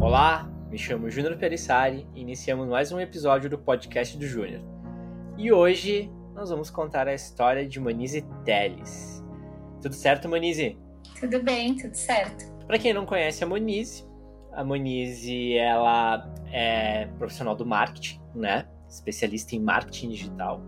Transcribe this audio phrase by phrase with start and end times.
[0.00, 4.62] Olá, me chamo Júnior Perissari e iniciamos mais um episódio do podcast do Júnior.
[5.36, 9.24] E hoje nós vamos contar a história de Manise Teles.
[9.82, 10.78] Tudo certo, Manise?
[11.18, 12.44] Tudo bem, tudo certo.
[12.64, 14.06] Para quem não conhece a Monize,
[14.52, 18.68] a Monize ela é profissional do marketing, né?
[18.88, 20.62] Especialista em marketing digital.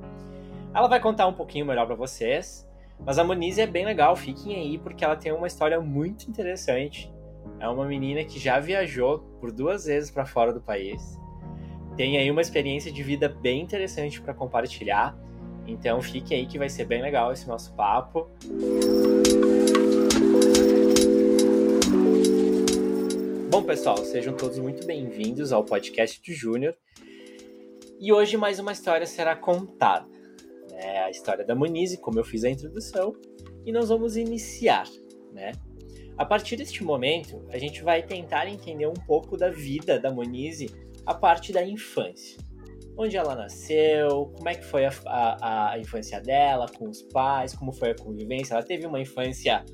[0.74, 2.68] Ela vai contar um pouquinho melhor para vocês,
[2.98, 7.08] mas a Monize é bem legal, fiquem aí porque ela tem uma história muito interessante.
[7.58, 11.18] É uma menina que já viajou por duas vezes para fora do país.
[11.96, 15.18] Tem aí uma experiência de vida bem interessante para compartilhar.
[15.66, 18.28] Então fiquem aí que vai ser bem legal esse nosso papo.
[23.50, 26.74] Bom, pessoal, sejam todos muito bem-vindos ao podcast do Júnior.
[28.00, 30.08] E hoje mais uma história será contada.
[30.72, 33.14] É a história da Monize, como eu fiz a introdução,
[33.66, 34.88] e nós vamos iniciar,
[35.32, 35.52] né?
[36.20, 40.70] A partir deste momento, a gente vai tentar entender um pouco da vida da Monize
[41.06, 42.36] a parte da infância.
[42.94, 47.54] Onde ela nasceu, como é que foi a, a, a infância dela com os pais,
[47.54, 48.52] como foi a convivência.
[48.52, 49.64] Ela teve uma infância,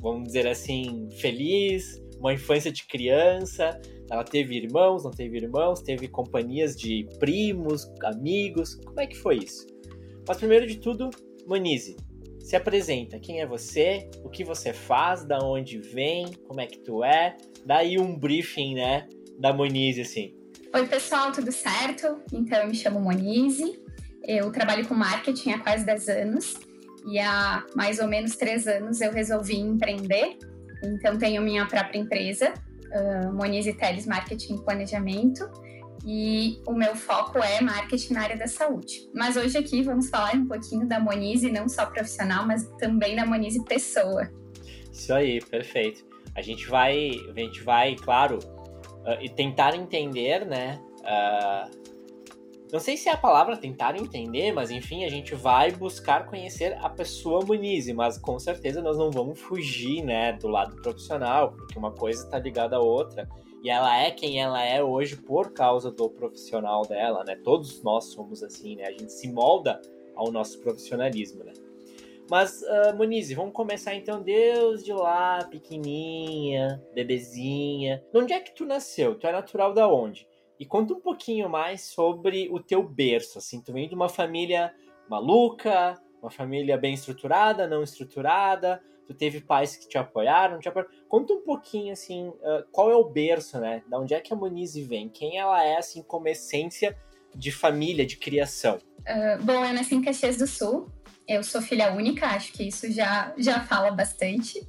[0.00, 3.80] vamos dizer assim, feliz, uma infância de criança.
[4.10, 8.74] Ela teve irmãos, não teve irmãos, teve companhias de primos, amigos.
[8.74, 9.68] Como é que foi isso?
[10.26, 11.10] Mas primeiro de tudo,
[11.46, 11.96] Monize,
[12.42, 13.18] se apresenta.
[13.18, 14.10] Quem é você?
[14.24, 15.24] O que você faz?
[15.24, 16.32] Da onde vem?
[16.46, 17.36] Como é que tu é?
[17.64, 19.06] Dá aí um briefing, né,
[19.38, 20.34] da Monize, assim.
[20.74, 22.20] Oi, pessoal, tudo certo?
[22.32, 23.80] Então, eu me chamo Monize.
[24.26, 26.54] Eu trabalho com marketing há quase 10 anos.
[27.06, 30.38] E há mais ou menos 3 anos eu resolvi empreender
[30.82, 32.52] então, tenho minha própria empresa,
[32.90, 35.48] uh, Monize Teles Marketing Planejamento,
[36.04, 39.08] e o meu foco é marketing na área da saúde.
[39.14, 43.24] Mas hoje aqui vamos falar um pouquinho da Monize, não só profissional, mas também da
[43.24, 44.30] Monize pessoa.
[44.92, 46.04] Isso aí, perfeito.
[46.34, 51.82] A gente vai, a gente vai, claro, uh, tentar entender, né, uh,
[52.72, 56.74] não sei se é a palavra tentar entender, mas enfim, a gente vai buscar conhecer
[56.80, 61.78] a pessoa Muniz, mas com certeza nós não vamos fugir, né, do lado profissional, porque
[61.78, 63.28] uma coisa está ligada à outra.
[63.62, 67.36] E ela é quem ela é hoje por causa do profissional dela, né?
[67.36, 68.86] Todos nós somos assim, né?
[68.86, 69.80] A gente se molda
[70.16, 71.52] ao nosso profissionalismo, né?
[72.28, 78.02] Mas, uh, Muniz, vamos começar então Deus de lá, pequenininha, bebezinha.
[78.12, 79.14] De onde é que tu nasceu?
[79.14, 80.26] Tu é natural da onde?
[80.58, 84.74] E conta um pouquinho mais sobre o teu berço, assim, tu vem de uma família
[85.08, 88.80] maluca, uma família bem estruturada, não estruturada,
[89.12, 90.90] tu teve pais que te apoiaram, te apoiaram.
[91.08, 93.82] Conta um pouquinho, assim, uh, qual é o berço, né?
[93.88, 95.08] Da onde é que a Monize vem?
[95.08, 96.96] Quem ela é, assim, como essência
[97.34, 98.78] de família, de criação?
[99.00, 100.88] Uh, bom, eu nasci em Caxias do Sul,
[101.28, 104.66] eu sou filha única, acho que isso já, já fala bastante.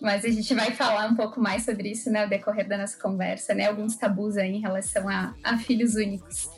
[0.00, 3.00] Mas a gente vai falar um pouco mais sobre isso né, ao decorrer da nossa
[3.00, 3.68] conversa, né?
[3.68, 6.50] Alguns tabus aí em relação a, a filhos únicos.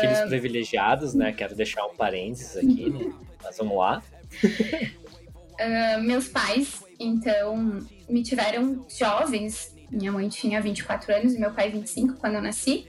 [0.00, 0.28] Filhos uh...
[0.28, 1.32] privilegiados, né?
[1.32, 3.12] Quero deixar um parênteses aqui, né?
[3.42, 4.02] Mas vamos lá.
[5.60, 9.74] Uh, meus pais, então, me tiveram jovens.
[9.90, 12.86] Minha mãe tinha 24 anos e meu pai 25 quando eu nasci.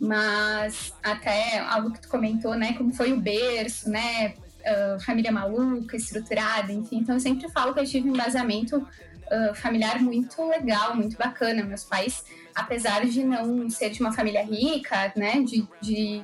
[0.00, 2.74] Mas até algo que tu comentou, né?
[2.74, 4.34] Como foi o berço, né?
[4.62, 6.98] uh, família maluca, estruturada, enfim.
[6.98, 11.62] Então eu sempre falo que eu tive um embasamento uh, familiar muito legal, muito bacana.
[11.62, 12.24] Meus pais,
[12.54, 16.22] apesar de não ser de uma família rica, né, de, de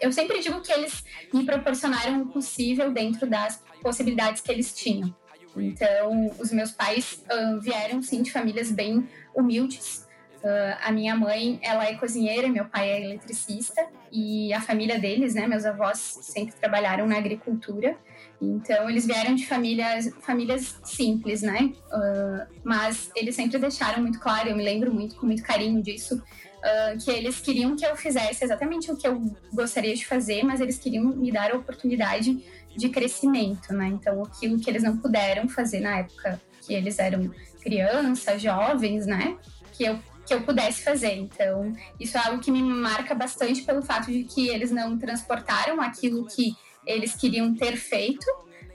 [0.00, 5.14] eu sempre digo que eles me proporcionaram o possível dentro das possibilidades que eles tinham.
[5.56, 10.04] Então, os meus pais uh, vieram, sim, de famílias bem humildes,
[10.44, 15.34] Uh, a minha mãe, ela é cozinheira, meu pai é eletricista e a família deles,
[15.34, 17.96] né, meus avós sempre trabalharam na agricultura.
[18.38, 21.72] Então eles vieram de famílias, famílias simples, né?
[21.86, 26.16] Uh, mas eles sempre deixaram muito claro, eu me lembro muito com muito carinho disso,
[26.16, 30.60] uh, que eles queriam que eu fizesse exatamente o que eu gostaria de fazer, mas
[30.60, 32.44] eles queriam me dar a oportunidade
[32.76, 33.88] de crescimento, né?
[33.88, 37.30] Então aquilo que eles não puderam fazer na época que eles eram
[37.62, 39.36] crianças, jovens, né?
[39.72, 41.14] Que eu que eu pudesse fazer.
[41.16, 45.80] Então, isso é algo que me marca bastante pelo fato de que eles não transportaram
[45.80, 46.56] aquilo que
[46.86, 48.24] eles queriam ter feito,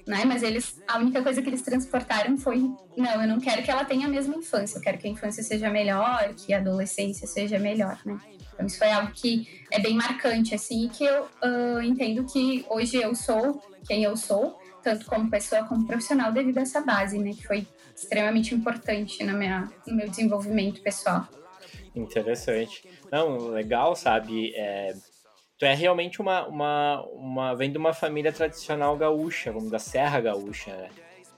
[0.06, 0.25] né?
[0.25, 2.57] Mas eles, a única coisa que eles transportaram foi,
[2.95, 5.44] não, eu não quero que ela tenha a mesma infância, eu quero que a infância
[5.44, 8.19] seja melhor, que a adolescência seja melhor, né?
[8.59, 12.65] Então, isso foi algo que é bem marcante, assim, e que eu uh, entendo que
[12.69, 17.17] hoje eu sou quem eu sou, tanto como pessoa como profissional, devido a essa base,
[17.17, 17.31] né?
[17.31, 17.65] Que foi
[17.95, 21.25] extremamente importante na minha, no meu desenvolvimento pessoal.
[21.95, 22.83] Interessante.
[23.09, 24.53] Não, legal, sabe?
[24.53, 24.94] É,
[25.57, 27.55] tu é realmente uma, uma, uma.
[27.55, 30.89] Vem de uma família tradicional gaúcha, vamos da Serra Gaúcha, né?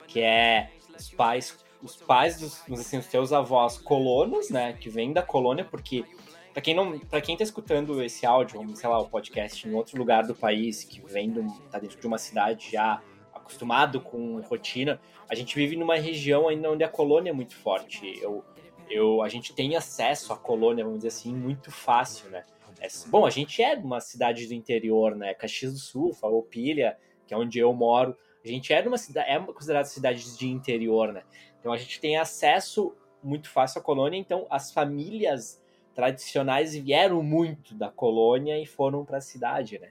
[0.07, 5.11] Que é os pais os pais dos, assim, os teus avós colonos, né, que vêm
[5.11, 6.05] da colônia, porque
[6.53, 9.97] para quem não, para quem tá escutando esse áudio, sei lá, o podcast em outro
[9.97, 13.01] lugar do país, que vem do, tá dentro de uma cidade já
[13.33, 14.99] acostumado com rotina,
[15.29, 18.19] a gente vive numa região ainda onde a colônia é muito forte.
[18.21, 18.43] Eu,
[18.89, 22.43] eu, a gente tem acesso à colônia, vamos dizer assim, muito fácil, né?
[22.79, 25.33] É, bom, a gente é uma cidade do interior, né?
[25.33, 28.17] Caxias do Sul, Farroupilha, que é onde eu moro.
[28.43, 31.23] A gente é uma cidade, é considerada cidade de interior, né?
[31.59, 32.93] Então a gente tem acesso
[33.23, 35.60] muito fácil à colônia, então as famílias
[35.93, 39.89] tradicionais vieram muito da colônia e foram para a cidade, né?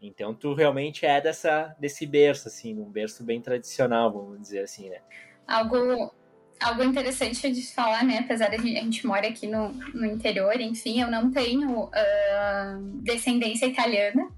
[0.00, 4.90] Então tu realmente é dessa desse berço assim, um berço bem tradicional, vamos dizer assim,
[4.90, 4.98] né?
[5.46, 6.12] Algo
[6.60, 8.18] algo interessante de falar, né?
[8.18, 13.66] Apesar de a gente mora aqui no, no interior, enfim, eu não tenho uh, descendência
[13.66, 14.28] italiana,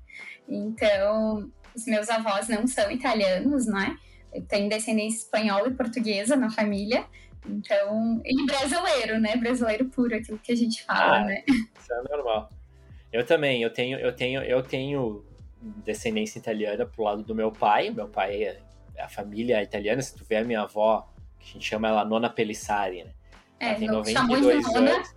[0.48, 3.96] então os meus avós não são italianos, né?
[4.32, 7.06] Eu tenho descendência espanhola e portuguesa na família,
[7.46, 9.36] então, e brasileiro, né?
[9.36, 11.44] Brasileiro puro, aquilo que a gente fala, ah, né?
[11.48, 12.48] Isso é normal.
[13.12, 15.24] Eu também, eu tenho, eu tenho, eu tenho
[15.84, 17.90] descendência italiana pro lado do meu pai.
[17.90, 18.60] Meu pai é
[18.98, 20.02] a família italiana.
[20.02, 21.08] Se tu vê a minha avó,
[21.38, 23.10] que a gente chama ela Nona Pelissari, né?
[23.60, 25.14] Ela é, tem 92 anos.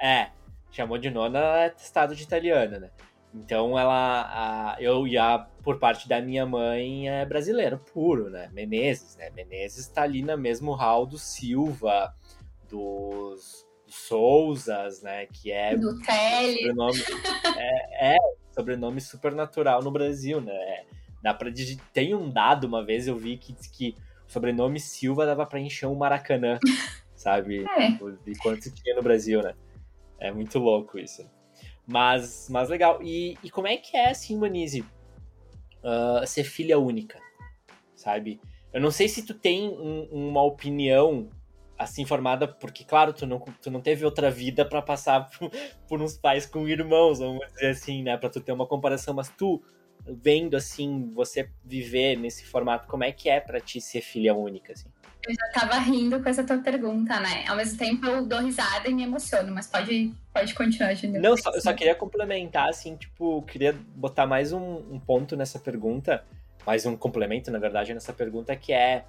[0.00, 0.30] É,
[0.70, 2.90] chamou de Nona é testado de italiana, né?
[3.34, 8.50] Então ela, a, eu ia por parte da minha mãe é brasileiro puro, né?
[8.52, 9.30] Menezes, né?
[9.30, 12.14] Menezes tá ali no mesmo hall do Silva,
[12.68, 15.26] dos, dos Souzas, né?
[15.26, 16.58] Que é do Tele.
[16.58, 17.02] Sobrenome,
[17.56, 18.16] é, é
[18.50, 20.84] sobrenome supernatural no Brasil, né?
[21.22, 21.50] Dá pra,
[21.92, 23.94] tem um dado uma vez eu vi que que
[24.28, 26.58] o sobrenome Silva dava para encher um Maracanã,
[27.16, 27.64] sabe?
[27.64, 27.90] É.
[28.24, 29.54] De quanto tinha no Brasil, né?
[30.18, 31.28] É muito louco isso.
[31.86, 33.02] Mas, mas legal.
[33.02, 34.84] E, e como é que é, assim, Manise,
[35.82, 37.18] uh, ser filha única,
[37.94, 38.40] sabe?
[38.72, 41.28] Eu não sei se tu tem um, uma opinião
[41.76, 45.50] assim formada, porque, claro, tu não, tu não teve outra vida para passar por,
[45.88, 48.16] por, uns pais com irmãos, vamos dizer assim, né?
[48.16, 49.62] Pra tu ter uma comparação, mas tu,
[50.06, 54.72] vendo, assim, você viver nesse formato, como é que é para ti ser filha única,
[54.72, 54.88] assim?
[55.26, 57.44] Eu já tava rindo com essa tua pergunta, né?
[57.46, 61.22] Ao mesmo tempo eu dou risada e me emociono, mas pode, pode continuar, Júnior.
[61.22, 65.60] Não, só, eu só queria complementar, assim, tipo, queria botar mais um, um, ponto nessa
[65.60, 66.24] pergunta,
[66.66, 69.04] mais um complemento, na verdade, nessa pergunta, que é.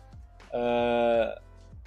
[0.50, 1.42] Uh,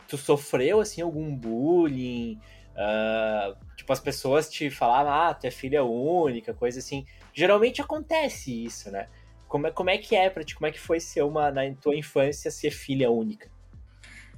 [0.09, 2.41] tu sofreu, assim, algum bullying?
[2.73, 7.07] Uh, tipo, as pessoas te falavam, ah, tu é filha única, coisa assim.
[7.33, 9.07] Geralmente acontece isso, né?
[9.47, 10.57] Como é, como é que é pra ti?
[10.57, 13.49] Como é que foi ser uma, na tua infância, ser filha única?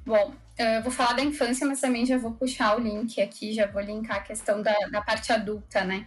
[0.08, 3.66] Bom, eu vou falar da infância, mas também já vou puxar o link aqui, já
[3.66, 6.06] vou linkar a questão da, da parte adulta, né?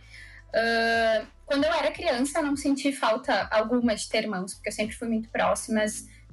[0.50, 4.74] Uh, quando eu era criança, eu não senti falta alguma de ter irmãos, porque eu
[4.74, 5.82] sempre fui muito próxima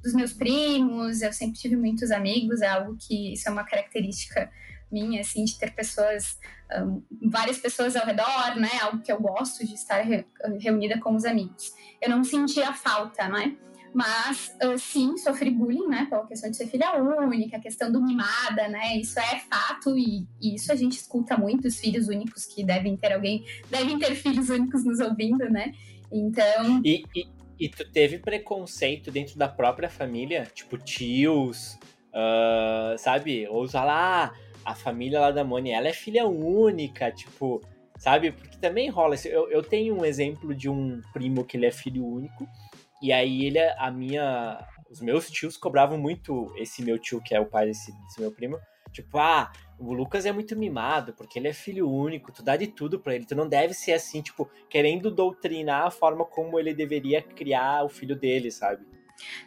[0.03, 4.51] dos meus primos, eu sempre tive muitos amigos, é algo que isso é uma característica
[4.91, 6.39] minha, assim, de ter pessoas,
[6.73, 8.71] um, várias pessoas ao redor, né?
[8.81, 10.25] Algo que eu gosto de estar re,
[10.59, 11.75] reunida com os amigos.
[12.01, 13.59] Eu não sentia falta, né?
[13.95, 16.07] Mas uh, sim, sofri bullying, né?
[16.09, 18.97] Pela questão de ser filha única, a questão do mimada, né?
[18.97, 22.97] Isso é fato e, e, isso a gente escuta muito, os filhos únicos que devem
[22.97, 25.73] ter alguém, devem ter filhos únicos nos ouvindo, né?
[26.13, 26.81] Então.
[26.85, 27.27] E, e,
[27.59, 30.47] e tu teve preconceito dentro da própria família?
[30.55, 33.47] Tipo, tios, uh, sabe?
[33.49, 34.33] Ou lá,
[34.65, 37.61] a família lá da Moni, ela é filha única, tipo,
[37.99, 38.33] sabe?
[38.33, 39.17] Porque também rola.
[39.25, 42.49] Eu, eu tenho um exemplo de um primo que ele é filho único.
[43.03, 44.67] E aí ele, a minha.
[44.91, 48.33] Os meus tios cobravam muito esse meu tio, que é o pai desse, desse meu
[48.33, 48.59] primo.
[48.91, 52.67] Tipo, ah, o Lucas é muito mimado, porque ele é filho único, tu dá de
[52.67, 56.73] tudo para ele, tu não deve ser assim, tipo, querendo doutrinar a forma como ele
[56.75, 58.85] deveria criar o filho dele, sabe?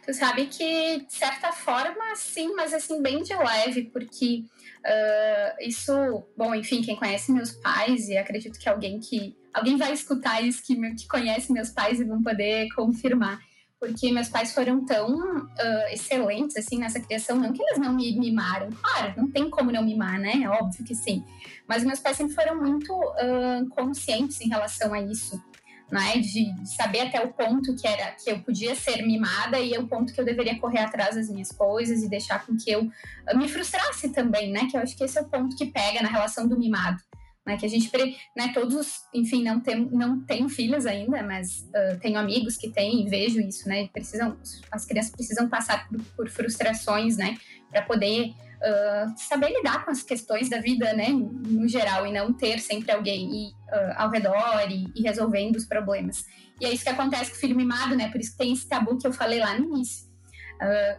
[0.04, 4.44] Tu sabe que, de certa forma, sim, mas assim, bem de leve, porque
[4.84, 5.92] uh, isso,
[6.36, 10.62] bom, enfim, quem conhece meus pais, e acredito que alguém que alguém vai escutar isso
[10.62, 13.38] que, que conhece meus pais e vão poder confirmar.
[13.78, 17.36] Porque meus pais foram tão uh, excelentes, assim, nessa criação.
[17.36, 18.70] Não que eles não me mimaram.
[18.70, 20.34] Claro, não tem como não mimar, né?
[20.44, 21.24] É óbvio que sim.
[21.66, 25.42] Mas meus pais sempre foram muito uh, conscientes em relação a isso.
[25.90, 29.86] Né, de, saber até o ponto que era que eu podia ser mimada e o
[29.86, 33.36] ponto que eu deveria correr atrás das minhas coisas e deixar com que eu uh,
[33.36, 34.68] me frustrasse também, né?
[34.70, 37.02] Que eu acho que esse é o ponto que pega na relação do mimado
[37.46, 37.56] né?
[37.56, 37.90] Que a gente,
[38.36, 43.04] né, todos, enfim, não tem, não tenho filhos ainda, mas uh, tenho amigos que têm
[43.04, 43.88] e vejo isso, né?
[43.92, 44.38] Precisam,
[44.70, 47.36] as crianças precisam passar por, por frustrações, né?
[47.70, 51.08] Para poder uh, saber lidar com as questões da vida, né?
[51.08, 56.24] No geral, e não ter sempre alguém uh, ao redor e, e, resolvendo os problemas.
[56.60, 58.08] E é isso que acontece com o filho mimado, né?
[58.10, 60.12] Por isso que tem esse tabu que eu falei lá no início.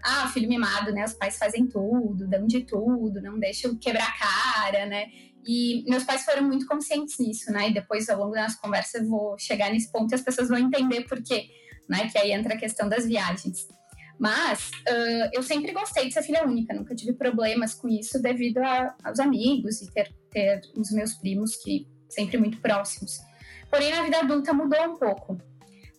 [0.04, 1.06] Ah, filho mimado, né?
[1.06, 5.06] Os pais fazem tudo, dão de tudo, não deixam quebrar a cara, né?
[5.46, 7.70] E meus pais foram muito conscientes nisso, né?
[7.70, 10.50] E depois, ao longo da nossa conversa, eu vou chegar nesse ponto e as pessoas
[10.50, 11.50] vão entender por quê,
[11.90, 12.10] né?
[12.10, 13.68] Que aí entra a questão das viagens.
[14.20, 18.60] Mas uh, eu sempre gostei de ser filha única, nunca tive problemas com isso devido
[18.60, 23.20] a, aos amigos e ter, ter os meus primos que sempre muito próximos.
[23.70, 25.42] Porém, na vida adulta mudou um pouco.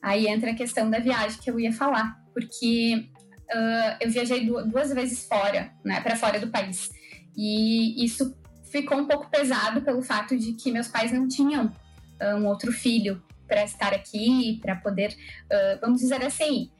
[0.01, 3.09] Aí entra a questão da viagem que eu ia falar, porque
[3.51, 6.89] uh, eu viajei duas vezes fora, né, para fora do país.
[7.37, 8.35] E isso
[8.75, 12.73] ficou um pouco pesado pelo fato de que meus pais não tinham uh, um outro
[12.73, 16.73] filho para estar aqui, para poder, uh, vamos dizer assim,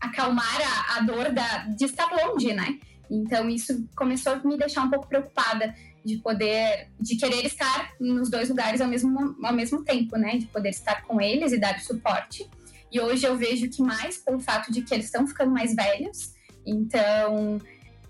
[0.00, 2.78] acalmar a, a dor da, de estar longe, né?
[3.10, 8.30] Então isso começou a me deixar um pouco preocupada de poder, de querer estar nos
[8.30, 10.38] dois lugares ao mesmo, ao mesmo tempo, né?
[10.38, 12.48] De poder estar com eles e dar suporte.
[12.90, 16.32] E hoje eu vejo que mais pelo fato de que eles estão ficando mais velhos,
[16.64, 17.60] então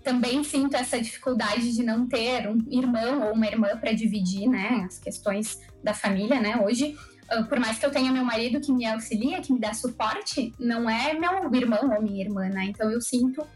[0.03, 4.85] também sinto essa dificuldade de não ter um irmão ou uma irmã para dividir, né?
[4.85, 6.57] As questões da família, né?
[6.57, 6.95] Hoje
[7.31, 10.53] ah, por mais que eu tenha meu marido que me auxilia, que me dá suporte,
[10.59, 12.65] não é meu irmão ou minha irmã, né?
[12.65, 13.47] Então eu sinto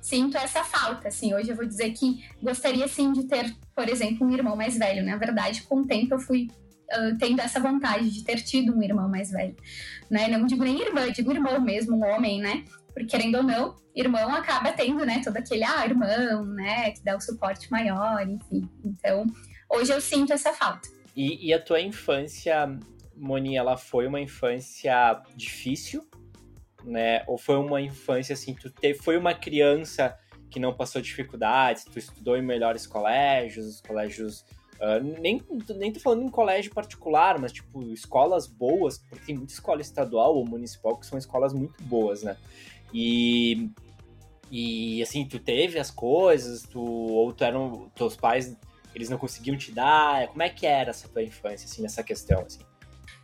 [0.00, 1.34] sinto essa falta, assim.
[1.34, 5.02] Hoje eu vou dizer que gostaria sim de ter, por exemplo, um irmão mais velho.
[5.02, 6.48] Na verdade, com o tempo eu fui
[6.92, 9.56] uh, tendo essa vontade de ter tido um irmão mais velho,
[10.10, 10.28] né?
[10.28, 12.64] Não digo nem irmã, digo irmão mesmo, um homem, né?
[12.94, 17.16] Porque querendo ou não, irmão acaba tendo, né, todo aquele ah, irmão, né, que dá
[17.16, 18.70] o suporte maior, enfim.
[18.84, 19.26] Então,
[19.68, 20.88] hoje eu sinto essa falta.
[21.14, 22.66] E, e a tua infância,
[23.16, 26.08] Moni, ela foi uma infância difícil?
[26.84, 27.24] né?
[27.26, 30.16] Ou foi uma infância assim, tu te, foi uma criança
[30.50, 35.40] que não passou dificuldades, tu estudou em melhores colégios, colégios Uh, nem,
[35.76, 40.34] nem tô falando em colégio particular, mas tipo, escolas boas, porque tem muita escola estadual
[40.34, 42.36] ou municipal que são escolas muito boas, né?
[42.94, 43.70] E,
[44.50, 48.56] e assim, tu teve as coisas, tu, ou tu eram, teus pais,
[48.94, 52.40] eles não conseguiam te dar, como é que era essa tua infância, assim, nessa questão,
[52.42, 52.60] assim?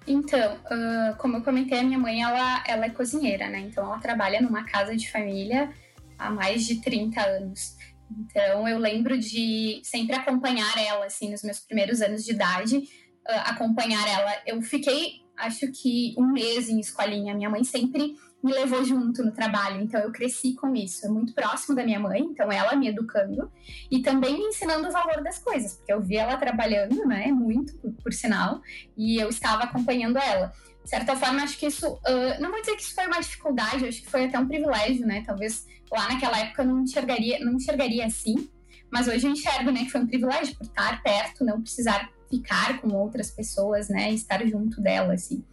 [0.06, 3.60] Então, uh, como eu comentei, a minha mãe ela, ela é cozinheira, né?
[3.60, 5.72] Então ela trabalha numa casa de família
[6.18, 7.76] há mais de 30 anos.
[8.10, 13.42] Então eu lembro de sempre acompanhar ela, assim, nos meus primeiros anos de idade, uh,
[13.44, 14.32] acompanhar ela.
[14.44, 17.34] Eu fiquei, acho que um mês em escolinha.
[17.34, 21.06] Minha mãe sempre me levou junto no trabalho, então eu cresci com isso.
[21.06, 23.50] É muito próximo da minha mãe, então ela me educando
[23.90, 27.74] e também me ensinando o valor das coisas, porque eu vi ela trabalhando, né, muito,
[27.76, 28.60] por, por sinal,
[28.96, 30.52] e eu estava acompanhando ela.
[30.82, 33.86] De certa forma, acho que isso, uh, não vou dizer que isso foi uma dificuldade,
[33.86, 35.22] acho que foi até um privilégio, né?
[35.26, 38.50] Talvez lá naquela época eu não enxergaria, não enxergaria assim,
[38.90, 42.80] mas hoje eu enxergo, né, que foi um privilégio por estar perto, não precisar ficar
[42.80, 45.44] com outras pessoas, né, estar junto dela, assim.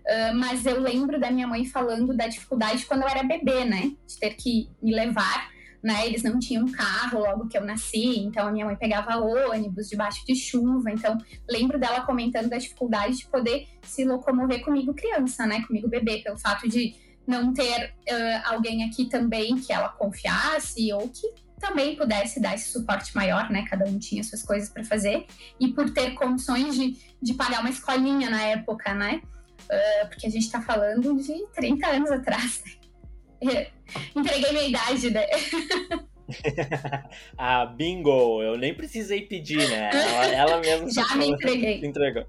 [0.00, 3.92] Uh, mas eu lembro da minha mãe falando da dificuldade quando eu era bebê, né?
[4.06, 5.50] De ter que me levar,
[5.82, 6.06] né?
[6.06, 10.24] Eles não tinham carro logo que eu nasci, então a minha mãe pegava ônibus debaixo
[10.26, 10.90] de chuva.
[10.90, 11.18] Então,
[11.48, 15.62] lembro dela comentando da dificuldade de poder se locomover comigo criança, né?
[15.66, 16.94] Comigo bebê, pelo fato de
[17.26, 21.28] não ter uh, alguém aqui também que ela confiasse ou que
[21.58, 23.66] também pudesse dar esse suporte maior, né?
[23.68, 25.26] Cada um tinha suas coisas para fazer.
[25.60, 29.20] E por ter condições de, de pagar uma escolinha na época, né?
[29.70, 32.64] Uh, porque a gente está falando de 30 anos atrás.
[33.42, 33.68] Né?
[34.14, 35.26] Entreguei minha idade, né?
[37.36, 38.42] ah, bingo!
[38.42, 39.90] Eu nem precisei pedir, né?
[39.92, 41.84] Ela, ela mesma já me entreguei.
[41.84, 42.26] entregou.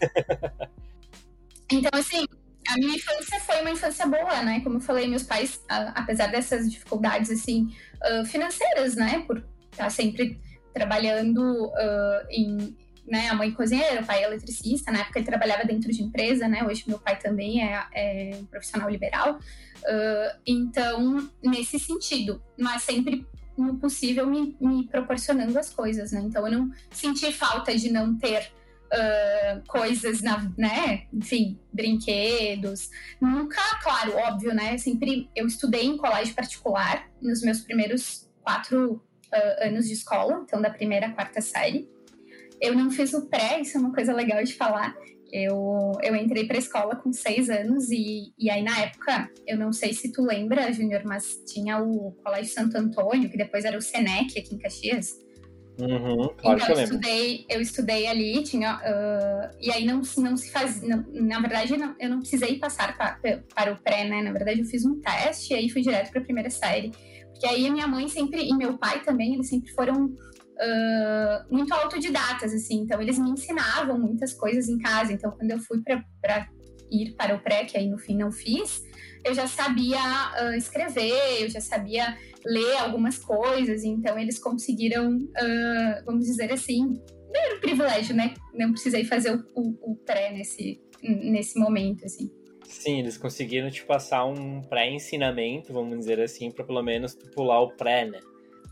[1.70, 2.26] então, assim,
[2.68, 4.60] a minha infância foi uma infância boa, né?
[4.60, 9.24] Como eu falei, meus pais, apesar dessas dificuldades, assim, uh, financeiras, né?
[9.26, 10.40] Por estar sempre
[10.72, 12.76] trabalhando uh, em
[13.10, 16.46] né, a mãe cozinheira, o pai é eletricista, na época ele trabalhava dentro de empresa,
[16.46, 22.82] né, hoje meu pai também é, é um profissional liberal, uh, então, nesse sentido, mas
[22.84, 23.26] sempre
[23.58, 28.16] no possível me, me, proporcionando as coisas, né, então eu não senti falta de não
[28.16, 28.52] ter
[28.92, 32.90] uh, coisas, na, né, enfim, brinquedos,
[33.20, 39.66] nunca, claro, óbvio, né, sempre, eu estudei em colégio particular nos meus primeiros quatro uh,
[39.66, 41.88] anos de escola, então da primeira à quarta série,
[42.60, 44.94] eu não fiz o pré, isso é uma coisa legal de falar.
[45.32, 49.56] Eu, eu entrei para a escola com seis anos e, e aí na época, eu
[49.56, 53.78] não sei se tu lembra, Júnior, mas tinha o Colégio Santo Antônio, que depois era
[53.78, 55.18] o Senec aqui em Caxias.
[55.80, 60.02] Uhum, claro então, que eu, eu estudei, eu estudei ali, tinha, uh, e aí não,
[60.18, 63.18] não se faz, não, na verdade não, eu não precisei passar pra,
[63.54, 64.20] para o pré, né?
[64.20, 66.90] Na verdade eu fiz um teste e aí fui direto para a primeira série,
[67.30, 70.14] porque aí a minha mãe sempre e meu pai também, eles sempre foram
[71.50, 72.80] muito autodidatas, assim.
[72.80, 75.12] Então, eles me ensinavam muitas coisas em casa.
[75.12, 76.48] Então, quando eu fui para
[76.90, 78.82] ir para o pré, que aí no fim não fiz,
[79.24, 86.04] eu já sabia uh, escrever, eu já sabia ler algumas coisas, então eles conseguiram, uh,
[86.04, 86.94] vamos dizer assim,
[87.34, 88.34] era um privilégio, né?
[88.54, 92.30] Não precisei fazer o, o, o pré nesse, nesse momento, assim.
[92.64, 97.76] Sim, eles conseguiram te passar um pré-ensinamento, vamos dizer assim, para pelo menos pular o
[97.76, 98.20] pré, né?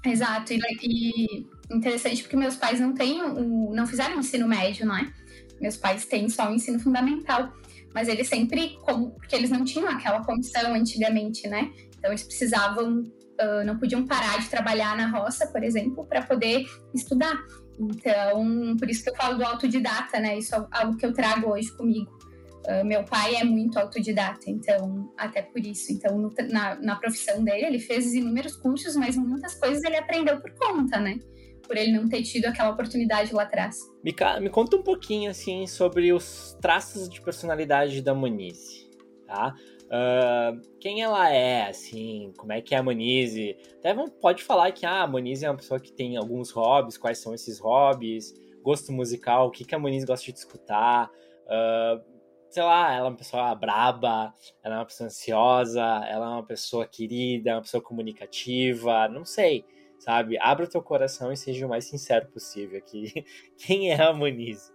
[0.05, 4.87] Exato, e, e, interessante porque meus pais não têm o, não fizeram o ensino médio,
[4.87, 5.12] não é?
[5.61, 7.52] Meus pais têm só o ensino fundamental,
[7.93, 11.73] mas eles sempre, como, porque eles não tinham aquela condição antigamente, né?
[11.99, 16.64] Então eles precisavam, uh, não podiam parar de trabalhar na roça, por exemplo, para poder
[16.95, 17.37] estudar.
[17.78, 20.38] Então, por isso que eu falo do autodidata, né?
[20.38, 22.18] Isso é algo que eu trago hoje comigo.
[22.67, 25.93] Uh, meu pai é muito autodidata, então, até por isso.
[25.93, 30.41] Então, no, na, na profissão dele, ele fez inúmeros cursos, mas muitas coisas ele aprendeu
[30.41, 31.19] por conta, né?
[31.67, 33.77] Por ele não ter tido aquela oportunidade lá atrás.
[34.03, 38.91] Me, me conta um pouquinho, assim, sobre os traços de personalidade da Monize,
[39.27, 39.55] tá?
[39.88, 43.57] Uh, quem ela é, assim, como é que é a Monize?
[43.79, 47.19] Até pode falar que ah, a Monize é uma pessoa que tem alguns hobbies, quais
[47.19, 51.11] são esses hobbies, gosto musical, o que, que a Monize gosta de escutar.
[51.47, 52.05] Uh,
[52.50, 56.47] sei lá, ela é uma pessoa braba, ela é uma pessoa ansiosa, ela é uma
[56.47, 59.64] pessoa querida, é uma pessoa comunicativa, não sei,
[59.99, 60.38] sabe?
[60.38, 63.25] Abra o teu coração e seja o mais sincero possível aqui.
[63.59, 64.73] Quem é a Monize?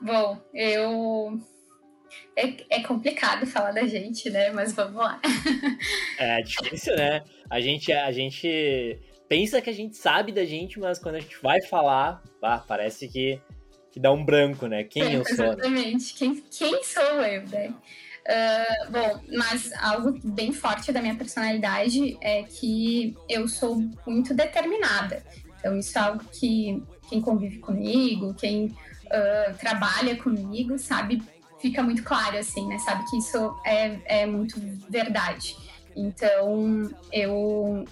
[0.00, 1.38] Bom, eu
[2.36, 4.50] é, é complicado falar da gente, né?
[4.50, 5.20] Mas vamos lá.
[6.18, 7.22] é difícil, né?
[7.50, 8.98] A gente, a gente
[9.28, 12.22] pensa que a gente sabe da gente, mas quando a gente vai falar,
[12.66, 13.40] parece que,
[13.92, 14.84] que dá um branco, né?
[14.84, 15.36] Quem é, eu sou?
[15.36, 15.52] Né?
[15.52, 16.04] Exatamente.
[16.06, 16.18] Né?
[16.18, 17.74] Quem, quem sou eu, né?
[18.22, 25.22] Uh, bom, mas algo bem forte da minha personalidade é que eu sou muito determinada.
[25.58, 31.22] Então, isso é algo que quem convive comigo, quem uh, trabalha comigo, sabe
[31.62, 32.76] fica muito claro, assim, né?
[32.78, 35.56] Sabe que isso é, é muito verdade.
[35.94, 37.84] Então, eu,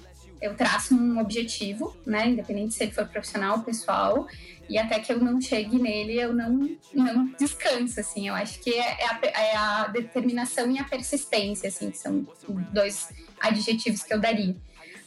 [0.42, 2.28] eu traço um objetivo, né?
[2.28, 4.26] Independente se ele for profissional ou pessoal,
[4.70, 8.28] e até que eu não chegue nele, eu não, não descanso, assim.
[8.28, 12.24] Eu acho que é, é, a, é a determinação e a persistência, assim, que são
[12.72, 13.08] dois
[13.40, 14.54] adjetivos que eu daria.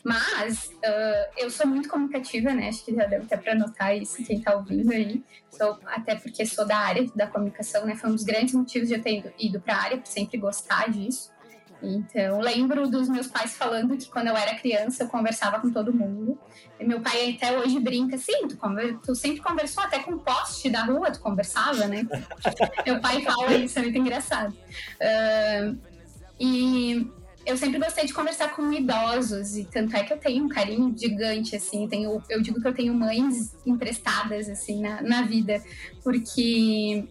[0.03, 2.67] Mas uh, eu sou muito comunicativa, né?
[2.67, 5.23] Acho que já deve ter para notar isso quem está ouvindo aí.
[5.49, 7.95] Sou, até porque sou da área da comunicação, né?
[7.95, 10.37] Foi um dos grandes motivos de eu ter ido, ido para a área, por sempre
[10.37, 11.31] gostar disso.
[11.83, 15.93] Então, lembro dos meus pais falando que quando eu era criança eu conversava com todo
[15.93, 16.39] mundo.
[16.79, 18.57] E meu pai até hoje brinca assim: tu,
[19.03, 22.07] tu sempre conversou até com o poste da rua, tu conversava, né?
[22.85, 24.53] meu pai fala isso, é muito engraçado.
[24.53, 25.77] Uh,
[26.39, 27.11] e
[27.45, 30.95] eu sempre gostei de conversar com idosos, e tanto é que eu tenho um carinho
[30.97, 35.61] gigante, assim, tenho, eu digo que eu tenho mães emprestadas, assim, na, na vida,
[36.01, 37.05] porque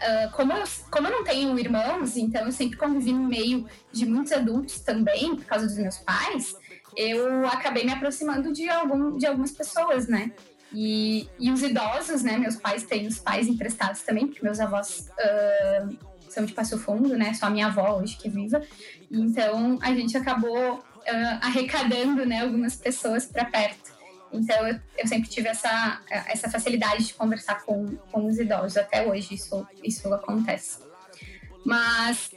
[0.00, 4.06] uh, como, eu, como eu não tenho irmãos, então eu sempre convivi no meio de
[4.06, 6.56] muitos adultos também, por causa dos meus pais,
[6.96, 10.32] eu acabei me aproximando de, algum, de algumas pessoas, né?
[10.72, 12.38] E, e os idosos, né?
[12.38, 17.16] Meus pais têm os pais emprestados também, porque meus avós uh, são de Passo Fundo,
[17.16, 17.34] né?
[17.34, 18.62] Só a minha avó hoje que é viva.
[19.10, 23.99] Então a gente acabou uh, arrecadando, né, algumas pessoas para perto.
[24.32, 28.76] Então eu, eu, sempre tive essa, essa facilidade de conversar com, com os idosos.
[28.76, 30.78] Até hoje isso, isso acontece.
[31.64, 32.30] Mas,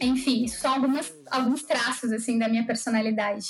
[0.00, 3.46] enfim, isso são algumas, alguns traços assim da minha personalidade.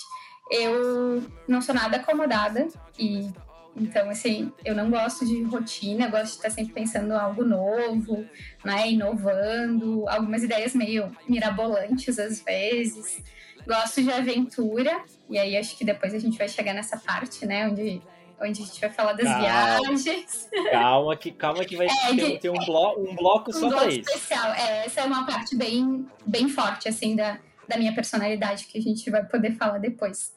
[0.50, 2.66] Eu não sou nada acomodada
[2.98, 3.30] e
[3.76, 8.26] então, assim, eu não gosto de rotina, eu gosto de estar sempre pensando algo novo,
[8.64, 8.90] né?
[8.90, 13.22] Inovando, algumas ideias meio mirabolantes às vezes.
[13.66, 17.68] Gosto de aventura, e aí acho que depois a gente vai chegar nessa parte, né?
[17.68, 18.02] Onde,
[18.40, 20.48] onde a gente vai falar das calma, viagens.
[20.70, 23.88] Calma que, calma que vai é, ter, ter, um, blo um bloco um só para
[23.88, 24.00] isso.
[24.00, 24.52] especial.
[24.54, 28.82] É, essa é uma parte bem, bem forte, assim, da, da minha personalidade, que a
[28.82, 30.34] gente vai poder falar depois.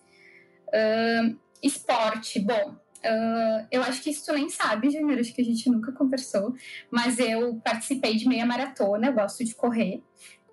[0.68, 5.46] Uh, esporte, bom, Uh, eu acho que isso tu nem sabe, Júnior, acho que a
[5.46, 6.56] gente nunca conversou,
[6.90, 10.02] mas eu participei de meia maratona, eu gosto de correr.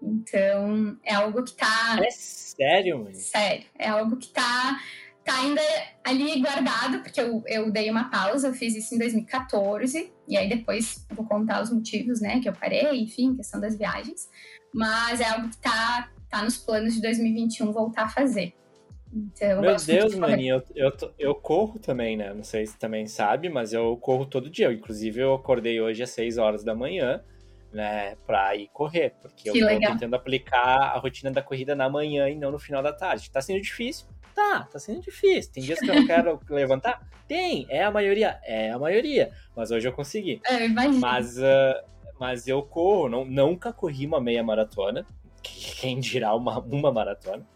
[0.02, 1.98] Então, é algo que tá.
[2.02, 3.14] É sério, mãe?
[3.14, 3.66] Sério.
[3.78, 4.80] É algo que tá,
[5.24, 5.60] tá ainda
[6.04, 10.48] ali guardado, porque eu, eu dei uma pausa, eu fiz isso em 2014, e aí
[10.48, 14.28] depois vou contar os motivos, né, que eu parei, enfim, questão das viagens.
[14.72, 18.54] Mas é algo que tá, tá nos planos de 2021 voltar a fazer.
[19.12, 22.32] Então, Meu Deus, Mani, eu, eu, eu corro também, né?
[22.32, 24.72] Não sei se também sabe, mas eu corro todo dia.
[24.72, 27.20] Inclusive, eu acordei hoje às 6 horas da manhã,
[27.72, 28.16] né?
[28.26, 29.14] Pra ir correr.
[29.20, 32.58] Porque que eu tô tentando aplicar a rotina da corrida na manhã e não no
[32.58, 33.30] final da tarde.
[33.30, 34.06] Tá sendo difícil?
[34.34, 35.52] Tá, tá sendo difícil.
[35.52, 37.06] Tem dias que eu não quero levantar?
[37.26, 38.38] Tem, é a maioria.
[38.44, 39.30] É a maioria.
[39.56, 40.40] Mas hoje eu consegui.
[40.46, 40.68] É.
[40.68, 41.84] Mas, uh,
[42.18, 45.06] mas eu corro, não, nunca corri uma meia maratona.
[45.42, 47.46] quem dirá uma, uma maratona.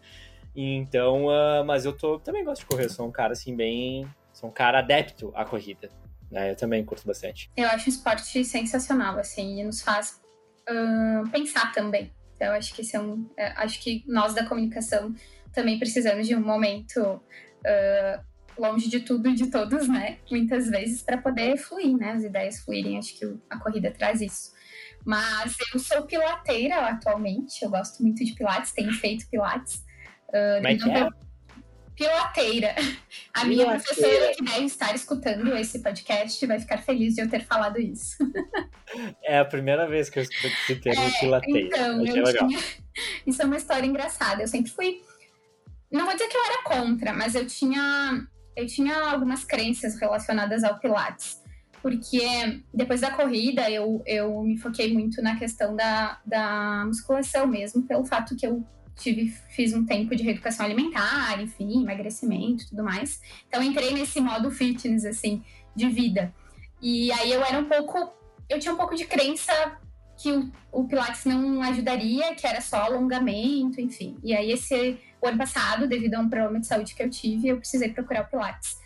[0.55, 4.49] Então, uh, mas eu tô, também gosto de correr, sou um cara assim bem, sou
[4.49, 5.89] um cara adepto à corrida,
[6.35, 6.51] né?
[6.51, 7.49] Eu também curto bastante.
[7.55, 10.21] Eu acho o esporte sensacional, assim, e nos faz
[10.69, 12.11] uh, pensar também.
[12.35, 15.15] Então, acho que são, é, acho que nós da comunicação
[15.53, 20.17] também precisamos de um momento uh, longe de tudo e de todos, né?
[20.29, 22.11] Muitas vezes para poder fluir, né?
[22.11, 22.97] As ideias fluírem.
[22.97, 24.53] Acho que a corrida traz isso.
[25.05, 27.63] Mas eu sou pilateira atualmente.
[27.63, 29.75] Eu gosto muito de pilates, tenho feito pilates.
[30.27, 31.24] Uh, Como é que é?
[31.95, 32.75] Pilateira.
[33.33, 37.45] A minha professora que deve estar escutando esse podcast vai ficar feliz de eu ter
[37.45, 38.17] falado isso.
[39.23, 41.67] É a primeira vez que eu escuto esse termo é, pilateira.
[41.67, 42.59] Então, eu tinha...
[43.25, 44.41] Isso é uma história engraçada.
[44.43, 45.01] Eu sempre fui.
[45.91, 50.63] Não vou dizer que eu era contra, mas eu tinha, eu tinha algumas crenças relacionadas
[50.63, 51.41] ao Pilates.
[51.81, 57.83] Porque depois da corrida eu, eu me foquei muito na questão da, da musculação mesmo,
[57.83, 63.21] pelo fato que eu tive, fiz um tempo de reeducação alimentar, enfim, emagrecimento tudo mais.
[63.47, 65.43] Então entrei nesse modo fitness, assim,
[65.75, 66.33] de vida.
[66.81, 68.13] E aí eu era um pouco.
[68.49, 69.51] Eu tinha um pouco de crença
[70.17, 74.17] que o, o Pilates não ajudaria, que era só alongamento, enfim.
[74.23, 77.47] E aí esse o ano passado, devido a um problema de saúde que eu tive,
[77.47, 78.77] eu precisei procurar o Pilates.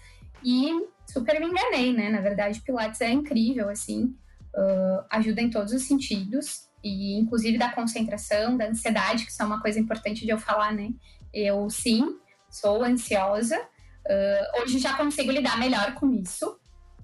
[0.43, 0.71] E
[1.05, 2.09] super me enganei, né?
[2.09, 4.15] Na verdade, Pilates é incrível, assim,
[4.55, 9.45] uh, ajuda em todos os sentidos e inclusive da concentração, da ansiedade, que isso é
[9.45, 10.89] uma coisa importante de eu falar, né?
[11.33, 12.17] Eu sim,
[12.49, 13.59] sou ansiosa.
[13.59, 16.59] Uh, hoje já consigo lidar melhor com isso.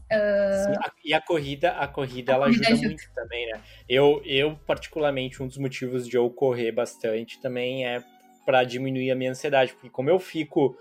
[0.06, 0.66] Uh...
[0.66, 3.62] Sim, a, e a corrida, a corrida a ela corrida ajuda, ajuda, muito também, né?
[3.88, 8.04] Eu, eu, particularmente, um dos motivos de eu correr bastante também é
[8.46, 10.78] para diminuir a minha ansiedade, porque como eu fico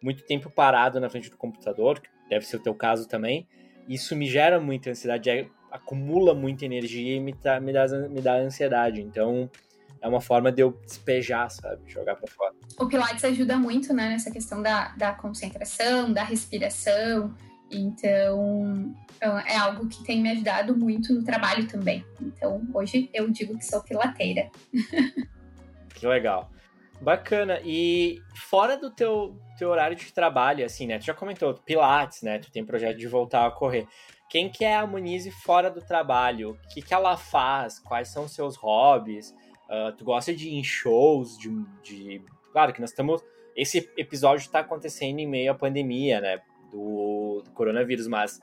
[0.00, 3.48] muito tempo parado na frente do computador, que deve ser o teu caso também,
[3.88, 5.28] isso me gera muita ansiedade.
[5.28, 5.46] É
[5.78, 9.00] acumula muita energia e me, tá, me, dá, me dá ansiedade.
[9.00, 9.50] Então,
[10.00, 11.82] é uma forma de eu despejar, sabe?
[11.86, 12.54] Jogar para fora.
[12.78, 17.34] O Pilates ajuda muito, né, nessa questão da, da concentração, da respiração.
[17.70, 22.04] Então, é algo que tem me ajudado muito no trabalho também.
[22.20, 24.50] Então, hoje eu digo que sou pilateira.
[25.94, 26.50] que legal.
[27.00, 27.60] Bacana.
[27.64, 30.98] E fora do teu, teu horário de trabalho, assim, né?
[30.98, 32.38] Tu já comentou, Pilates, né?
[32.38, 33.86] Tu tem projeto de voltar a correr.
[34.28, 36.50] Quem que é a Monize fora do trabalho?
[36.50, 37.78] O que, que ela faz?
[37.78, 39.34] Quais são os seus hobbies?
[39.68, 41.38] Uh, tu gosta de ir em shows?
[41.38, 41.48] De,
[41.82, 42.22] de...
[42.52, 43.24] Claro que nós estamos...
[43.56, 46.40] Esse episódio está acontecendo em meio à pandemia, né?
[46.70, 48.40] Do, do coronavírus, mas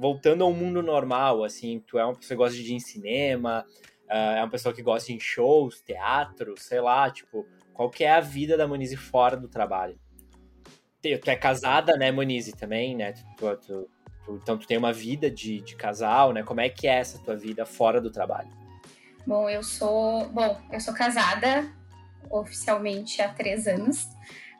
[0.00, 3.66] voltando ao mundo normal, assim, tu é uma pessoa que gosta de ir em cinema,
[4.08, 7.90] uh, é uma pessoa que gosta de ir em shows, teatro, sei lá, tipo, qual
[7.90, 9.98] que é a vida da Monize fora do trabalho?
[11.02, 13.12] Tu é casada, né, Monize, também, né?
[13.36, 13.90] Tu, tu,
[14.28, 16.42] então, tu tem uma vida de, de casal, né?
[16.42, 18.48] Como é que é essa tua vida fora do trabalho?
[19.26, 20.28] Bom, eu sou.
[20.28, 21.70] Bom, eu sou casada
[22.30, 24.08] oficialmente há três anos,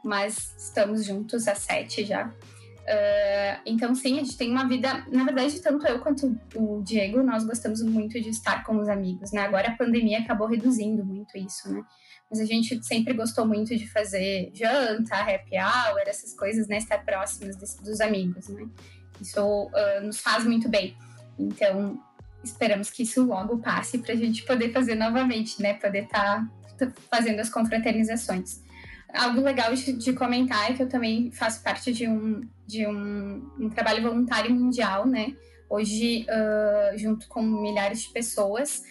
[0.05, 2.27] mas estamos juntos há sete já.
[2.27, 5.07] Uh, então, sim, a gente tem uma vida.
[5.11, 9.33] Na verdade, tanto eu quanto o Diego, nós gostamos muito de estar com os amigos,
[9.33, 9.41] né?
[9.41, 11.83] Agora a pandemia acabou reduzindo muito isso, né?
[12.31, 16.77] Mas a gente sempre gostou muito de fazer janta, happy hour, essas coisas, né?
[16.77, 18.67] Estar próximos dos amigos, né?
[19.21, 20.97] Isso uh, nos faz muito bem.
[21.39, 22.01] Então,
[22.43, 25.75] esperamos que isso logo passe para a gente poder fazer novamente, né?
[25.75, 26.47] Poder estar
[26.79, 28.63] tá fazendo as confraternizações.
[29.13, 33.49] Algo legal de, de, comentar é que eu também faço parte de um, de um,
[33.59, 35.35] um trabalho voluntário mundial, né?
[35.71, 38.83] Hoje, uh, junto com milhares de pessoas,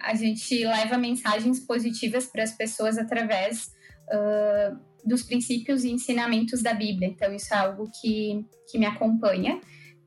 [0.00, 3.72] a gente leva mensagens positivas para as pessoas através
[4.08, 7.08] uh, dos princípios e ensinamentos da Bíblia.
[7.08, 9.60] Então, isso é algo que, que me acompanha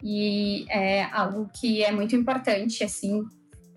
[0.03, 3.23] e é algo que é muito importante, assim,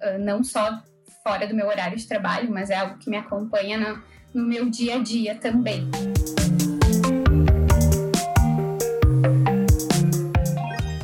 [0.00, 0.82] ah, não só
[1.22, 4.02] fora do meu horário de trabalho, mas é algo que me acompanha no,
[4.34, 5.88] no meu dia a dia também.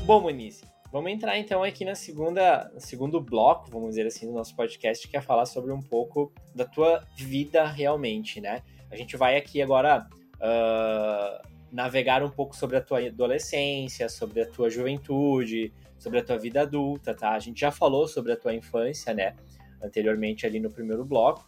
[0.06, 4.32] Bom, Moniz, vamos entrar então aqui na segunda, no segundo bloco, vamos dizer assim, do
[4.32, 8.62] nosso podcast, que é falar sobre um pouco da tua vida realmente, né?
[8.94, 14.46] A gente vai aqui agora uh, navegar um pouco sobre a tua adolescência, sobre a
[14.48, 17.30] tua juventude, sobre a tua vida adulta, tá?
[17.30, 19.34] A gente já falou sobre a tua infância, né?
[19.82, 21.44] Anteriormente ali no primeiro bloco.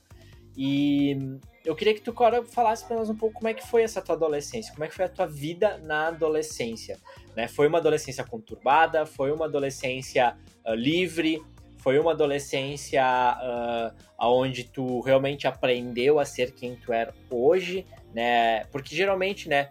[0.56, 3.82] E eu queria que tu agora falasse para nós um pouco como é que foi
[3.82, 6.98] essa tua adolescência, como é que foi a tua vida na adolescência,
[7.37, 7.46] né?
[7.46, 11.40] Foi uma adolescência conturbada, foi uma adolescência uh, livre,
[11.87, 18.64] foi uma adolescência uh, onde tu realmente aprendeu a ser quem tu é hoje, né?
[18.72, 19.70] Porque geralmente, né,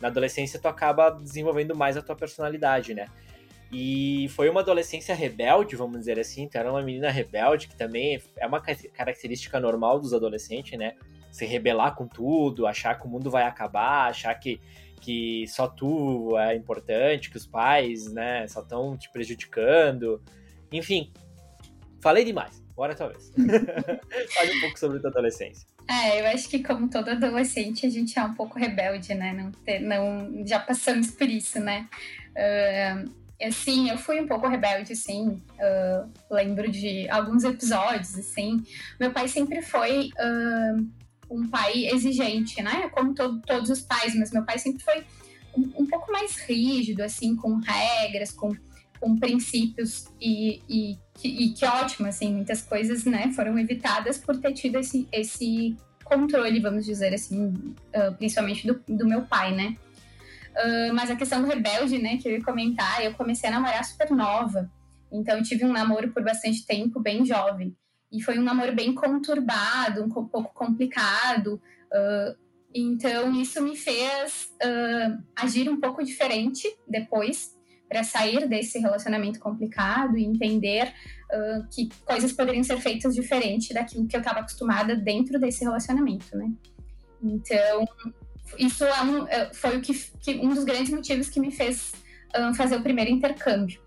[0.00, 3.08] na adolescência tu acaba desenvolvendo mais a tua personalidade, né?
[3.72, 6.44] E foi uma adolescência rebelde, vamos dizer assim.
[6.44, 10.94] Então era uma menina rebelde, que também é uma característica normal dos adolescentes, né?
[11.32, 14.60] Se rebelar com tudo, achar que o mundo vai acabar, achar que,
[15.00, 20.22] que só tu é importante, que os pais, né, só estão te prejudicando.
[20.70, 21.10] Enfim,
[22.06, 22.62] falei demais.
[22.76, 23.32] Bora talvez.
[23.34, 25.66] Fale um pouco sobre tua adolescência.
[25.88, 29.32] É, eu acho que como todo adolescente a gente é um pouco rebelde, né?
[29.32, 31.88] Não, ter, não já passamos por isso, né?
[32.30, 33.10] Uh,
[33.44, 35.42] assim, eu fui um pouco rebelde, sim.
[35.58, 38.62] Uh, lembro de alguns episódios, assim.
[39.00, 40.88] Meu pai sempre foi uh,
[41.28, 42.88] um pai exigente, né?
[42.90, 45.02] Como todo, todos os pais, mas meu pai sempre foi
[45.56, 48.54] um, um pouco mais rígido, assim, com regras, com,
[49.00, 54.52] com princípios e, e, e, que ótimo, assim, muitas coisas, né, foram evitadas por ter
[54.52, 59.76] tido esse, esse controle, vamos dizer assim, uh, principalmente do, do meu pai, né?
[60.52, 63.84] Uh, mas a questão do rebelde, né, que eu ia comentar, eu comecei a namorar
[63.84, 64.70] super nova.
[65.12, 67.76] Então, eu tive um namoro por bastante tempo, bem jovem.
[68.10, 71.60] E foi um namoro bem conturbado, um pouco complicado.
[71.92, 72.36] Uh,
[72.74, 74.50] então, isso me fez
[75.34, 77.55] agir um pouco diferente depois,
[77.88, 80.92] para sair desse relacionamento complicado e entender
[81.72, 86.52] que coisas poderiam ser feitas diferente daquilo que eu estava acostumada dentro desse relacionamento, né?
[87.22, 87.84] Então,
[88.58, 91.92] isso é um, é, foi o que, que, um dos grandes motivos que me fez
[92.56, 93.80] fazer o primeiro intercâmbio.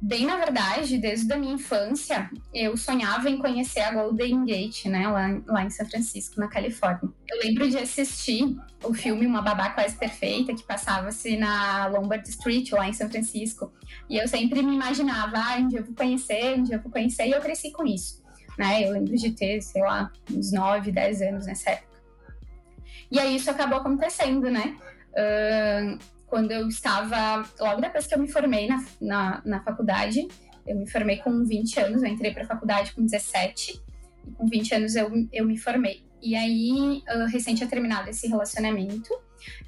[0.00, 5.08] Bem, na verdade, desde a minha infância, eu sonhava em conhecer a Golden Gate, né,
[5.08, 7.10] lá, lá em São Francisco, na Califórnia.
[7.28, 12.70] Eu lembro de assistir o filme Uma Babá Quase Perfeita, que passava-se na Lombard Street,
[12.70, 13.72] lá em São Francisco.
[14.08, 16.92] E eu sempre me imaginava, ah, um dia eu vou conhecer, um dia eu vou
[16.92, 18.22] conhecer, e eu cresci com isso.
[18.56, 18.86] Né?
[18.86, 21.98] Eu lembro de ter, sei lá, uns 9, 10 anos nessa época.
[23.10, 24.76] E aí isso acabou acontecendo, né?
[25.12, 30.26] Uh, quando eu estava, logo depois que eu me formei na, na, na faculdade,
[30.66, 33.80] eu me formei com 20 anos, eu entrei para a faculdade com 17,
[34.26, 36.04] e com 20 anos eu, eu me formei.
[36.20, 39.08] E aí, uh, recém tinha terminado esse relacionamento,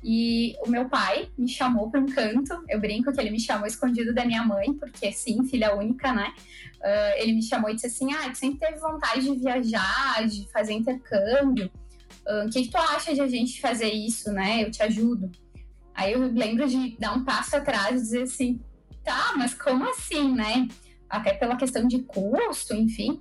[0.03, 2.53] e o meu pai me chamou para um canto.
[2.68, 6.35] Eu brinco que ele me chamou escondido da minha mãe, porque sim, filha única, né?
[6.81, 10.51] Uh, ele me chamou e disse assim: Ah, tu sempre teve vontade de viajar, de
[10.51, 11.70] fazer intercâmbio
[12.44, 14.62] o que, que tu acha de a gente fazer isso, né?
[14.62, 15.31] Eu te ajudo.
[16.00, 18.58] Aí eu lembro de dar um passo atrás e dizer assim,
[19.04, 20.66] tá, mas como assim, né?
[21.10, 23.20] Até pela questão de custo, enfim.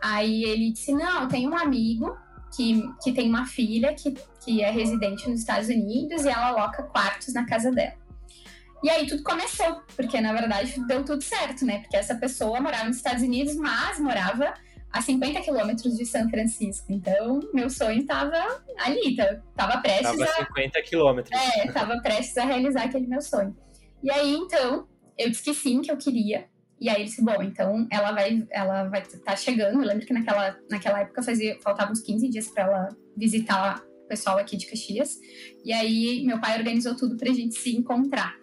[0.00, 2.16] Aí ele disse, não, tenho um amigo
[2.54, 4.14] que, que tem uma filha que,
[4.44, 7.98] que é residente nos Estados Unidos e ela aloca quartos na casa dela.
[8.80, 11.80] E aí tudo começou, porque na verdade deu tudo certo, né?
[11.80, 14.54] Porque essa pessoa morava nos Estados Unidos, mas morava
[14.92, 16.86] a 50 quilômetros de São Francisco.
[16.90, 20.46] Então, meu sonho estava ali, estava prestes tava a...
[20.46, 21.40] 50 quilômetros.
[21.40, 23.56] É, estava prestes a realizar aquele meu sonho.
[24.02, 26.46] E aí, então, eu disse que sim, que eu queria.
[26.80, 29.82] E aí ele disse, bom, então ela vai ela vai estar tá chegando.
[29.82, 34.08] Eu lembro que naquela, naquela época fazia, faltavam uns 15 dias para ela visitar o
[34.08, 35.18] pessoal aqui de Caxias.
[35.62, 38.34] E aí meu pai organizou tudo pra gente se encontrar.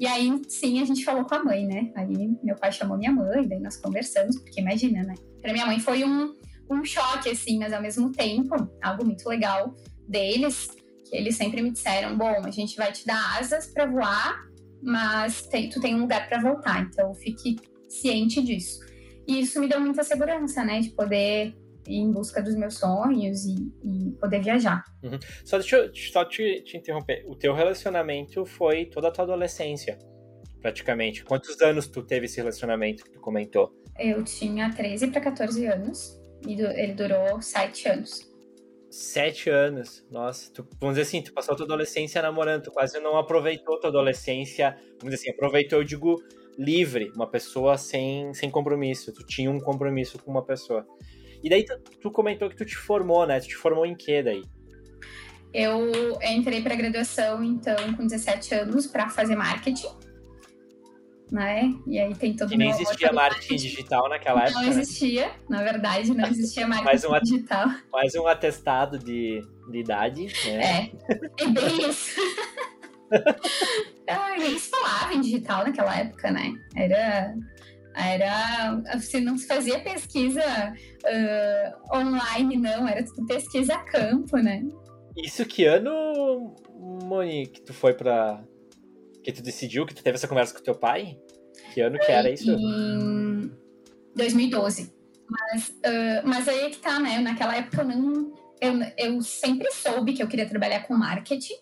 [0.00, 1.92] E aí, sim, a gente falou com a mãe, né?
[1.94, 2.08] Aí
[2.42, 5.14] meu pai chamou minha mãe, daí nós conversamos, porque imagina, né?
[5.42, 6.34] Pra minha mãe foi um,
[6.70, 9.74] um choque, assim, mas ao mesmo tempo, algo muito legal
[10.08, 10.70] deles,
[11.04, 14.42] que eles sempre me disseram: bom, a gente vai te dar asas para voar,
[14.82, 18.80] mas tem, tu tem um lugar para voltar, então fique ciente disso.
[19.28, 20.80] E isso me deu muita segurança, né?
[20.80, 21.54] De poder
[21.86, 24.84] em busca dos meus sonhos e, e poder viajar.
[25.02, 25.18] Uhum.
[25.44, 27.24] Só deixa eu só te, te interromper.
[27.26, 29.98] O teu relacionamento foi toda a tua adolescência,
[30.60, 31.24] praticamente.
[31.24, 33.72] Quantos anos tu teve esse relacionamento que tu comentou?
[33.98, 38.30] Eu tinha 13 para 14 anos e ele durou 7 anos.
[38.90, 42.98] Sete anos, nossa, tu, vamos dizer assim, tu passou a tua adolescência namorando, tu quase
[42.98, 46.20] não aproveitou tua adolescência, vamos dizer assim, aproveitou, eu digo,
[46.58, 50.84] livre, uma pessoa sem, sem compromisso, tu tinha um compromisso com uma pessoa.
[51.42, 53.40] E daí tu, tu, comentou que tu te formou, né?
[53.40, 54.42] Tu te formou em quê daí?
[55.52, 55.90] Eu
[56.22, 59.88] entrei para graduação, então, com 17 anos, para fazer marketing.
[61.30, 61.72] Né?
[61.86, 64.60] E aí tem todo E nem existia marketing, marketing, digital naquela época.
[64.60, 64.68] Não né?
[64.68, 65.34] existia, né?
[65.48, 67.68] na verdade, não existia marketing mais um, digital.
[67.92, 70.26] Mais um atestado de, de idade.
[70.44, 70.90] Né?
[71.08, 72.20] É, é bem isso.
[74.08, 76.52] ah, eles falavam em digital naquela época, né?
[76.76, 77.34] Era
[77.94, 84.62] era, assim, não se fazia pesquisa uh, online, não, era tudo pesquisa a campo, né?
[85.16, 86.54] Isso que ano,
[87.04, 88.42] Monique, que tu foi pra.
[89.22, 91.18] que tu decidiu, que tu teve essa conversa com teu pai?
[91.74, 92.50] Que ano que era isso?
[92.50, 93.50] Em
[94.14, 94.92] 2012.
[95.28, 97.18] Mas, uh, mas aí é que tá, né?
[97.18, 98.32] Naquela época eu não.
[98.60, 101.54] Eu, eu sempre soube que eu queria trabalhar com marketing,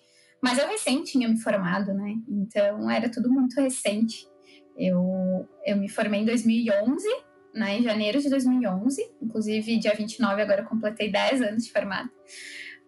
[0.43, 2.15] mas eu recém tinha me formado, né?
[2.29, 4.27] Então era tudo muito recente.
[4.79, 7.07] Eu, eu me formei em 2011,
[7.55, 12.09] né, em janeiro de 2011, inclusive dia 29 agora eu completei 10 anos de formada.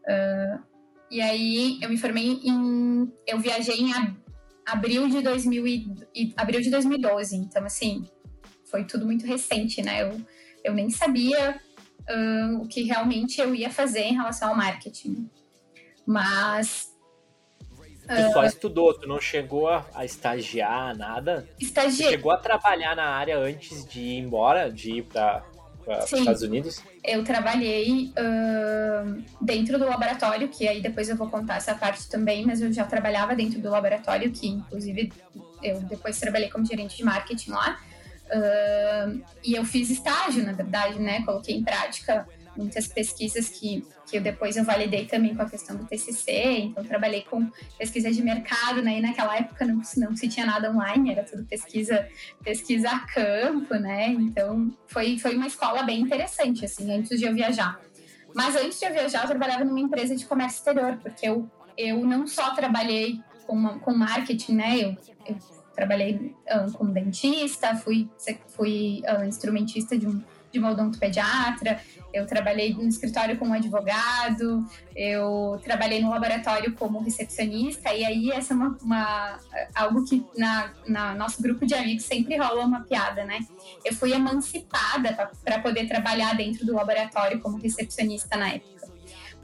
[0.04, 0.62] Uh,
[1.10, 3.12] e aí eu me formei em.
[3.26, 4.16] Eu viajei em ab,
[4.64, 8.04] abril de, 2000 e, abril de 2012, então assim,
[8.64, 10.02] foi tudo muito recente, né?
[10.02, 10.20] Eu,
[10.62, 11.60] eu nem sabia
[12.08, 15.28] uh, o que realmente eu ia fazer em relação ao marketing.
[16.06, 16.89] Mas
[18.16, 21.48] Tu só estudou, tu não chegou a, a estagiar, nada?
[21.60, 22.10] Estagiei.
[22.10, 25.44] chegou a trabalhar na área antes de ir embora, de ir para
[25.86, 26.82] os Estados Unidos?
[27.04, 32.44] Eu trabalhei uh, dentro do laboratório, que aí depois eu vou contar essa parte também,
[32.44, 35.12] mas eu já trabalhava dentro do laboratório, que inclusive
[35.62, 37.78] eu depois trabalhei como gerente de marketing lá.
[38.26, 41.22] Uh, e eu fiz estágio, na verdade, né?
[41.24, 45.76] Coloquei em prática muitas pesquisas que, que eu depois eu validei também com a questão
[45.76, 50.28] do TCC, então trabalhei com pesquisa de mercado, né, e naquela época não, não se
[50.28, 52.08] tinha nada online, era tudo pesquisa,
[52.42, 57.34] pesquisa a campo, né, então foi, foi uma escola bem interessante, assim, antes de eu
[57.34, 57.80] viajar.
[58.34, 62.04] Mas antes de eu viajar, eu trabalhava numa empresa de comércio exterior, porque eu, eu
[62.04, 65.36] não só trabalhei com, com marketing, né, eu, eu
[65.74, 68.08] trabalhei uh, como dentista, fui,
[68.48, 71.80] fui uh, instrumentista de um de uma odontopediatra,
[72.12, 74.64] eu trabalhei no escritório como advogado,
[74.96, 79.38] eu trabalhei no laboratório como recepcionista, e aí essa é uma, uma
[79.74, 83.38] algo que na, na, nosso grupo de amigos sempre rola uma piada, né?
[83.84, 88.89] Eu fui emancipada para poder trabalhar dentro do laboratório como recepcionista na época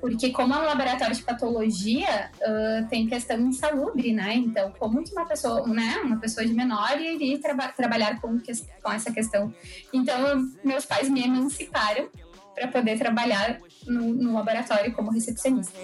[0.07, 4.35] porque como é um laboratório de patologia, uh, tem questão insalubre, né?
[4.37, 8.53] Então, como que uma pessoa, né, uma pessoa de menor iria traba trabalhar com, que,
[8.81, 9.53] com essa questão?
[9.93, 12.09] Então, meus pais me emanciparam
[12.55, 15.77] para poder trabalhar no, no, laboratório como recepcionista.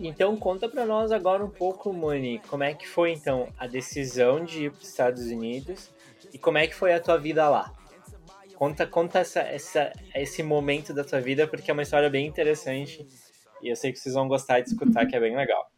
[0.00, 4.44] então conta para nós agora um pouco, Moni, como é que foi então a decisão
[4.44, 5.88] de ir para os Estados Unidos
[6.32, 7.72] e como é que foi a tua vida lá?
[8.60, 13.08] Conta, conta essa, essa, esse momento da tua vida, porque é uma história bem interessante
[13.62, 15.72] e eu sei que vocês vão gostar de escutar, que é bem legal.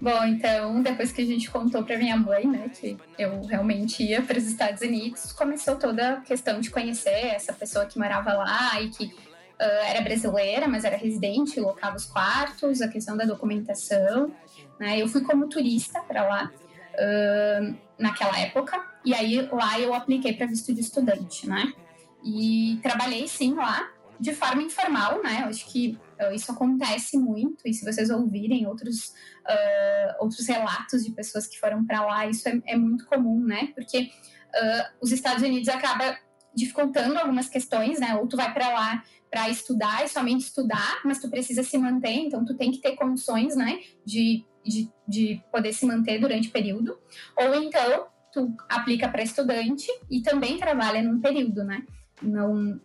[0.00, 4.22] Bom, então, depois que a gente contou para minha mãe, né, que eu realmente ia
[4.22, 8.80] para os Estados Unidos, começou toda a questão de conhecer essa pessoa que morava lá
[8.80, 14.34] e que uh, era brasileira, mas era residente, locava os quartos, a questão da documentação.
[14.78, 14.98] Né?
[14.98, 16.50] Eu fui como turista para lá
[16.94, 21.74] uh, naquela época, e aí lá eu apliquei para visto de estudante, né?
[22.22, 25.42] E trabalhei sim lá, de forma informal, né?
[25.42, 29.14] Eu acho que uh, isso acontece muito, e se vocês ouvirem outros,
[29.48, 33.72] uh, outros relatos de pessoas que foram para lá, isso é, é, muito comum, né?
[33.74, 34.10] Porque
[34.54, 36.18] uh, os Estados Unidos acaba
[36.54, 38.14] dificultando algumas questões, né?
[38.16, 42.10] Ou tu vai para lá para estudar e somente estudar, mas tu precisa se manter,
[42.10, 43.78] então tu tem que ter condições, né?
[44.04, 46.98] De, de, de poder se manter durante o período.
[47.36, 51.84] Ou então tu aplica para estudante e também trabalha num período, né?
[52.22, 52.80] Não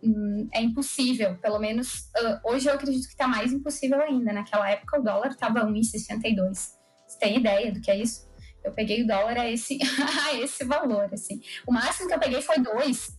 [0.52, 2.10] é impossível, pelo menos
[2.44, 4.32] hoje eu acredito que está mais impossível ainda.
[4.32, 6.76] Naquela época o dólar estava 1,62.
[7.06, 8.26] Você tem ideia do que é isso?
[8.64, 9.78] Eu peguei o dólar a esse,
[10.28, 11.40] a esse valor, assim.
[11.66, 13.18] O máximo que eu peguei foi 2.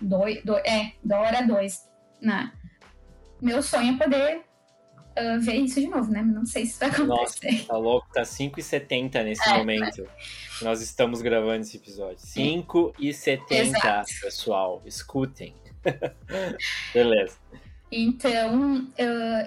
[0.00, 1.88] Dois, dois, é, dólar a 2.
[2.22, 2.52] Né?
[3.40, 4.49] Meu sonho é poder
[5.18, 6.22] uh, ver isso de novo, né?
[6.22, 7.52] Não sei se vai acontecer.
[7.52, 10.06] Nossa, tá louco, tá 5,70 nesse é, momento.
[10.62, 12.18] Nós estamos gravando esse episódio.
[12.18, 14.82] 5,70, pessoal.
[14.84, 15.54] Escutem.
[16.92, 17.36] Beleza.
[17.92, 18.86] Então,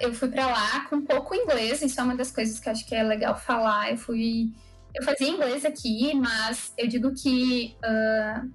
[0.01, 2.85] eu fui para lá com pouco inglês, isso é uma das coisas que eu acho
[2.85, 3.91] que é legal falar.
[3.91, 4.51] Eu fui.
[4.93, 8.51] Eu fazia inglês aqui, mas eu digo que uh,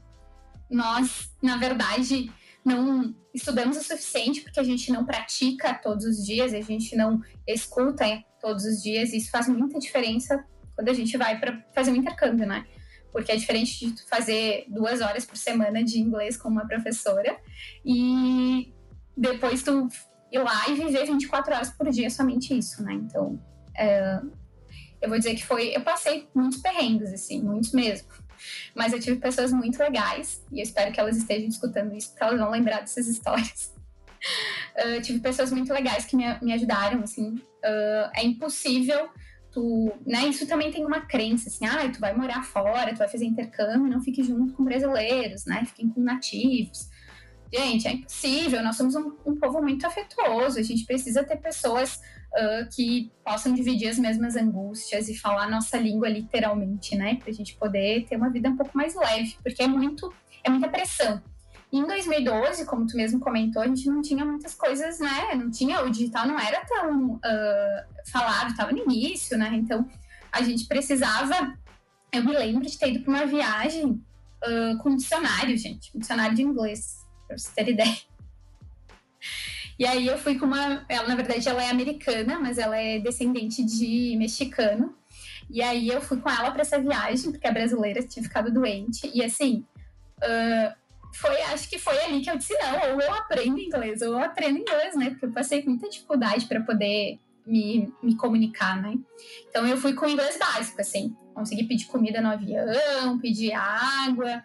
[0.70, 2.30] nós, na verdade,
[2.68, 7.20] não estudamos o suficiente porque a gente não pratica todos os dias, a gente não
[7.46, 8.04] escuta
[8.40, 11.96] todos os dias, e isso faz muita diferença quando a gente vai para fazer um
[11.96, 12.64] intercâmbio, né?
[13.10, 17.36] Porque é diferente de tu fazer duas horas por semana de inglês com uma professora
[17.84, 18.72] e
[19.16, 19.88] depois tu
[20.30, 22.94] ir lá e viver 24 horas por dia somente isso, né?
[22.94, 23.42] Então,
[23.76, 24.20] é,
[25.00, 25.74] eu vou dizer que foi.
[25.74, 28.08] Eu passei muitos perrengues, assim, muitos mesmo.
[28.74, 32.24] Mas eu tive pessoas muito legais e eu espero que elas estejam escutando isso, porque
[32.24, 33.74] elas vão lembrar dessas histórias.
[34.76, 37.34] Uh, tive pessoas muito legais que me, me ajudaram, assim.
[37.34, 39.08] Uh, é impossível
[39.50, 40.26] tu, né?
[40.26, 43.90] Isso também tem uma crença, assim, ah, tu vai morar fora, tu vai fazer intercâmbio,
[43.90, 45.64] não fique junto com brasileiros, né?
[45.64, 46.88] Fiquem com nativos.
[47.52, 52.00] Gente, é impossível, nós somos um, um povo muito afetuoso, a gente precisa ter pessoas
[52.32, 57.16] uh, que possam dividir as mesmas angústias e falar a nossa língua literalmente, né?
[57.16, 60.12] Pra gente poder ter uma vida um pouco mais leve, porque é muito,
[60.44, 61.22] é muita pressão.
[61.72, 65.34] em 2012, como tu mesmo comentou, a gente não tinha muitas coisas, né?
[65.34, 69.50] Não tinha, o digital não era tão uh, falado, estava no início, né?
[69.54, 69.86] Então
[70.32, 71.56] a gente precisava.
[72.10, 74.02] Eu me lembro de ter ido para uma viagem
[74.44, 77.98] uh, com dicionário, gente, um dicionário de inglês, para você ter ideia.
[79.78, 80.84] E aí eu fui com uma.
[80.88, 84.94] Ela, na verdade, ela é americana, mas ela é descendente de mexicano.
[85.50, 89.10] E aí eu fui com ela para essa viagem, porque a brasileira tinha ficado doente.
[89.14, 89.64] E assim,
[90.18, 90.74] uh,
[91.14, 94.18] foi, acho que foi ali que eu disse, não, ou eu aprendo inglês, ou eu
[94.18, 95.10] aprendo inglês, né?
[95.10, 98.94] Porque eu passei muita dificuldade para poder me, me comunicar, né?
[99.48, 101.16] Então eu fui com inglês básico, assim.
[101.34, 104.42] Consegui pedir comida no avião, pedir água.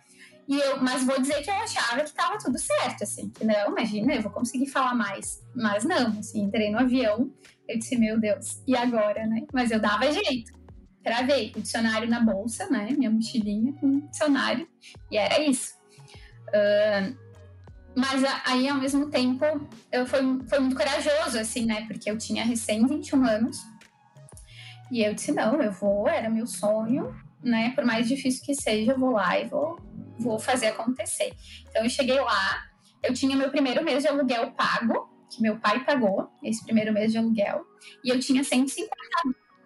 [0.48, 3.72] E eu, mas vou dizer que eu achava que estava tudo certo, assim, que não,
[3.72, 5.42] imagina, eu vou conseguir falar mais.
[5.56, 7.32] Mas não, assim, entrei no avião,
[7.68, 9.46] eu disse, meu Deus, e agora, né?
[9.54, 10.52] Mas eu dava jeito.
[11.02, 12.90] Travei o dicionário na bolsa, né?
[12.92, 14.68] Minha mochilinha com dicionário,
[15.10, 15.74] e era isso.
[16.50, 17.24] Uh,
[17.96, 19.46] mas aí, ao mesmo tempo,
[19.92, 21.86] eu foi, foi muito corajoso, assim, né?
[21.88, 23.58] Porque eu tinha recém 21 anos.
[24.92, 27.72] E eu disse, não, eu vou, era meu sonho, né?
[27.76, 29.78] Por mais difícil que seja, eu vou lá e vou,
[30.20, 31.34] vou fazer acontecer.
[31.70, 32.64] Então, eu cheguei lá,
[33.02, 37.12] eu tinha meu primeiro mês de aluguel pago, que meu pai pagou, esse primeiro mês
[37.12, 37.66] de aluguel,
[38.04, 38.92] e eu tinha 150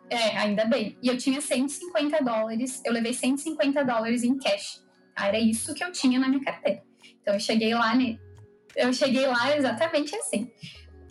[0.09, 0.97] é, ainda bem.
[1.01, 4.83] E eu tinha 150 dólares, eu levei 150 dólares em cash.
[5.17, 6.81] Era isso que eu tinha na minha carteira.
[7.21, 7.93] Então eu cheguei lá?
[8.75, 10.51] Eu cheguei lá exatamente assim.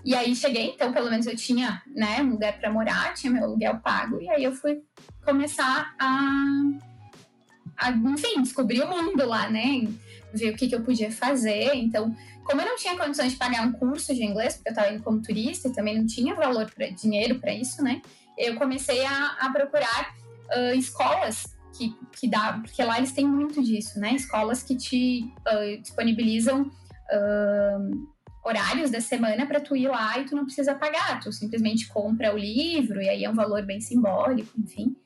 [0.05, 3.43] E aí cheguei, então pelo menos eu tinha, né, um lugar para morar, tinha meu
[3.43, 4.81] aluguel pago, e aí eu fui
[5.25, 6.53] começar a
[8.13, 9.89] enfim, descobrir o mundo lá, né?
[10.33, 11.75] Ver o que, que eu podia fazer.
[11.75, 12.15] Então,
[12.45, 15.03] como eu não tinha condições de pagar um curso de inglês, porque eu estava indo
[15.03, 18.01] como turista e também não tinha valor para dinheiro para isso, né?
[18.39, 20.15] Eu comecei a, a procurar
[20.55, 24.15] uh, escolas que, que dá, porque lá eles têm muito disso, né?
[24.15, 28.09] Escolas que te uh, disponibilizam uh,
[28.45, 32.33] horários da semana para tu ir lá e tu não precisa pagar, tu simplesmente compra
[32.33, 34.97] o livro e aí é um valor bem simbólico, enfim.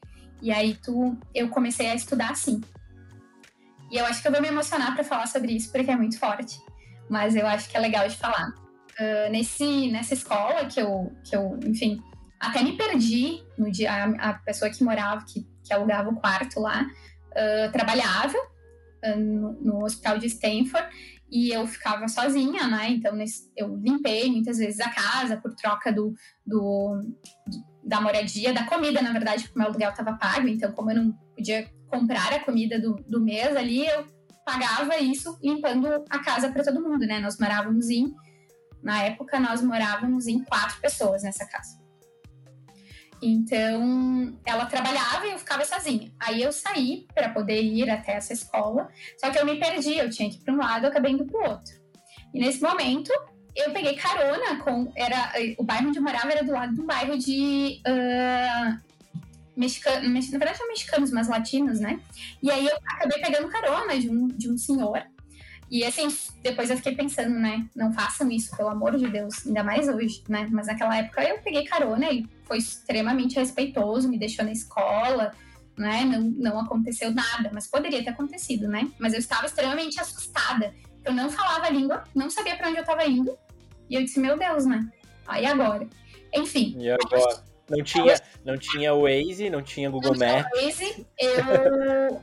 [0.42, 2.60] E aí tu, eu comecei a estudar assim.
[3.90, 6.18] E eu acho que eu vou me emocionar para falar sobre isso porque é muito
[6.18, 6.60] forte,
[7.08, 8.54] mas eu acho que é legal de falar.
[8.98, 12.02] Uh, nesse, nessa escola que eu, que eu, enfim,
[12.38, 13.92] até me perdi no dia.
[13.92, 18.36] A, a pessoa que morava, que, que alugava o quarto lá, uh, trabalhava
[19.04, 20.88] uh, no, no, hospital de Stanford
[21.30, 22.90] e eu ficava sozinha, né?
[22.90, 23.16] Então
[23.56, 26.14] eu limpei muitas vezes a casa por troca do,
[26.46, 27.00] do,
[27.82, 30.48] da moradia, da comida, na verdade, porque o meu aluguel estava pago.
[30.48, 34.06] Então, como eu não podia comprar a comida do, do mês ali, eu
[34.44, 37.20] pagava isso limpando a casa para todo mundo, né?
[37.20, 38.14] Nós morávamos em.
[38.82, 41.78] Na época, nós morávamos em quatro pessoas nessa casa.
[43.22, 46.10] Então, ela trabalhava e eu ficava sozinha.
[46.18, 50.08] Aí eu saí para poder ir até essa escola, só que eu me perdi, eu
[50.08, 51.74] tinha que ir para um lado, eu acabei indo para o outro.
[52.32, 53.12] E nesse momento,
[53.56, 54.92] eu peguei carona com.
[54.96, 57.80] Era, o bairro onde eu morava era do lado de um bairro de.
[57.86, 58.90] Uh,
[59.56, 62.00] mexicano, na verdade, são mexicanos, mas latinos, né?
[62.42, 65.02] E aí eu acabei pegando carona de um, de um senhor.
[65.70, 66.08] E assim,
[66.42, 67.64] depois eu fiquei pensando, né?
[67.76, 70.48] Não façam isso, pelo amor de Deus, ainda mais hoje, né?
[70.50, 75.30] Mas naquela época eu peguei carona e foi extremamente respeitoso, me deixou na escola,
[75.78, 76.04] né?
[76.04, 78.90] Não, não aconteceu nada, mas poderia ter acontecido, né?
[78.98, 80.74] Mas eu estava extremamente assustada.
[81.04, 83.36] Eu não falava a língua, não sabia para onde eu estava indo.
[83.88, 84.88] E eu disse, meu Deus, né?
[85.26, 85.88] Aí agora?
[86.34, 86.76] Enfim.
[86.78, 87.42] E agora?
[87.68, 90.50] Não tinha, não tinha Waze, não tinha Google Maps.
[90.60, 92.22] Waze, eu,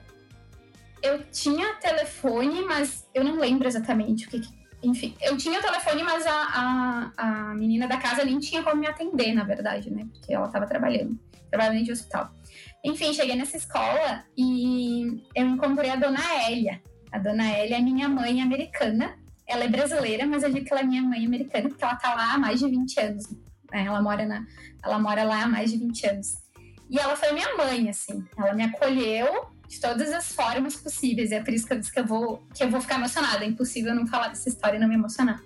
[1.01, 4.41] eu tinha telefone, mas eu não lembro exatamente o que,
[4.83, 8.75] enfim, eu tinha o telefone, mas a, a, a menina da casa nem tinha como
[8.75, 10.05] me atender, na verdade, né?
[10.11, 11.17] Porque ela estava trabalhando,
[11.49, 12.29] trabalhando de hospital.
[12.83, 16.81] Enfim, cheguei nessa escola e eu encontrei a dona Hélia.
[17.11, 19.17] A dona Hélia é minha mãe americana.
[19.45, 22.13] Ela é brasileira, mas eu digo que ela é minha mãe americana porque ela tá
[22.13, 23.29] lá há mais de 20 anos.
[23.71, 23.85] Né?
[23.85, 24.45] Ela, mora na,
[24.83, 26.37] ela mora lá há mais de 20 anos.
[26.89, 28.25] E ela foi minha mãe, assim.
[28.37, 31.31] Ela me acolheu de todas as formas possíveis.
[31.31, 33.43] É por isso que eu disse que eu vou, que eu vou ficar emocionada.
[33.43, 35.41] É impossível não falar dessa história e não me emocionar.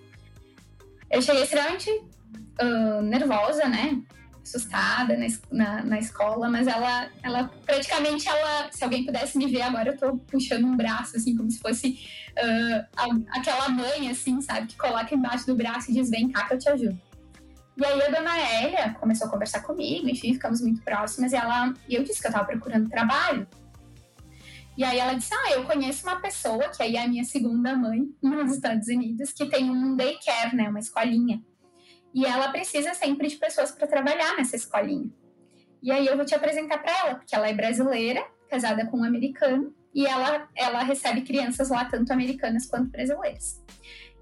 [1.10, 4.02] Eu cheguei extremamente uh, nervosa, né?
[4.44, 9.62] Assustada na, na, na, escola, mas ela, ela praticamente, ela, se alguém pudesse me ver
[9.62, 12.00] agora, eu tô puxando um braço, assim, como se fosse
[12.32, 16.56] uh, aquela mãe, assim, sabe, que coloca embaixo do braço e diz: Vem cá que
[16.56, 17.00] eu te ajudo.
[17.78, 21.74] E aí a dona Hélia começou a conversar comigo, enfim, ficamos muito próximas, e ela,
[21.88, 23.48] e eu disse que eu tava procurando trabalho.
[24.78, 27.76] E aí ela disse: Ah, eu conheço uma pessoa, que aí é a minha segunda
[27.76, 30.70] mãe nos Estados Unidos, que tem um daycare, né?
[30.70, 31.42] Uma escolinha.
[32.14, 35.10] E ela precisa sempre de pessoas para trabalhar nessa escolinha.
[35.82, 39.04] E aí eu vou te apresentar para ela, porque ela é brasileira, casada com um
[39.04, 43.62] americano, e ela, ela recebe crianças lá, tanto americanas quanto brasileiras.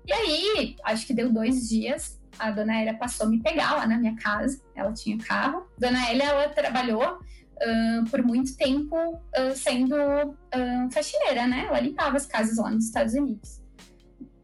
[0.05, 3.85] E aí, acho que deu dois dias, a dona Elia passou a me pegar lá
[3.85, 5.67] na minha casa, ela tinha carro.
[5.77, 11.65] Dona Elia, ela trabalhou uh, por muito tempo uh, sendo uh, faxineira, né?
[11.67, 13.61] Ela limpava as casas lá nos Estados Unidos.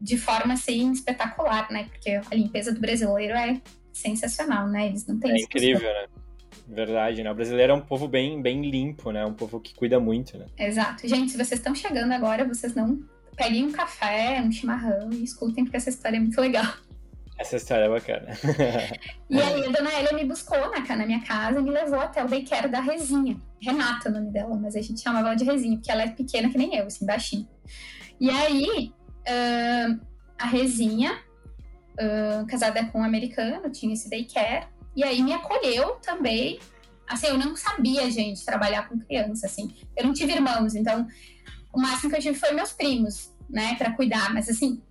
[0.00, 1.88] De forma, assim, espetacular, né?
[1.90, 3.60] Porque a limpeza do brasileiro é
[3.92, 4.88] sensacional, né?
[4.88, 5.32] Eles não têm...
[5.32, 6.06] É incrível, né?
[6.68, 7.30] Verdade, né?
[7.30, 9.24] O brasileiro é um povo bem, bem limpo, né?
[9.24, 10.46] Um povo que cuida muito, né?
[10.58, 11.06] Exato.
[11.06, 13.00] Gente, se vocês estão chegando agora, vocês não
[13.36, 16.66] peguem um café, um chimarrão e escutem, porque essa história é muito legal.
[17.38, 18.28] Essa história é bacana.
[19.28, 22.24] e aí a dona Elia me buscou na, na minha casa e me levou até
[22.24, 23.36] o daycare da Rezinha.
[23.60, 26.08] Renata é o nome dela, mas a gente chamava ela de Rezinha, porque ela é
[26.08, 27.46] pequena que nem eu, assim, baixinha.
[28.18, 28.90] E aí,
[29.26, 30.00] uh,
[30.38, 31.18] a Rezinha,
[31.94, 36.58] uh, casada com um americano, tinha esse daycare, e aí me acolheu também.
[37.06, 39.74] Assim, eu não sabia, gente, trabalhar com criança, assim.
[39.96, 41.06] Eu não tive irmãos, então
[41.72, 44.32] o máximo que eu tive foi meus primos, né, para cuidar.
[44.32, 44.82] Mas assim,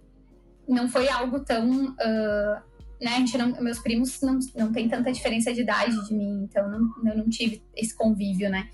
[0.67, 1.69] não foi algo tão.
[1.69, 6.69] Uh, né, não, meus primos não, não tem tanta diferença de idade de mim, então
[6.69, 8.69] não, eu não tive esse convívio, né?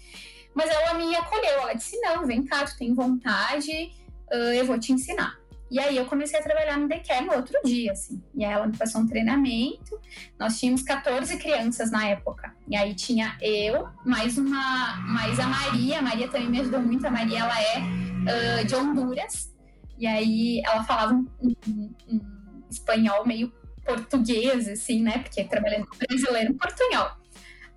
[0.54, 3.92] Mas ela me acolheu, ela disse: não, vem cá, tu tem vontade,
[4.32, 5.41] uh, eu vou te ensinar.
[5.72, 8.22] E aí eu comecei a trabalhar no Decare no outro dia, assim.
[8.36, 9.98] E aí ela me passou um treinamento.
[10.38, 12.54] Nós tínhamos 14 crianças na época.
[12.68, 16.00] E aí tinha eu, mais uma, mais a Maria.
[16.00, 17.08] A Maria também me ajudou muito.
[17.08, 19.50] A Maria, ela é uh, de Honduras.
[19.98, 23.54] E aí ela falava um, um, um, espanhol meio
[23.86, 25.20] português, assim, né?
[25.20, 27.08] Porque trabalhando com brasileiro, portunhol.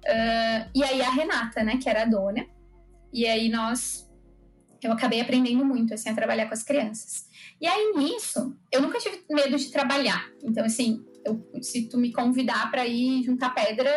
[0.04, 2.44] Uh, e aí a Renata, né, que era a dona.
[3.12, 4.10] E aí nós...
[4.82, 7.26] Eu acabei aprendendo muito, assim, a trabalhar com as crianças.
[7.64, 10.28] E aí nisso, eu nunca tive medo de trabalhar.
[10.42, 13.90] Então, assim, eu, se tu me convidar para ir juntar pedra,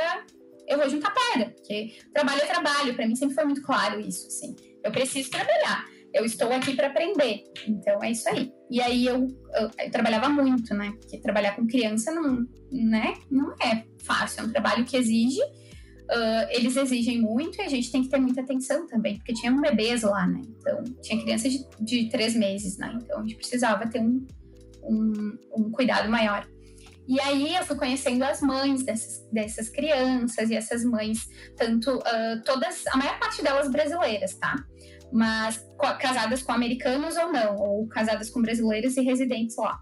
[0.66, 2.96] eu vou juntar pedra, porque trabalho é trabalho.
[2.96, 4.56] Para mim sempre foi muito claro isso, assim.
[4.82, 5.86] Eu preciso trabalhar.
[6.14, 7.44] Eu estou aqui para aprender.
[7.68, 8.54] Então é isso aí.
[8.72, 10.94] E aí eu, eu, eu, trabalhava muito, né?
[11.02, 13.16] Porque trabalhar com criança não, né?
[13.30, 14.44] não é fácil.
[14.44, 15.42] É um trabalho que exige
[16.10, 19.52] Uh, eles exigem muito e a gente tem que ter muita atenção também, porque tinha
[19.52, 20.42] bebês lá, né?
[20.58, 22.98] Então, tinha crianças de, de três meses, né?
[23.02, 24.26] Então, a gente precisava ter um,
[24.84, 26.48] um, um, cuidado maior.
[27.06, 31.28] E aí, eu fui conhecendo as mães dessas, dessas crianças e essas mães,
[31.58, 34.56] tanto uh, todas, a maior parte delas brasileiras, tá?
[35.12, 35.62] Mas
[36.00, 39.78] casadas com americanos ou não, ou casadas com brasileiros e residentes lá.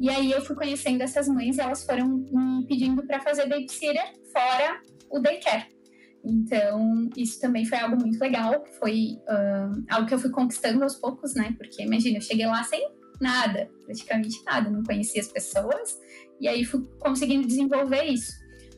[0.00, 4.12] E aí, eu fui conhecendo essas mães e elas foram me pedindo para fazer babysitter
[4.32, 4.80] fora
[5.10, 5.66] o daycare.
[6.24, 10.96] Então, isso também foi algo muito legal, foi uh, algo que eu fui conquistando aos
[10.96, 11.54] poucos, né?
[11.56, 12.86] Porque, imagina, eu cheguei lá sem
[13.20, 15.98] nada, praticamente nada, não conhecia as pessoas,
[16.40, 18.32] e aí fui conseguindo desenvolver isso,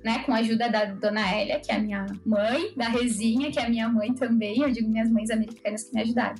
[0.05, 0.22] né?
[0.24, 3.64] Com a ajuda da dona Elia, que é a minha mãe, da Rezinha, que é
[3.64, 6.37] a minha mãe também, eu digo minhas mães americanas que me ajudaram.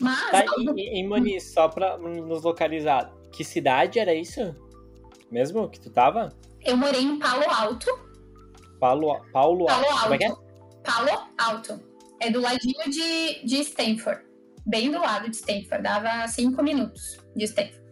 [0.00, 0.30] Mas.
[0.30, 0.78] Tá, algo...
[0.78, 4.54] e, e Moni, só pra nos localizar, que cidade era isso?
[5.30, 6.32] Mesmo que tu tava?
[6.64, 7.90] Eu morei em Palo Alto,
[8.78, 10.02] Paulo, Paulo, Paulo Alto.
[10.02, 10.32] Como é que é?
[10.84, 11.80] Palo Alto.
[12.20, 14.22] É do ladinho de, de Stanford.
[14.66, 15.82] Bem do lado de Stanford.
[15.82, 17.82] Dava cinco minutos de Stanford.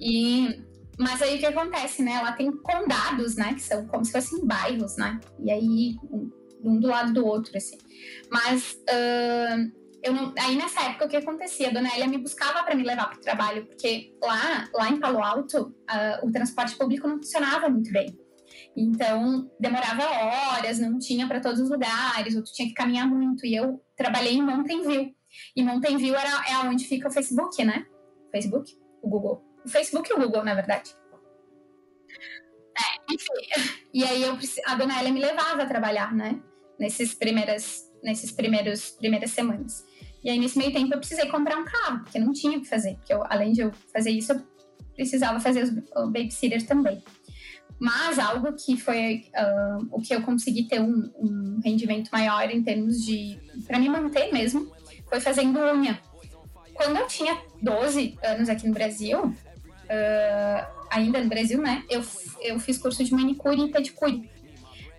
[0.00, 0.62] E,
[0.98, 2.12] mas aí o que acontece, né?
[2.12, 3.54] Ela tem condados, né?
[3.54, 5.20] Que são como se fossem bairros, né?
[5.38, 6.30] E aí, um,
[6.62, 7.78] um do lado do outro, assim.
[8.30, 11.68] Mas uh, eu não, aí nessa época o que acontecia?
[11.68, 14.98] A dona Elia me buscava para me levar para o trabalho, porque lá, lá em
[14.98, 18.18] Palo Alto, uh, o transporte público não funcionava muito bem.
[18.76, 23.44] Então, demorava horas, não tinha para todos os lugares, ou tu tinha que caminhar muito.
[23.44, 25.14] E eu trabalhei em Mountain View.
[25.56, 27.86] E Mountain View era, é onde fica o Facebook, né?
[28.30, 28.72] Facebook?
[29.02, 29.44] O Google.
[29.64, 30.94] O Facebook e o Google, na verdade.
[32.78, 33.76] É, enfim.
[33.92, 36.40] E aí eu, a dona Elia me levava a trabalhar, né?
[36.78, 39.84] Nesses primeiras, nesses primeiros primeiras semanas.
[40.22, 42.68] E aí, nesse meio tempo, eu precisei comprar um carro, porque não tinha o que
[42.68, 42.94] fazer.
[42.96, 44.42] Porque eu, além de eu fazer isso, eu
[44.94, 47.02] precisava fazer os, o babysitter também.
[47.78, 52.62] Mas algo que foi uh, o que eu consegui ter um, um rendimento maior em
[52.62, 53.38] termos de.
[53.66, 54.70] para me manter mesmo,
[55.08, 55.98] foi fazendo unha.
[56.74, 61.84] Quando eu tinha 12 anos aqui no Brasil, uh, ainda no Brasil, né?
[61.88, 62.02] Eu,
[62.40, 64.30] eu fiz curso de manicure e pedicure.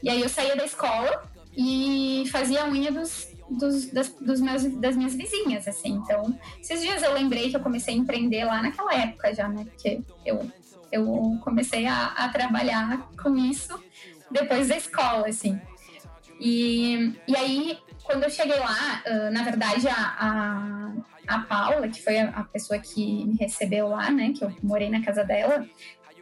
[0.02, 1.24] E aí eu saía da escola
[1.56, 5.90] e fazia a unha dos, dos, das, dos meus, das minhas vizinhas, assim.
[5.90, 9.66] Então, esses dias eu lembrei que eu comecei a empreender lá naquela época já, né?
[9.66, 10.50] Porque eu
[10.92, 13.82] eu comecei a, a trabalhar com isso
[14.30, 15.60] depois da escola, assim.
[16.40, 22.02] E, e aí, quando eu cheguei lá, uh, na verdade, a, a, a, Paula, que
[22.02, 25.68] foi a, a, pessoa que me recebeu lá, né, que eu morei na casa dela,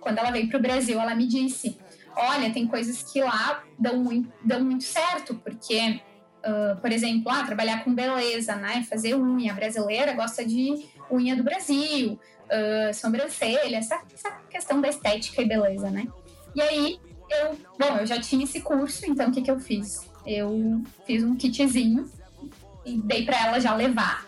[0.01, 1.77] quando ela veio para o Brasil, ela me disse:
[2.15, 6.01] Olha, tem coisas que lá dão muito, dão muito certo, porque
[6.39, 8.85] Uh, por exemplo, ah, trabalhar com beleza, né?
[8.89, 9.51] Fazer unha.
[9.51, 12.17] A brasileira gosta de unha do Brasil,
[12.49, 16.07] uh, sobrancelha, essa, essa questão da estética e beleza, né?
[16.55, 20.09] E aí, eu, bom, eu já tinha esse curso, então o que, que eu fiz?
[20.25, 22.09] Eu fiz um kitzinho
[22.85, 24.27] e dei para ela já levar.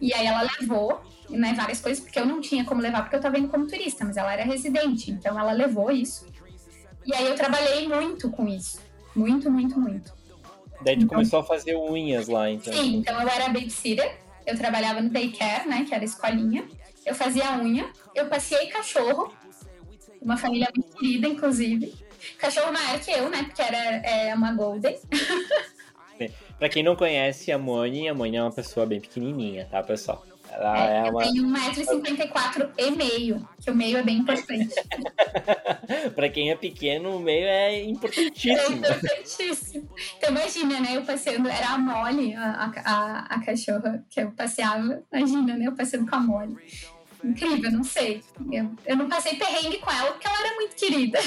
[0.00, 3.18] E aí ela levou, né, várias coisas, porque eu não tinha como levar, porque eu
[3.18, 6.26] estava indo como turista, mas ela era residente, então ela levou isso.
[7.04, 8.80] E aí eu trabalhei muito com isso.
[9.16, 10.12] Muito, muito, muito.
[10.82, 12.72] Daí tu então, começou a fazer unhas lá, então.
[12.72, 16.64] Sim, então eu era babysitter, eu trabalhava no daycare, né, que era escolinha.
[17.08, 19.32] Eu fazia unha, eu passei cachorro,
[20.20, 21.94] uma família muito querida, inclusive.
[22.36, 24.98] Cachorro maior que eu, né, porque era é, uma golden.
[26.58, 30.24] Pra quem não conhece a Moni, a Moni é uma pessoa bem pequenininha, tá, pessoal?
[30.50, 31.24] Ela é, é uma...
[31.24, 34.74] Eu tenho 1,54m e meio, que o meio é bem importante.
[36.16, 38.52] pra quem é pequeno, o meio é importantíssimo.
[38.52, 39.88] É importantíssimo.
[40.16, 40.96] Então imagina, né?
[40.96, 45.02] Eu passeando, era a Molly, a, a, a cachorra que eu passeava.
[45.12, 45.66] Imagina, né?
[45.66, 46.56] Eu passeando com a Molly.
[47.24, 48.22] Incrível, não sei.
[48.50, 51.18] Eu, eu não passei perrengue com ela porque ela era muito querida.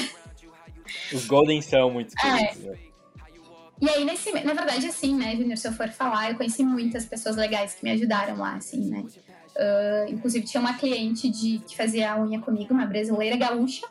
[1.12, 2.46] Os Golden são muito é.
[2.46, 2.66] queridos.
[2.66, 2.92] É.
[3.80, 7.04] E aí, nesse, na verdade, assim, né, Junior, se eu for falar, eu conheci muitas
[7.04, 9.04] pessoas legais que me ajudaram lá, assim, né?
[9.56, 13.84] Uh, inclusive, tinha uma cliente de, que fazia a unha comigo, uma brasileira gaúcha,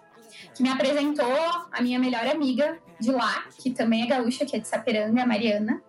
[0.55, 1.27] que me apresentou
[1.71, 5.25] a minha melhor amiga de lá, que também é gaúcha, que é de Sapiranga, a
[5.25, 5.81] Mariana.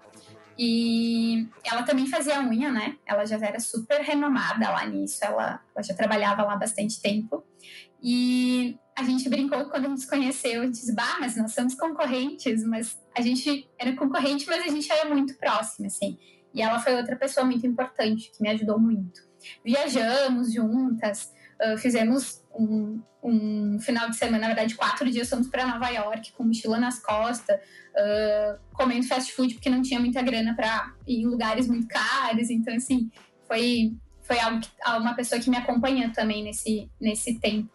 [0.58, 2.96] E ela também fazia unha, né?
[3.06, 7.44] Ela já era super renomada lá nisso, ela, ela já trabalhava lá bastante tempo.
[8.02, 12.64] E a gente brincou quando a gente conheceu, a disse, bah, mas nós somos concorrentes,
[12.64, 16.18] mas a gente era concorrente, mas a gente era muito próxima, assim.
[16.52, 19.22] E ela foi outra pessoa muito importante, que me ajudou muito.
[19.64, 21.32] Viajamos juntas,
[21.62, 26.32] uh, fizemos um, um, final de semana, na verdade, quatro dias fomos para Nova York
[26.32, 31.20] com mochila nas costas, uh, comendo fast food porque não tinha muita grana para ir
[31.20, 32.50] em lugares muito caros.
[32.50, 33.10] Então, assim,
[33.46, 33.92] foi,
[34.22, 37.70] foi algo que, uma pessoa que me acompanhou também nesse, nesse tempo.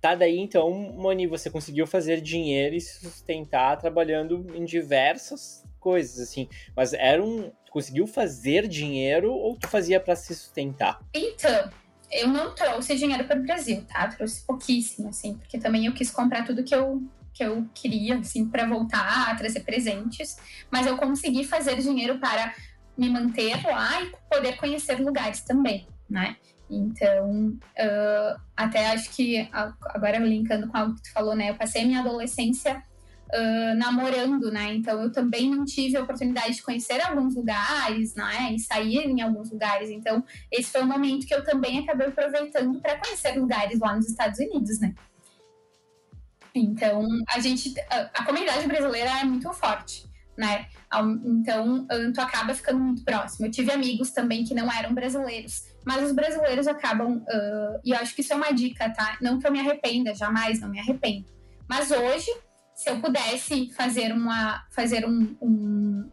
[0.00, 6.18] Tá, daí então, Moni, você conseguiu fazer dinheiro e se sustentar trabalhando em diversas coisas,
[6.18, 6.48] assim.
[6.74, 7.52] Mas era um.
[7.70, 11.00] Conseguiu fazer dinheiro ou tu fazia para se sustentar?
[11.14, 11.70] Então,
[12.12, 14.06] eu não trouxe dinheiro para o Brasil, tá?
[14.08, 17.02] trouxe pouquíssimo, assim, porque também eu quis comprar tudo que eu,
[17.32, 20.36] que eu queria, assim, para voltar, trazer presentes.
[20.70, 22.54] Mas eu consegui fazer dinheiro para
[22.96, 26.36] me manter lá e poder conhecer lugares também, né?
[26.68, 31.50] Então, uh, até acho que agora linkando com algo que tu falou, né?
[31.50, 32.82] Eu passei minha adolescência
[33.34, 34.74] uh, namorando, né?
[34.74, 38.52] Então eu também não tive a oportunidade de conhecer alguns lugares, né?
[38.52, 39.90] E sair em alguns lugares.
[39.90, 44.08] Então, esse foi um momento que eu também acabei aproveitando para conhecer lugares lá nos
[44.08, 44.94] Estados Unidos, né?
[46.54, 50.66] Então, a gente, a, a comunidade brasileira é muito forte né?
[51.24, 53.46] Então, tu acaba ficando muito próximo.
[53.46, 57.98] Eu tive amigos também que não eram brasileiros, mas os brasileiros acabam, uh, e eu
[57.98, 59.18] acho que isso é uma dica, tá?
[59.20, 61.26] Não que eu me arrependa, jamais não me arrependo.
[61.68, 62.30] Mas hoje,
[62.82, 66.10] se eu pudesse fazer uma, fazer um, um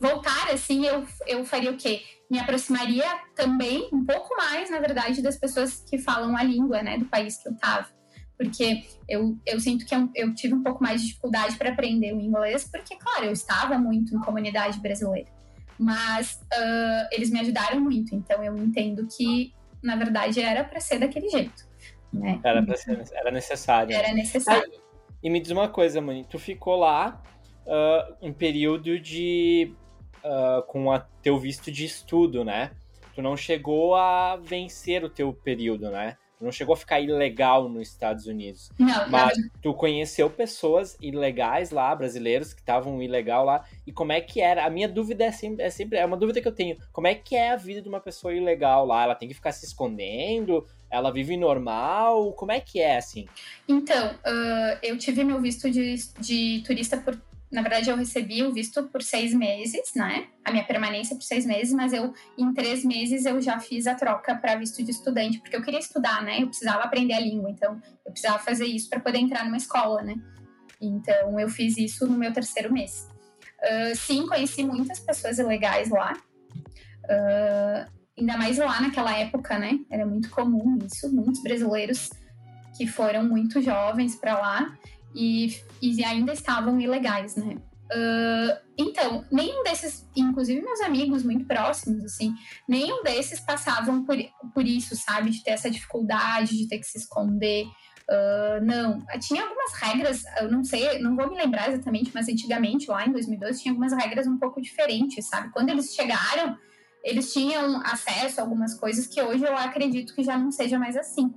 [0.00, 2.02] voltar assim, eu, eu faria o quê?
[2.30, 6.98] Me aproximaria também um pouco mais, na verdade, das pessoas que falam a língua, né,
[6.98, 7.94] do país que eu tava
[8.36, 12.12] porque eu, eu sinto que eu, eu tive um pouco mais de dificuldade para aprender
[12.12, 15.30] o inglês, porque, claro, eu estava muito em comunidade brasileira,
[15.78, 20.98] mas uh, eles me ajudaram muito, então eu entendo que, na verdade, era para ser
[20.98, 21.64] daquele jeito.
[22.12, 22.40] Né?
[22.42, 23.94] Era, ser, era necessário.
[23.94, 24.83] Era necessário.
[25.24, 27.22] E me diz uma coisa, Mani, tu ficou lá
[27.66, 29.74] uh, um período de.
[30.22, 32.72] Uh, com a teu visto de estudo, né?
[33.14, 36.16] Tu não chegou a vencer o teu período, né?
[36.44, 38.70] não chegou a ficar ilegal nos Estados Unidos.
[38.78, 39.48] Não, mas não.
[39.62, 43.64] tu conheceu pessoas ilegais lá, brasileiros que estavam ilegal lá.
[43.86, 44.64] E como é que era?
[44.64, 46.76] A minha dúvida é sempre, é sempre é uma dúvida que eu tenho.
[46.92, 49.04] Como é que é a vida de uma pessoa ilegal lá?
[49.04, 50.66] Ela tem que ficar se escondendo?
[50.94, 52.32] Ela vive normal?
[52.32, 53.26] Como é que é assim?
[53.68, 57.20] Então, uh, eu tive meu visto de, de turista por
[57.54, 60.26] na verdade, eu recebi o visto por seis meses, né?
[60.44, 63.94] A minha permanência por seis meses, mas eu, em três meses, eu já fiz a
[63.94, 66.42] troca para visto de estudante, porque eu queria estudar, né?
[66.42, 70.02] Eu precisava aprender a língua, então eu precisava fazer isso para poder entrar numa escola,
[70.02, 70.16] né?
[70.80, 73.08] Então, eu fiz isso no meu terceiro mês.
[73.62, 76.12] Uh, sim, conheci muitas pessoas ilegais lá.
[77.04, 79.78] Uh, ainda mais lá naquela época, né?
[79.90, 81.12] Era muito comum isso.
[81.12, 82.10] Muitos brasileiros
[82.76, 84.76] que foram muito jovens para lá
[85.14, 87.56] e, e ainda estavam ilegais, né?
[87.84, 92.34] Uh, então, nenhum desses, inclusive meus amigos muito próximos, assim,
[92.68, 94.16] nenhum desses passavam por,
[94.52, 95.30] por isso, sabe?
[95.30, 97.66] De ter essa dificuldade, de ter que se esconder.
[98.10, 102.90] Uh, não, tinha algumas regras, eu não sei, não vou me lembrar exatamente, mas antigamente,
[102.90, 105.52] lá em 2012, tinha algumas regras um pouco diferentes, sabe?
[105.52, 106.58] Quando eles chegaram,
[107.04, 110.96] eles tinham acesso a algumas coisas que hoje eu acredito que já não seja mais
[110.96, 111.32] assim.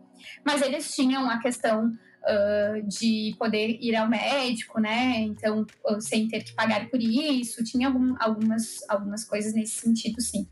[0.46, 5.20] Mas eles tinham a questão uh, de poder ir ao médico, né?
[5.20, 5.66] Então,
[6.00, 10.48] sem ter que pagar por isso, tinha algum, algumas, algumas coisas nesse sentido, sim.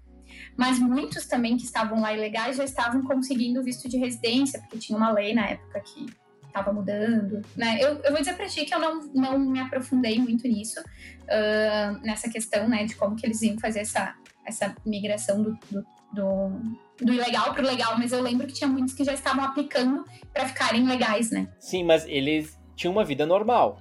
[0.57, 4.97] Mas muitos também que estavam lá ilegais já estavam conseguindo visto de residência, porque tinha
[4.97, 6.05] uma lei na época que
[6.45, 7.77] estava mudando, né?
[7.81, 11.99] Eu, eu vou dizer para ti que eu não, não me aprofundei muito nisso, uh,
[12.01, 14.15] nessa questão, né, de como que eles iam fazer essa,
[14.45, 16.49] essa migração do, do, do,
[17.01, 20.05] do ilegal para o legal, mas eu lembro que tinha muitos que já estavam aplicando
[20.33, 21.47] para ficarem legais, né?
[21.59, 23.79] Sim, mas eles tinham uma vida normal.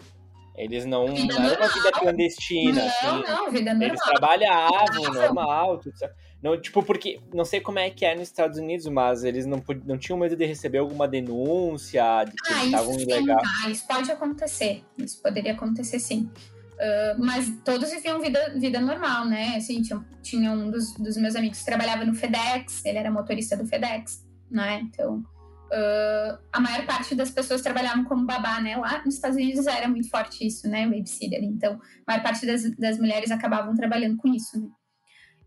[0.57, 2.81] Eles não, não era uma vida clandestina.
[3.03, 3.31] Não, assim.
[3.33, 3.89] não, vida normal.
[3.89, 6.15] Eles trabalhavam normal, tudo certo.
[6.41, 9.65] Não, tipo, porque não sei como é que é nos Estados Unidos, mas eles não,
[9.85, 13.41] não tinham medo de receber alguma denúncia, de que ah, estavam ilegal.
[13.65, 14.85] Ah, isso pode acontecer.
[14.99, 16.31] Isso poderia acontecer sim.
[16.75, 19.57] Uh, mas todos viviam vida, vida normal, né?
[19.57, 23.57] Assim, tinha, tinha um dos, dos meus amigos que trabalhava no FedEx, ele era motorista
[23.57, 24.81] do FedEx, né?
[24.83, 28.77] Então, uh, a maior parte das pessoas trabalhavam como babá, né?
[28.77, 30.85] Lá nos Estados Unidos era muito forte isso, né?
[30.87, 31.45] Babysitter.
[31.45, 34.69] Então, a maior parte das, das mulheres acabavam trabalhando com isso, né?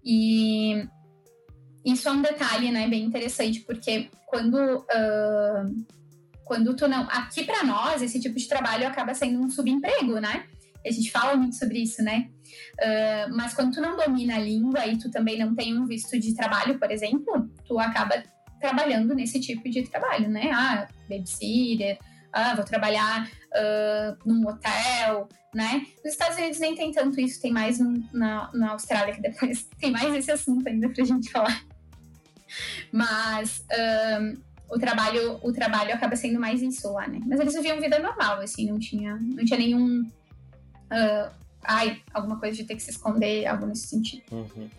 [0.03, 0.87] E
[1.85, 5.85] isso é um detalhe, né, bem interessante, porque quando, uh,
[6.45, 7.03] quando tu não.
[7.09, 10.45] Aqui para nós, esse tipo de trabalho acaba sendo um subemprego, né?
[10.85, 12.29] A gente fala muito sobre isso, né?
[12.75, 16.17] Uh, mas quando tu não domina a língua e tu também não tem um visto
[16.19, 18.23] de trabalho, por exemplo, tu acaba
[18.59, 20.49] trabalhando nesse tipo de trabalho, né?
[20.53, 21.97] Ah, babysitter,
[22.31, 25.85] ah, vou trabalhar uh, num hotel, né?
[26.03, 27.79] Nos Estados Unidos nem tem tanto isso, tem mais
[28.13, 31.63] na, na Austrália, que depois tem mais esse assunto ainda pra gente falar.
[32.91, 33.65] Mas
[34.21, 34.33] um,
[34.69, 37.19] o trabalho o trabalho acaba sendo mais lá, né?
[37.25, 40.03] Mas eles viviam vida normal, assim, não tinha, não tinha nenhum.
[40.91, 41.31] Uh,
[41.63, 44.23] ai, alguma coisa de ter que se esconder, algo nesse sentido.
[44.31, 44.69] Uhum.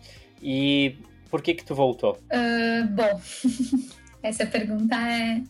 [0.41, 0.97] E
[1.29, 2.19] por que que tu voltou?
[2.31, 3.21] Uh, bom,
[4.23, 5.43] essa pergunta é,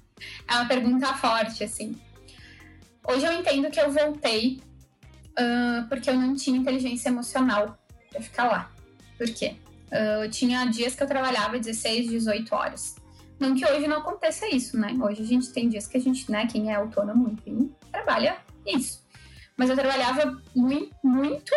[0.48, 1.96] é uma pergunta forte, assim.
[3.08, 4.62] Hoje eu entendo que eu voltei
[5.32, 7.78] uh, porque eu não tinha inteligência emocional
[8.12, 8.72] para ficar lá.
[9.18, 9.56] Por quê?
[9.92, 12.96] Uh, eu tinha dias que eu trabalhava 16, 18 horas.
[13.40, 14.94] Não que hoje não aconteça isso, né?
[15.02, 19.02] Hoje a gente tem dias que a gente, né, quem é autônomo, enfim, trabalha isso.
[19.60, 21.54] Mas eu trabalhava muito, muito.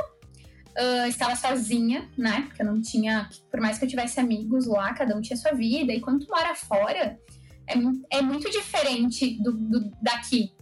[0.76, 2.42] Uh, estava sozinha, né?
[2.48, 3.28] Porque eu não tinha.
[3.50, 5.92] Por mais que eu tivesse amigos lá, cada um tinha sua vida.
[5.92, 7.18] E quando tu mora fora,
[7.66, 7.74] é,
[8.10, 10.52] é muito diferente do, do daqui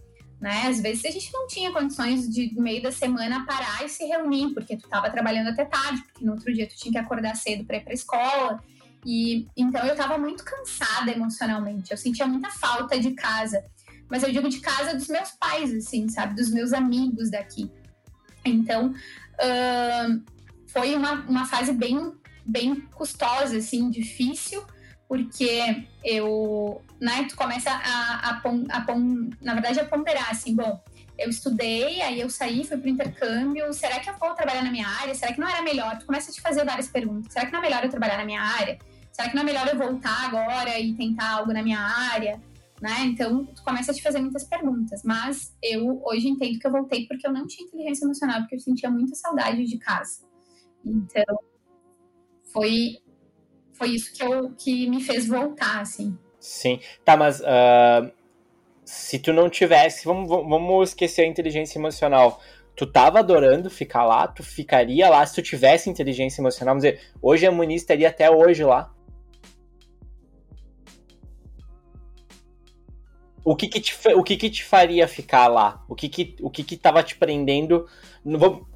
[0.41, 0.63] né?
[0.65, 4.03] Às vezes a gente não tinha condições de no meio da semana parar e se
[4.05, 7.35] reunir, porque tu estava trabalhando até tarde, porque no outro dia tu tinha que acordar
[7.35, 8.59] cedo para ir para escola.
[9.05, 11.91] E então eu estava muito cansada emocionalmente.
[11.91, 13.63] Eu sentia muita falta de casa.
[14.11, 16.35] Mas eu digo de casa dos meus pais, assim, sabe?
[16.35, 17.71] Dos meus amigos daqui.
[18.43, 20.23] Então, uh,
[20.67, 22.11] foi uma, uma fase bem,
[22.45, 24.63] bem custosa, assim, difícil,
[25.07, 28.85] porque eu, né, tu começa a, a, a,
[29.41, 30.83] na verdade, a ponderar, assim, bom,
[31.17, 34.87] eu estudei, aí eu saí, fui pro intercâmbio, será que eu vou trabalhar na minha
[34.87, 35.13] área?
[35.13, 35.97] Será que não era melhor?
[35.99, 38.25] Tu começa a te fazer várias perguntas, será que não é melhor eu trabalhar na
[38.25, 38.77] minha área?
[39.11, 42.41] Será que não é melhor eu voltar agora e tentar algo na minha área?
[42.81, 43.05] Né?
[43.05, 47.05] Então, tu começa a te fazer muitas perguntas, mas eu hoje entendo que eu voltei
[47.05, 50.25] porque eu não tinha inteligência emocional, porque eu sentia muita saudade de casa.
[50.83, 51.37] Então,
[52.51, 52.97] foi
[53.73, 56.17] foi isso que, eu, que me fez voltar, assim.
[56.39, 56.79] Sim.
[57.03, 58.11] Tá, mas uh,
[58.85, 60.05] se tu não tivesse.
[60.05, 62.39] Vamos, vamos esquecer a inteligência emocional.
[62.75, 64.27] Tu tava adorando ficar lá?
[64.27, 66.75] Tu ficaria lá se tu tivesse inteligência emocional?
[66.75, 68.93] Vamos dizer, hoje a Muniz estaria até hoje lá?
[73.43, 75.83] O que que te, o que que te faria ficar lá?
[75.87, 77.87] O que que, o que que tava te prendendo?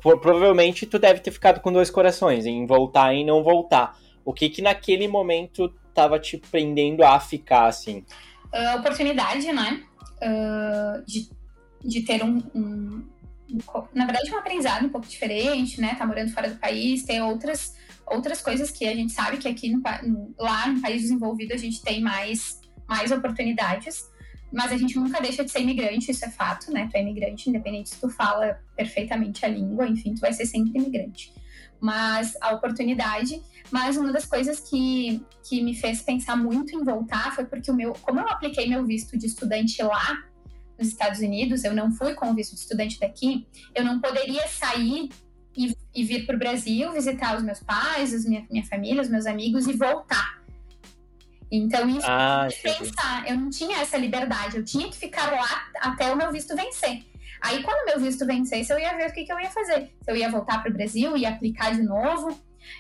[0.02, 3.98] Provavelmente tu deve ter ficado com dois corações, em voltar e não voltar.
[4.24, 8.04] O que que naquele momento tava te prendendo a ficar, assim?
[8.52, 9.84] A oportunidade, né?
[10.16, 11.30] Uh, de,
[11.84, 13.04] de ter um, um,
[13.94, 15.94] Na verdade, um aprendizado um pouco diferente, né?
[15.96, 17.76] Tá morando fora do país, ter outras,
[18.08, 19.84] outras coisas que a gente sabe que aqui no,
[20.40, 24.10] lá no país desenvolvido a gente tem mais, mais oportunidades.
[24.56, 26.88] Mas a gente nunca deixa de ser imigrante, isso é fato, né?
[26.90, 30.80] Tu é imigrante, independente se tu fala perfeitamente a língua, enfim, tu vai ser sempre
[30.80, 31.34] imigrante
[31.80, 33.42] mas a oportunidade.
[33.72, 37.76] Mas uma das coisas que, que me fez pensar muito em voltar foi porque o
[37.76, 40.24] meu, como eu apliquei meu visto de estudante lá
[40.78, 44.48] nos Estados Unidos, eu não fui com o visto de estudante daqui, eu não poderia
[44.48, 45.10] sair
[45.56, 49.10] e, e vir para o Brasil visitar os meus pais, as minha, minha família, os
[49.10, 50.44] meus amigos e voltar.
[51.52, 56.12] Então, isso ah, pensar, eu não tinha essa liberdade, eu tinha que ficar lá até
[56.12, 57.04] o meu visto vencer.
[57.42, 59.92] Aí, quando meu visto vencesse, eu ia ver o que, que eu ia fazer.
[60.02, 62.40] Se eu ia voltar para o Brasil, ia aplicar de novo.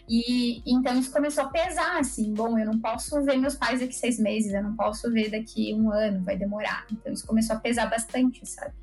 [0.10, 3.94] E então isso começou a pesar, assim, bom, eu não posso ver meus pais daqui
[3.94, 6.86] seis meses, eu não posso ver daqui um ano, vai demorar.
[6.92, 8.74] Então isso começou a pesar bastante, sabe?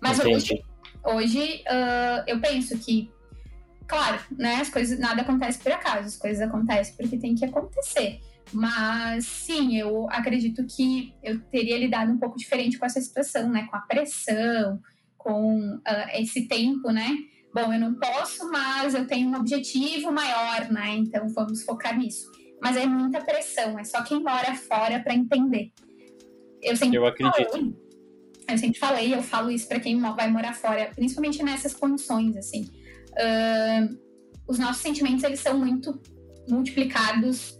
[0.00, 0.34] Mas Entendi.
[0.34, 0.64] hoje,
[1.04, 3.10] hoje uh, eu penso que,
[3.86, 8.20] claro, né, as coisas, nada acontece por acaso, as coisas acontecem porque tem que acontecer.
[8.52, 13.66] Mas sim, eu acredito que eu teria lidado um pouco diferente com essa situação, né?
[13.70, 14.80] Com a pressão,
[15.16, 17.16] com uh, esse tempo, né?
[17.54, 20.96] Bom, eu não posso, mas eu tenho um objetivo maior, né?
[20.96, 22.30] Então vamos focar nisso.
[22.62, 25.72] Mas é muita pressão, é só quem mora fora para entender.
[26.62, 27.50] Eu sempre eu acredito.
[27.50, 27.74] Falei,
[28.48, 32.68] eu sempre falei, eu falo isso para quem vai morar fora, principalmente nessas condições, assim.
[33.12, 33.98] Uh,
[34.46, 36.00] os nossos sentimentos eles são muito
[36.48, 37.59] multiplicados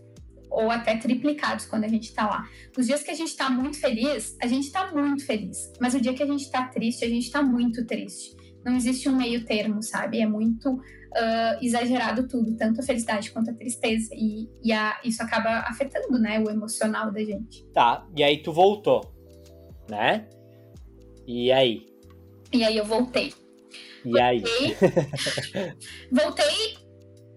[0.51, 2.49] ou até triplicados quando a gente está lá.
[2.77, 5.73] Os dias que a gente está muito feliz, a gente está muito feliz.
[5.81, 8.37] Mas o dia que a gente está triste, a gente está muito triste.
[8.65, 10.21] Não existe um meio termo, sabe?
[10.21, 14.11] É muito uh, exagerado tudo, tanto a felicidade quanto a tristeza.
[14.15, 17.65] E, e a, isso acaba afetando, né, o emocional da gente.
[17.73, 19.15] Tá, e aí tu voltou,
[19.89, 20.29] né?
[21.27, 21.87] E aí?
[22.53, 23.33] E aí eu voltei.
[24.05, 25.75] E voltei, aí?
[26.11, 26.91] voltei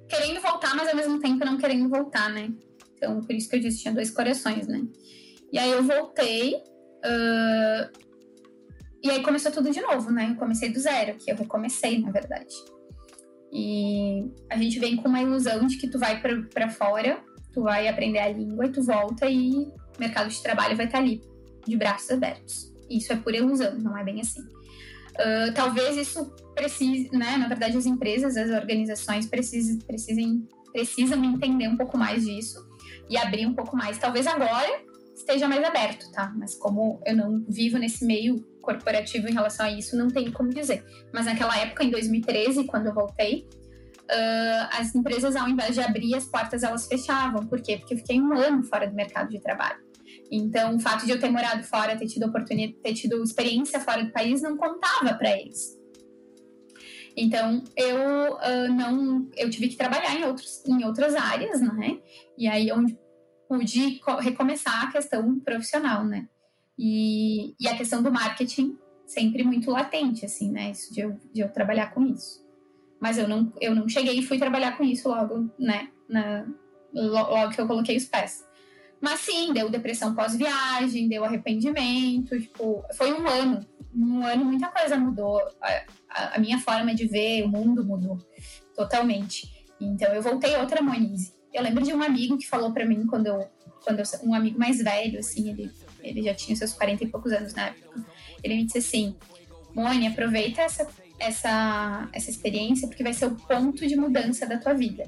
[0.10, 2.52] querendo voltar, mas ao mesmo tempo não querendo voltar, né?
[3.04, 4.82] Então, por isso que eu disse, tinha dois corações, né?
[5.52, 6.56] E aí eu voltei.
[6.56, 8.04] Uh,
[9.04, 10.30] e aí começou tudo de novo, né?
[10.32, 12.56] Eu comecei do zero, que eu recomecei, na verdade.
[13.52, 17.90] E a gente vem com uma ilusão de que tu vai para fora, tu vai
[17.90, 21.22] aprender a língua e tu volta e o mercado de trabalho vai estar ali,
[21.68, 22.74] de braços abertos.
[22.90, 24.42] Isso é pura ilusão, não é bem assim.
[24.42, 27.36] Uh, talvez isso precise, né?
[27.36, 32.73] Na verdade, as empresas, as organizações precisem, precisem, precisam entender um pouco mais disso
[33.10, 33.98] e abrir um pouco mais.
[33.98, 34.70] Talvez agora
[35.16, 36.34] esteja mais aberto, tá?
[36.36, 40.50] Mas como eu não vivo nesse meio corporativo em relação a isso, não tenho como
[40.50, 40.84] dizer.
[41.14, 43.48] Mas naquela época, em 2013, quando eu voltei,
[44.04, 47.46] uh, as empresas, ao invés de abrir as portas, elas fechavam.
[47.46, 47.78] Por quê?
[47.78, 49.80] Porque eu fiquei um ano fora do mercado de trabalho.
[50.32, 54.04] Então, o fato de eu ter morado fora, ter tido oportunidade, ter tido experiência fora
[54.04, 55.78] do país, não contava para eles.
[57.16, 62.00] Então, eu uh, não, eu tive que trabalhar em, outros, em outras áreas, né?
[62.38, 62.98] E aí, onde
[63.48, 66.28] pude recomeçar a questão profissional, né?
[66.78, 70.72] E, e a questão do marketing sempre muito latente, assim, né?
[70.72, 72.44] Isso de eu, de eu trabalhar com isso.
[73.00, 75.90] Mas eu não, eu não cheguei e fui trabalhar com isso logo, né?
[76.10, 76.48] Na,
[76.94, 78.44] logo que eu coloquei os pés.
[79.04, 83.60] Mas sim, deu depressão pós-viagem, deu arrependimento, tipo, foi um ano.
[83.94, 85.42] Um ano muita coisa mudou.
[85.62, 88.18] A, a, a minha forma de ver o mundo mudou
[88.74, 89.68] totalmente.
[89.78, 91.34] Então eu voltei outra Monize.
[91.54, 93.46] Eu lembro de um amigo que falou para mim quando eu,
[93.84, 95.70] quando eu, um amigo mais velho, assim, ele,
[96.02, 98.06] ele já tinha seus 40 e poucos anos na época.
[98.42, 99.18] Ele me disse assim:
[99.76, 100.88] Moni, aproveita essa,
[101.20, 105.04] essa, essa experiência porque vai ser o ponto de mudança da tua vida.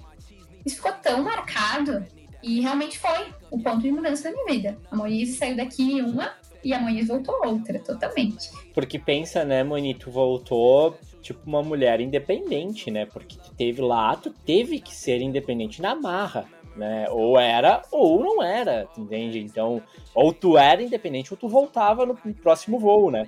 [0.66, 2.06] Isso ficou tão marcado
[2.46, 4.78] e realmente foi o ponto de mudança da minha vida.
[4.92, 6.32] A Monize saiu daqui uma
[6.64, 8.52] e a Monize voltou outra, totalmente.
[8.72, 13.08] Porque pensa, né, Moni, tu voltou tipo uma mulher independente, né?
[13.08, 17.08] Porque teve lá, tu teve que ser independente na marra, né?
[17.10, 19.40] Ou era ou não era, entende?
[19.40, 19.82] Então,
[20.14, 23.28] ou tu era independente ou tu voltava no próximo voo, né?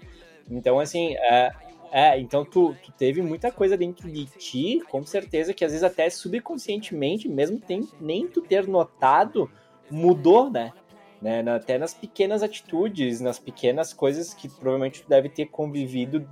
[0.49, 1.51] Então, assim, é,
[1.91, 5.83] é então tu, tu teve muita coisa dentro de ti, com certeza, que às vezes
[5.83, 9.49] até subconscientemente, mesmo tem, nem tu ter notado,
[9.89, 10.73] mudou, né?
[11.21, 11.39] né?
[11.51, 16.27] Até nas pequenas atitudes, nas pequenas coisas que provavelmente tu deve ter convivido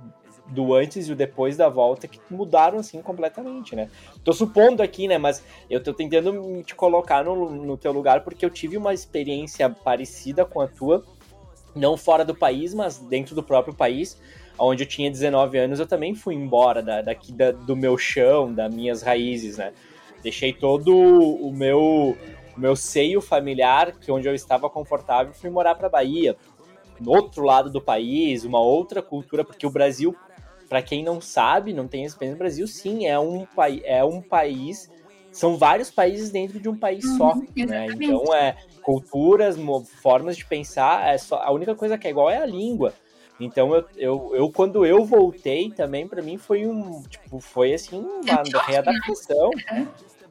[0.48, 3.90] do antes e o depois da volta que mudaram assim completamente, né?
[4.22, 5.18] Tô supondo aqui, né?
[5.18, 9.68] Mas eu tô tentando te colocar no, no teu lugar porque eu tive uma experiência
[9.68, 11.04] parecida com a tua,
[11.74, 14.20] não fora do país, mas dentro do próprio país,
[14.58, 18.52] onde eu tinha 19 anos, eu também fui embora da, daqui da, do meu chão,
[18.52, 19.72] das minhas raízes, né?
[20.22, 22.16] Deixei todo o meu
[22.56, 26.36] o meu seio familiar, que onde eu estava confortável, fui morar para Bahia,
[26.98, 30.16] no outro lado do país, uma outra cultura, porque o Brasil
[30.68, 33.46] para quem não sabe, não tem experiência no Brasil, sim, é um,
[33.84, 34.90] é um país.
[35.30, 37.86] São vários países dentro de um país uhum, só, né?
[37.86, 39.56] Então é culturas,
[40.00, 42.94] formas de pensar, é só, a única coisa que é igual é a língua.
[43.38, 48.00] Então eu, eu, eu quando eu voltei também para mim foi um tipo foi assim
[48.00, 49.50] uma é readaptação.
[49.70, 49.88] Né?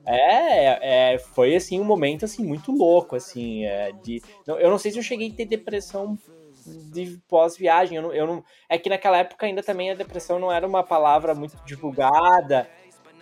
[0.07, 4.77] É, é, foi assim um momento assim muito louco assim é, de não, eu não
[4.77, 6.17] sei se eu cheguei a ter depressão
[6.65, 7.97] de pós-viagem.
[7.97, 10.83] Eu não, eu não, é que naquela época ainda também a depressão não era uma
[10.83, 12.67] palavra muito divulgada,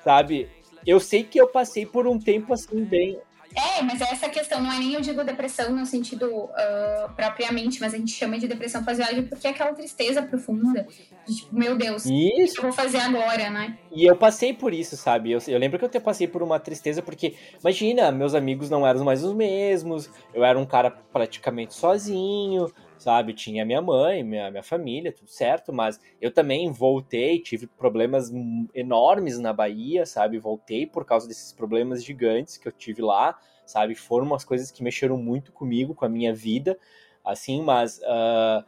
[0.03, 0.49] sabe?
[0.85, 3.19] Eu sei que eu passei por um tempo assim bem.
[3.55, 7.79] É, mas é essa questão não é nem eu digo depressão no sentido uh, propriamente,
[7.79, 10.87] mas a gente chama de depressão pós-viagem porque é aquela tristeza profunda
[11.27, 12.51] de tipo, meu Deus, isso.
[12.51, 13.77] o que eu vou fazer agora, né?
[13.91, 15.31] E eu passei por isso, sabe?
[15.31, 19.03] Eu, eu lembro que eu passei por uma tristeza porque, imagina, meus amigos não eram
[19.03, 22.71] mais os mesmos, eu era um cara praticamente sozinho,
[23.03, 23.33] sabe?
[23.33, 28.31] Tinha minha mãe, minha, minha família, tudo certo, mas eu também voltei, tive problemas
[28.73, 30.39] enormes na Bahia, sabe?
[30.39, 33.93] Voltei por causa desses problemas gigantes que eu tive lá, sabe?
[33.93, 36.79] Foram umas coisas que mexeram muito comigo, com a minha vida,
[37.25, 37.99] assim, mas.
[37.99, 38.63] Uh,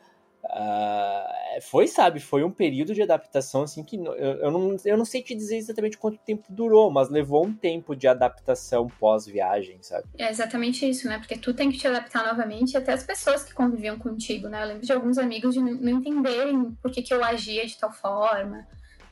[0.45, 5.05] Uh, foi, sabe, foi um período de adaptação assim que eu, eu, não, eu não
[5.05, 10.07] sei te dizer exatamente quanto tempo durou, mas levou um tempo de adaptação pós-viagem, sabe?
[10.17, 11.17] É exatamente isso, né?
[11.17, 14.61] Porque tu tem que te adaptar novamente até as pessoas que conviviam contigo, né?
[14.63, 17.91] Eu lembro de alguns amigos de não entenderem por que, que eu agia de tal
[17.91, 18.67] forma,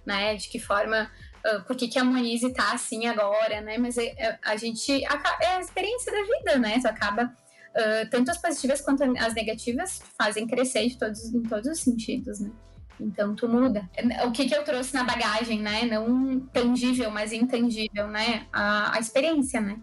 [0.05, 0.35] né?
[0.35, 1.09] De que forma
[1.45, 3.77] uh, por que, que a Monize tá assim agora, né?
[3.77, 5.03] Mas é, é, a gente.
[5.03, 6.79] é a experiência da vida, né?
[6.79, 7.33] Tu acaba
[7.75, 12.39] uh, tanto as positivas quanto as negativas fazem crescer de todos, em todos os sentidos,
[12.39, 12.51] né?
[12.99, 13.89] Então tu muda.
[14.25, 15.83] O que, que eu trouxe na bagagem, né?
[15.85, 18.47] Não tangível, mas intangível, né?
[18.51, 19.79] A, a experiência, né?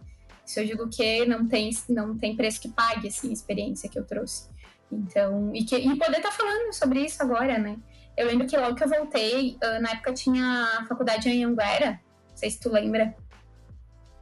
[0.46, 3.98] Isso eu digo que não tem, não tem preço que pague, assim, a experiência que
[3.98, 4.48] eu trouxe.
[4.90, 7.76] Então, e, que, e poder estar tá falando sobre isso agora, né?
[8.16, 12.00] Eu lembro que logo que eu voltei, uh, na época tinha a faculdade em Anguera,
[12.28, 13.14] não sei se tu lembra.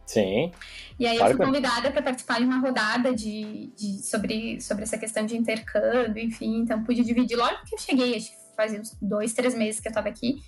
[0.09, 0.51] Sim.
[0.99, 4.85] E aí claro eu fui convidada para participar de uma rodada de, de, sobre, sobre
[4.85, 7.37] essa questão de intercâmbio, enfim, então pude dividir.
[7.37, 10.39] Logo que eu cheguei, acho que fazia uns dois, três meses que eu estava aqui,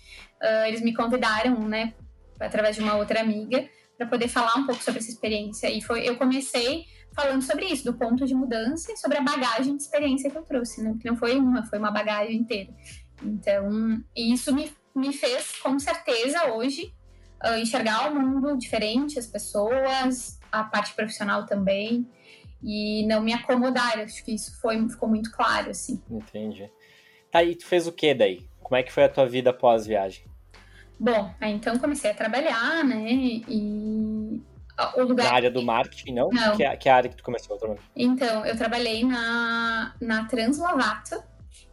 [0.42, 1.92] uh, eles me convidaram, né,
[2.40, 5.70] através de uma outra amiga, para poder falar um pouco sobre essa experiência.
[5.70, 9.76] E foi, eu comecei falando sobre isso, do ponto de mudança e sobre a bagagem
[9.76, 10.96] de experiência que eu trouxe, né?
[10.98, 12.72] Que não foi uma, foi uma bagagem inteira.
[13.22, 16.94] Então, isso me, me fez, com certeza, hoje,
[17.44, 22.08] uh, enxergar o mundo diferente, as pessoas, a parte profissional também,
[22.62, 23.98] e não me acomodar.
[23.98, 26.02] Acho que isso foi, ficou muito claro, assim.
[26.10, 26.70] Entendi.
[27.30, 28.46] Tá, e tu fez o que daí?
[28.60, 30.24] Como é que foi a tua vida após viagem?
[30.98, 33.10] Bom, aí então comecei a trabalhar, né,
[33.48, 34.42] e
[34.96, 35.26] o lugar...
[35.26, 36.28] Na área do marketing, não?
[36.30, 36.56] não.
[36.56, 37.82] Que, é, que é a área que tu começou a trabalhar?
[37.96, 41.22] Então, eu trabalhei na, na Translovato,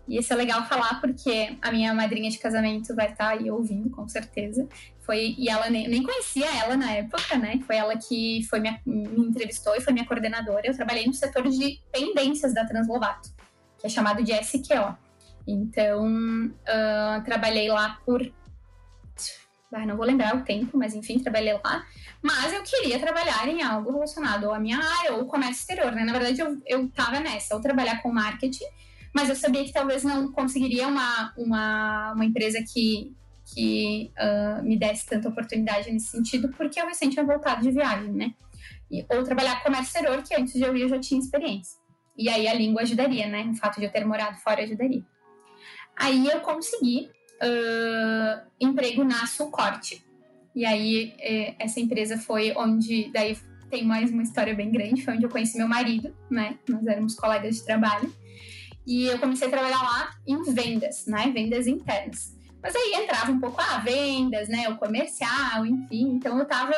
[0.08, 3.90] e isso é legal falar porque a minha madrinha de casamento vai estar aí ouvindo,
[3.90, 4.68] com certeza.
[5.08, 7.62] Foi, e ela nem, nem conhecia ela na época, né?
[7.66, 10.68] Foi ela que foi minha, me entrevistou e foi minha coordenadora.
[10.68, 13.30] Eu trabalhei no setor de pendências da Translovato,
[13.80, 14.98] que é chamado de SQO.
[15.48, 18.22] Então, uh, trabalhei lá por.
[19.72, 21.86] Ah, não vou lembrar o tempo, mas enfim, trabalhei lá.
[22.22, 26.04] Mas eu queria trabalhar em algo relacionado à minha área ou comércio exterior, né?
[26.04, 28.66] Na verdade, eu, eu tava nessa, ou trabalhar com marketing,
[29.14, 33.16] mas eu sabia que talvez não conseguiria uma, uma, uma empresa que
[33.54, 38.12] que uh, me desse tanta oportunidade nesse sentido, porque eu recente tinha voltado de viagem,
[38.12, 38.34] né?
[38.92, 41.78] E, ou trabalhar com comércio exterior, que antes de eu ir eu já tinha experiência.
[42.18, 43.50] E aí a língua ajudaria, né?
[43.52, 45.04] O fato de eu ter morado fora ajudaria.
[45.96, 47.10] Aí eu consegui
[47.42, 50.06] uh, emprego na Sulcorte.
[50.56, 53.38] E aí eh, essa empresa foi onde, daí
[53.70, 56.58] tem mais uma história bem grande, foi onde eu conheci meu marido, né?
[56.68, 58.12] Nós éramos colegas de trabalho.
[58.86, 61.30] E eu comecei a trabalhar lá em vendas, né?
[61.32, 62.37] Vendas internas.
[62.62, 64.68] Mas aí entrava um pouco a ah, vendas, né?
[64.70, 66.16] O comercial, enfim.
[66.16, 66.74] Então eu estava,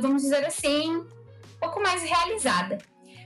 [0.00, 1.06] vamos dizer assim, um
[1.60, 2.78] pouco mais realizada.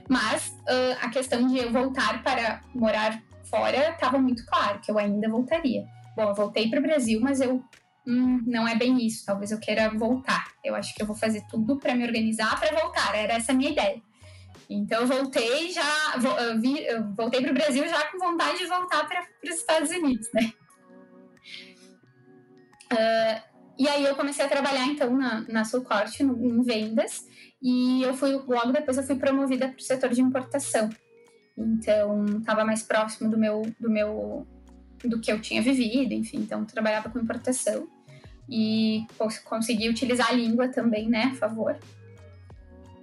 [0.09, 0.53] Mas
[1.01, 3.21] a questão de eu voltar para morar
[3.51, 5.85] fora estava muito claro, que eu ainda voltaria.
[6.15, 7.63] Bom, eu voltei para o Brasil, mas eu
[8.07, 9.25] hum, não é bem isso.
[9.25, 10.47] Talvez eu queira voltar.
[10.63, 13.15] Eu acho que eu vou fazer tudo para me organizar para voltar.
[13.15, 14.01] Era essa a minha ideia.
[14.69, 16.15] Então eu voltei já,
[17.15, 20.53] voltei para o Brasil já com vontade de voltar para os Estados Unidos, né?
[22.91, 23.41] Uh,
[23.77, 27.25] e aí eu comecei a trabalhar então na, na Sulcorte, em vendas,
[27.61, 30.89] e eu fui logo depois eu fui promovida para o setor de importação.
[31.57, 34.47] Então estava mais próximo do meu do meu
[35.03, 37.87] do que eu tinha vivido, enfim, então trabalhava com importação
[38.47, 39.07] e
[39.45, 41.79] consegui utilizar a língua também, né, a favor.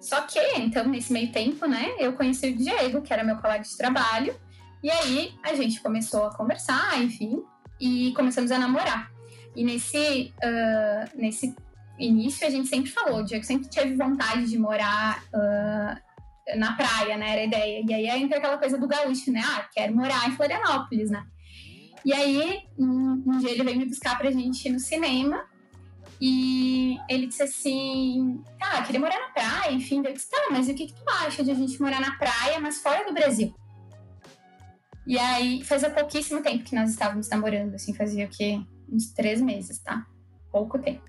[0.01, 3.65] Só que, então, nesse meio tempo, né, eu conheci o Diego, que era meu colega
[3.65, 4.35] de trabalho,
[4.83, 7.43] e aí a gente começou a conversar, enfim,
[7.81, 9.11] e começamos a namorar.
[9.57, 11.55] E nesse, uh, nesse
[11.99, 17.17] início a gente sempre falou, o Diego sempre teve vontade de morar uh, na praia,
[17.17, 17.33] né?
[17.33, 17.85] Era a ideia.
[17.87, 19.43] E aí entra aquela coisa do gaúcho, né?
[19.45, 21.27] Ah, quero morar em Florianópolis, né?
[22.05, 25.45] E aí, um, um dia ele veio me buscar pra gente ir no cinema.
[26.21, 30.03] E ele disse assim: Tá, queria morar na praia, enfim.
[30.05, 32.59] Eu disse: Tá, mas o que, que tu acha de a gente morar na praia,
[32.61, 33.55] mas fora do Brasil?
[35.07, 38.61] E aí, fazia pouquíssimo tempo que nós estávamos namorando, assim, fazia o quê?
[38.91, 40.07] Uns três meses, tá?
[40.51, 41.05] Pouco tempo.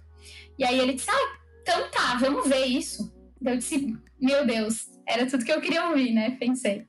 [0.57, 3.13] E aí ele disse: Ah, então tá, vamos ver isso.
[3.43, 6.31] Eu disse, meu Deus, era tudo que eu queria ouvir, né?
[6.31, 6.87] Pensei.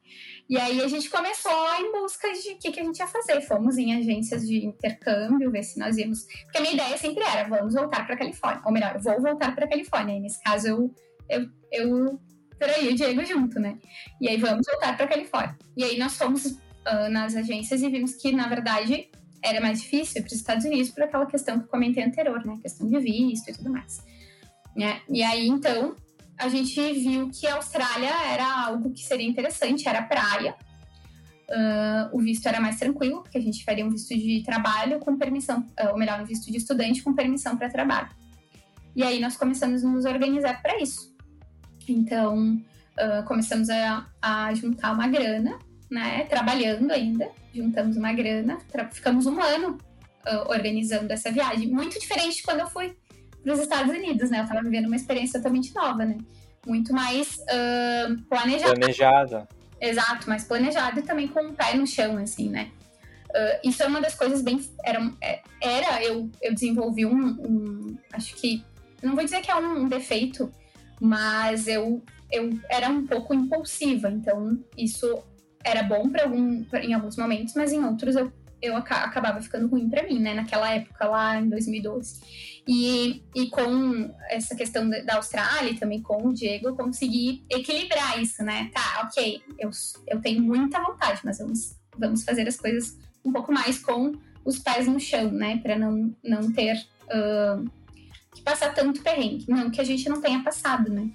[0.48, 3.40] E aí a gente começou em busca de o que, que a gente ia fazer.
[3.42, 6.24] Fomos em agências de intercâmbio, ver se nós íamos.
[6.44, 8.62] Porque a minha ideia sempre era, vamos voltar para Califórnia.
[8.66, 10.16] Ou melhor, vou voltar para Califórnia.
[10.16, 10.94] E nesse caso eu,
[11.28, 12.20] eu, eu
[12.58, 13.78] traí o Diego junto, né?
[14.20, 15.56] E aí vamos voltar para Califórnia.
[15.76, 19.08] E aí nós fomos uh, nas agências e vimos que, na verdade,
[19.42, 22.58] era mais difícil para os Estados Unidos por aquela questão que eu comentei anterior, né?
[22.62, 24.04] Questão de visto e tudo mais.
[24.76, 25.00] Né?
[25.08, 25.96] E aí, então,
[26.38, 30.54] a gente viu que a Austrália era algo que seria interessante, era praia.
[31.50, 35.18] Uh, o visto era mais tranquilo, porque a gente faria um visto de trabalho com
[35.18, 38.08] permissão, uh, ou melhor, um visto de estudante com permissão para trabalho.
[38.94, 41.14] E aí nós começamos a nos organizar para isso.
[41.88, 45.58] Então, uh, começamos a, a, juntar uma grana,
[45.90, 46.24] né?
[46.24, 48.58] Trabalhando ainda, juntamos uma grana,
[48.92, 49.78] ficamos um ano
[50.48, 51.68] organizando essa viagem.
[51.68, 52.94] Muito diferente de quando eu fui
[53.42, 54.38] para os Estados Unidos, né?
[54.38, 56.18] Eu estava vivendo uma experiência totalmente nova, né?
[56.66, 58.74] Muito mais uh, planejada.
[58.74, 59.48] Planejada.
[59.80, 62.70] Exato, mais planejada e também com o pé no chão, assim, né?
[63.30, 64.60] Uh, isso é uma das coisas bem.
[64.84, 68.62] Era, é, era eu, eu desenvolvi um, um, Acho que.
[69.02, 70.52] Não vou dizer que é um, um defeito,
[71.00, 75.24] mas eu, eu era um pouco impulsiva, então isso
[75.64, 78.32] era bom para algum, em alguns momentos, mas em outros eu
[78.62, 80.34] eu acabava ficando ruim para mim, né?
[80.34, 82.20] Naquela época lá em 2012.
[82.68, 88.20] E, e com essa questão da Austrália e também com o Diego, eu consegui equilibrar
[88.22, 88.70] isso, né?
[88.72, 89.70] Tá, ok, eu,
[90.06, 94.12] eu tenho muita vontade, mas vamos, vamos fazer as coisas um pouco mais com
[94.44, 95.58] os pés no chão, né?
[95.58, 97.70] Para não, não ter uh,
[98.34, 99.46] que passar tanto perrengue.
[99.48, 101.10] Não que a gente não tenha passado, né?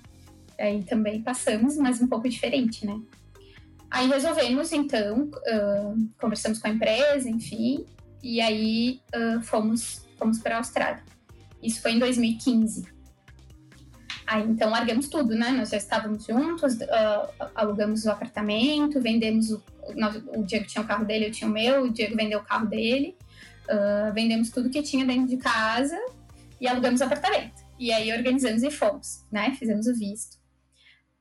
[0.58, 3.00] Aí também passamos, mas um pouco diferente, né?
[3.96, 7.86] Aí resolvemos, então, uh, conversamos com a empresa, enfim,
[8.22, 11.02] e aí uh, fomos, fomos para a Austrália.
[11.64, 12.90] Isso foi em 2015.
[14.28, 15.50] Aí então largamos tudo, né?
[15.52, 19.64] Nós já estávamos juntos, uh, alugamos o apartamento, vendemos o,
[19.96, 22.44] nós, o Diego tinha o carro dele, eu tinha o meu, o Diego vendeu o
[22.44, 23.16] carro dele,
[23.70, 25.98] uh, vendemos tudo que tinha dentro de casa
[26.60, 27.64] e alugamos o apartamento.
[27.80, 29.56] E aí organizamos e fomos, né?
[29.58, 30.38] Fizemos o visto.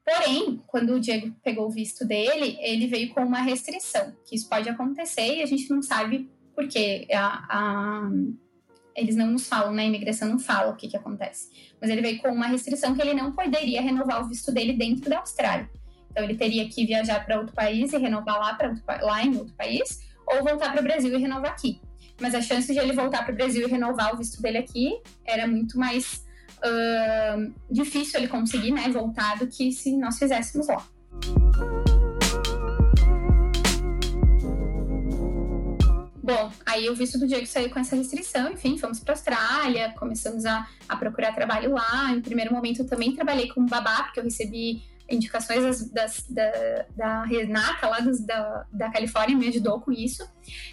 [0.04, 4.48] Porém, quando o Diego pegou o visto dele, ele veio com uma restrição, que isso
[4.48, 7.06] pode acontecer e a gente não sabe por quê.
[7.12, 8.10] A, a,
[8.94, 9.84] eles não nos falam, né?
[9.84, 11.48] A imigração não fala o que, que acontece.
[11.80, 15.08] Mas ele veio com uma restrição que ele não poderia renovar o visto dele dentro
[15.08, 15.68] da Austrália.
[16.10, 19.54] Então ele teria que viajar para outro país e renovar lá, outro, lá em outro
[19.54, 21.80] país, ou voltar para o Brasil e renovar aqui.
[22.20, 25.00] Mas a chance de ele voltar para o Brasil e renovar o visto dele aqui
[25.24, 26.23] era muito mais
[26.58, 30.86] uh, difícil ele conseguir, né, voltar do que se nós fizéssemos lá.
[36.24, 39.94] Bom, aí o visto do Diego saiu com essa restrição, enfim, fomos para a Austrália,
[39.98, 42.12] começamos a, a procurar trabalho lá.
[42.12, 46.86] Em primeiro momento eu também trabalhei como babá, porque eu recebi indicações das, das, da,
[46.96, 50.26] da, Renata lá dos, da, da Califórnia me ajudou com isso.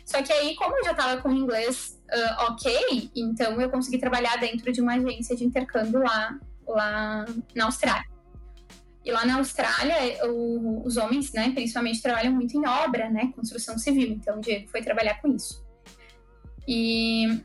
[0.05, 4.37] Só que aí, como eu já estava com inglês uh, ok, então eu consegui trabalhar
[4.37, 6.37] dentro de uma agência de intercâmbio lá,
[6.67, 8.09] lá na Austrália.
[9.03, 9.97] E lá na Austrália,
[10.27, 14.09] o, os homens, né, principalmente, trabalham muito em obra, né, construção civil.
[14.09, 15.65] Então, o Diego foi trabalhar com isso.
[16.67, 17.43] E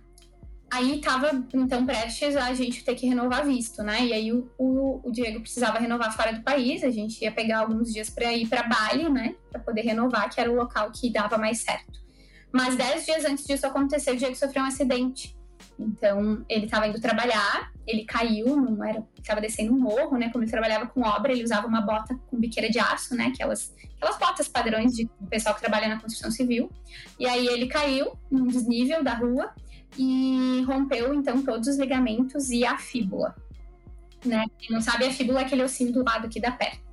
[0.71, 4.05] Aí tava, então, prestes a gente ter que renovar visto, né?
[4.05, 7.61] E aí o, o, o Diego precisava renovar fora do país, a gente ia pegar
[7.61, 9.37] alguns dias para ir para Bali, né?
[9.51, 12.01] Para poder renovar, que era o local que dava mais certo.
[12.57, 15.37] Mas dez dias antes disso acontecer, o Diego sofreu um acidente.
[15.79, 20.31] Então, ele estava indo trabalhar, ele caiu, não era, estava descendo um morro, né?
[20.31, 23.27] Como ele trabalhava com obra, ele usava uma bota com biqueira de aço, né?
[23.27, 26.71] Aquelas, aquelas botas padrões de pessoal que trabalha na construção civil.
[27.19, 29.53] E aí ele caiu num desnível da rua
[29.99, 33.37] e rompeu então todos os ligamentos e a fíbula.
[34.25, 34.47] Né?
[34.59, 36.86] Quem não sabe, a fíbula é aquele ossinho do lado aqui da perna.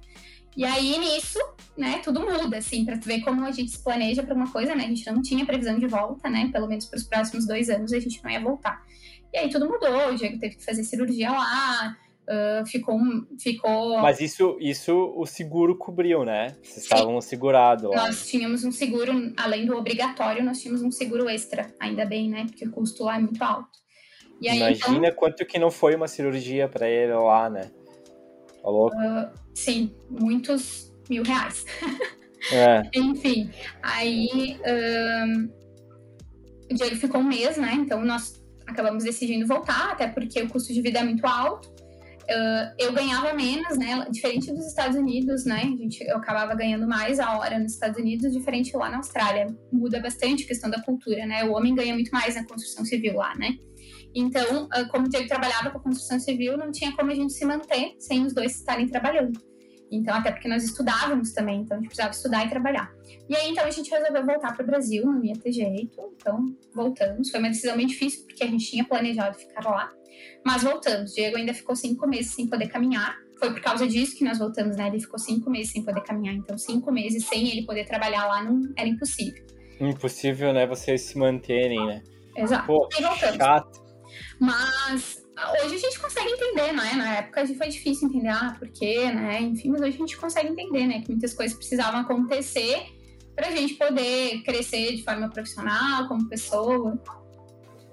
[0.55, 1.39] E aí nisso,
[1.77, 4.85] né, tudo muda, assim, para ver como a gente se planeja para uma coisa, né?
[4.85, 6.49] A gente não tinha previsão de volta, né?
[6.51, 8.81] Pelo menos para os próximos dois anos a gente não ia voltar.
[9.33, 12.97] E aí tudo mudou, o Diego teve que fazer cirurgia lá, Uh, ficou,
[13.37, 13.99] ficou.
[13.99, 16.55] Mas isso, isso o seguro cobriu, né?
[16.63, 18.07] Vocês estavam segurados lá.
[18.07, 22.45] Nós tínhamos um seguro, além do obrigatório, nós tínhamos um seguro extra, ainda bem, né?
[22.45, 23.77] Porque o custo lá é muito alto.
[24.41, 25.15] Aí, Imagina então...
[25.15, 27.69] quanto que não foi uma cirurgia para ele lá, né?
[28.61, 28.95] Tá louco?
[28.95, 31.65] Uh, sim, muitos mil reais.
[32.51, 32.81] É.
[32.93, 33.49] Enfim,
[33.81, 34.59] aí
[35.25, 35.49] um,
[36.69, 37.73] o Diego ficou um mês, né?
[37.75, 41.69] Então nós acabamos decidindo voltar, até porque o custo de vida é muito alto.
[42.23, 44.07] Uh, eu ganhava menos, né?
[44.09, 45.61] Diferente dos Estados Unidos, né?
[45.63, 49.47] A gente, eu acabava ganhando mais a hora nos Estados Unidos, diferente lá na Austrália.
[49.71, 51.43] Muda bastante a questão da cultura, né?
[51.43, 53.57] O homem ganha muito mais na construção civil lá, né?
[54.15, 57.33] Então, ah, como o Diego trabalhava com a construção civil, não tinha como a gente
[57.33, 59.39] se manter sem os dois estarem trabalhando.
[59.91, 62.91] Então, até porque nós estudávamos também, então a gente precisava estudar e trabalhar.
[63.29, 66.01] E aí, então, a gente resolveu voltar para o Brasil, não ia ter jeito.
[66.15, 67.29] Então, voltamos.
[67.29, 69.91] Foi uma decisão bem difícil, porque a gente tinha planejado ficar lá.
[70.43, 71.13] Mas voltamos.
[71.13, 73.15] Diego ainda ficou cinco meses sem poder caminhar.
[73.37, 74.87] Foi por causa disso que nós voltamos, né?
[74.87, 76.35] Ele ficou cinco meses sem poder caminhar.
[76.35, 79.45] Então, cinco meses sem ele poder trabalhar lá não era impossível.
[79.79, 80.65] Impossível, né?
[80.65, 82.01] Vocês se manterem, né?
[82.35, 82.65] Exato.
[82.65, 83.35] Pô, e voltamos.
[83.35, 83.82] chato.
[84.43, 85.25] Mas
[85.63, 86.93] hoje a gente consegue entender, né?
[86.95, 89.41] Na época foi difícil entender, ah, por quê, né?
[89.41, 91.01] Enfim, mas hoje a gente consegue entender, né?
[91.01, 92.87] Que muitas coisas precisavam acontecer
[93.33, 97.01] para a gente poder crescer de forma profissional, como pessoa.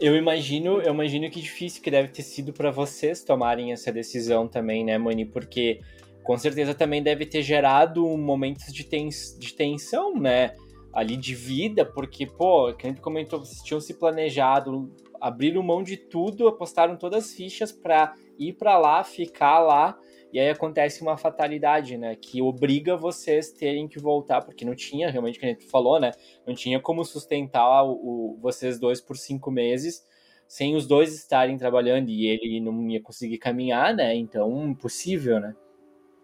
[0.01, 4.48] Eu imagino, eu imagino que difícil que deve ter sido para vocês tomarem essa decisão
[4.48, 5.24] também, né, Mani?
[5.24, 5.81] Porque
[6.24, 10.56] com certeza também deve ter gerado momentos de, tens, de tensão, né?
[10.93, 14.90] Ali de vida, porque, pô, que a gente comentou, vocês tinham se planejado,
[15.20, 19.98] abriram mão de tudo, apostaram todas as fichas para ir para lá, ficar lá,
[20.32, 22.14] e aí acontece uma fatalidade, né?
[22.14, 26.12] Que obriga vocês terem que voltar, porque não tinha, realmente, que a gente falou, né?
[26.47, 30.09] Não tinha como sustentar o, o, vocês dois por cinco meses
[30.51, 34.16] sem os dois estarem trabalhando e ele não ia conseguir caminhar, né?
[34.16, 35.55] Então, impossível, né?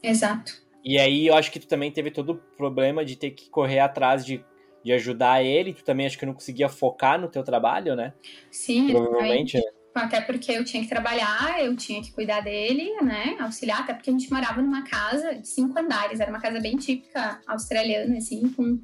[0.03, 0.53] Exato.
[0.85, 3.79] E aí eu acho que tu também teve todo o problema de ter que correr
[3.79, 4.45] atrás de
[4.87, 5.75] de ajudar ele.
[5.75, 8.13] Tu também acho que não conseguia focar no teu trabalho, né?
[8.53, 9.61] Sim, provavelmente.
[9.93, 13.37] Até porque eu tinha que trabalhar, eu tinha que cuidar dele, né?
[13.41, 16.77] Auxiliar, até porque a gente morava numa casa de cinco andares, era uma casa bem
[16.77, 18.79] típica australiana, assim, com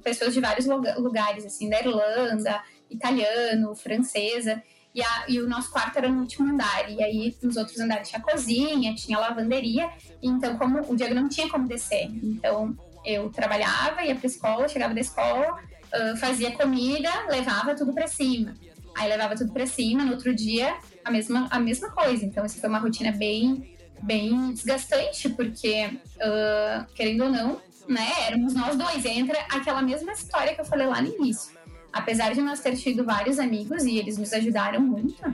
[0.00, 4.62] pessoas de vários lugares, assim, da Irlanda, italiano, francesa.
[4.94, 6.88] E, a, e, o nosso quarto era no último andar.
[6.90, 9.90] E aí, nos outros andares tinha cozinha, tinha lavanderia.
[10.22, 12.10] Então, como o Diego não tinha como descer.
[12.22, 15.58] Então, eu trabalhava, ia pra escola, chegava da escola,
[15.94, 18.54] uh, fazia comida, levava tudo para cima.
[18.96, 22.24] Aí levava tudo para cima, no outro dia a mesma, a mesma coisa.
[22.24, 28.54] Então, essa foi uma rotina bem, bem desgastante, porque, uh, querendo ou não, né, éramos
[28.54, 29.04] nós dois.
[29.04, 31.56] Entra aquela mesma história que eu falei lá no início.
[31.92, 35.26] Apesar de nós ter tido vários amigos e eles nos ajudaram muito,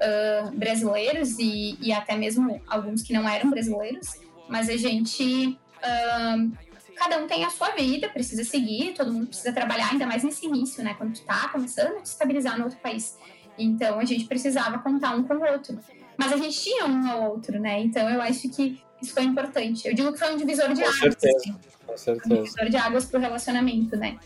[0.00, 4.14] uh, brasileiros e, e até mesmo alguns que não eram brasileiros,
[4.48, 6.52] mas a gente uh,
[7.00, 10.44] cada um tem a sua vida, precisa seguir, todo mundo precisa trabalhar, ainda mais nesse
[10.44, 10.94] início, né?
[10.98, 13.18] Quando tu tá começando a te estabilizar no outro país.
[13.58, 15.78] Então a gente precisava contar um com o outro.
[16.18, 17.80] Mas a gente tinha um ao outro, né?
[17.80, 19.88] Então eu acho que isso foi importante.
[19.88, 20.98] Eu digo que foi um divisor de com águas.
[20.98, 21.56] Certeza, assim.
[21.86, 22.34] Com certeza.
[22.34, 24.18] Um divisor de águas pro relacionamento, né?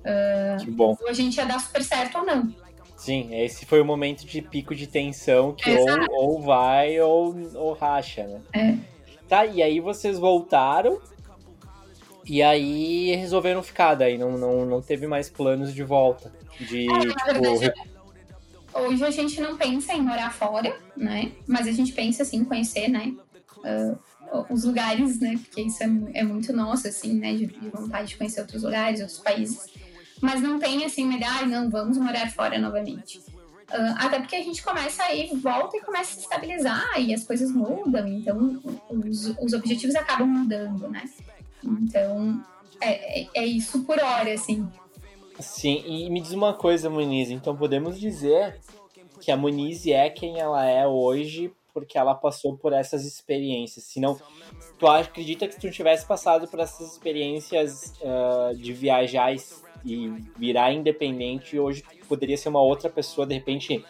[0.00, 0.96] Uh, que bom.
[1.08, 2.54] a gente ia dar super certo ou não.
[2.96, 7.72] Sim, esse foi o momento de pico de tensão que ou, ou vai ou, ou
[7.72, 8.40] racha, né?
[8.52, 8.74] É.
[9.26, 11.00] Tá, e aí vocês voltaram
[12.30, 16.32] e aí resolveram ficar, daí não, não, não teve mais planos de volta.
[16.60, 17.90] De, é, tipo, verdade,
[18.72, 21.32] hoje a gente não pensa em morar fora, né?
[21.44, 23.12] Mas a gente pensa assim, conhecer, né?
[23.56, 23.98] Uh,
[24.48, 25.40] os lugares, né?
[25.42, 27.34] Porque isso é, é muito nosso, assim, né?
[27.34, 29.66] De, de, vontade de conhecer outros lugares, outros países.
[30.20, 33.18] Mas não tem assim, ah, não, vamos morar fora novamente.
[33.18, 37.24] Uh, até porque a gente começa aí, volta e começa a se estabilizar e as
[37.24, 41.02] coisas mudam, então os, os objetivos acabam mudando, né?
[41.62, 42.42] Então,
[42.80, 44.68] é, é, isso por hora, assim.
[45.38, 47.30] Sim, e me diz uma coisa, Muniz.
[47.30, 48.58] Então podemos dizer
[49.20, 53.84] que a Muniz é quem ela é hoje porque ela passou por essas experiências.
[53.84, 54.18] Se não,
[54.78, 59.34] tu acredita que se tu tivesse passado por essas experiências uh, de viajar
[59.84, 63.84] e virar independente, hoje poderia ser uma outra pessoa, de repente.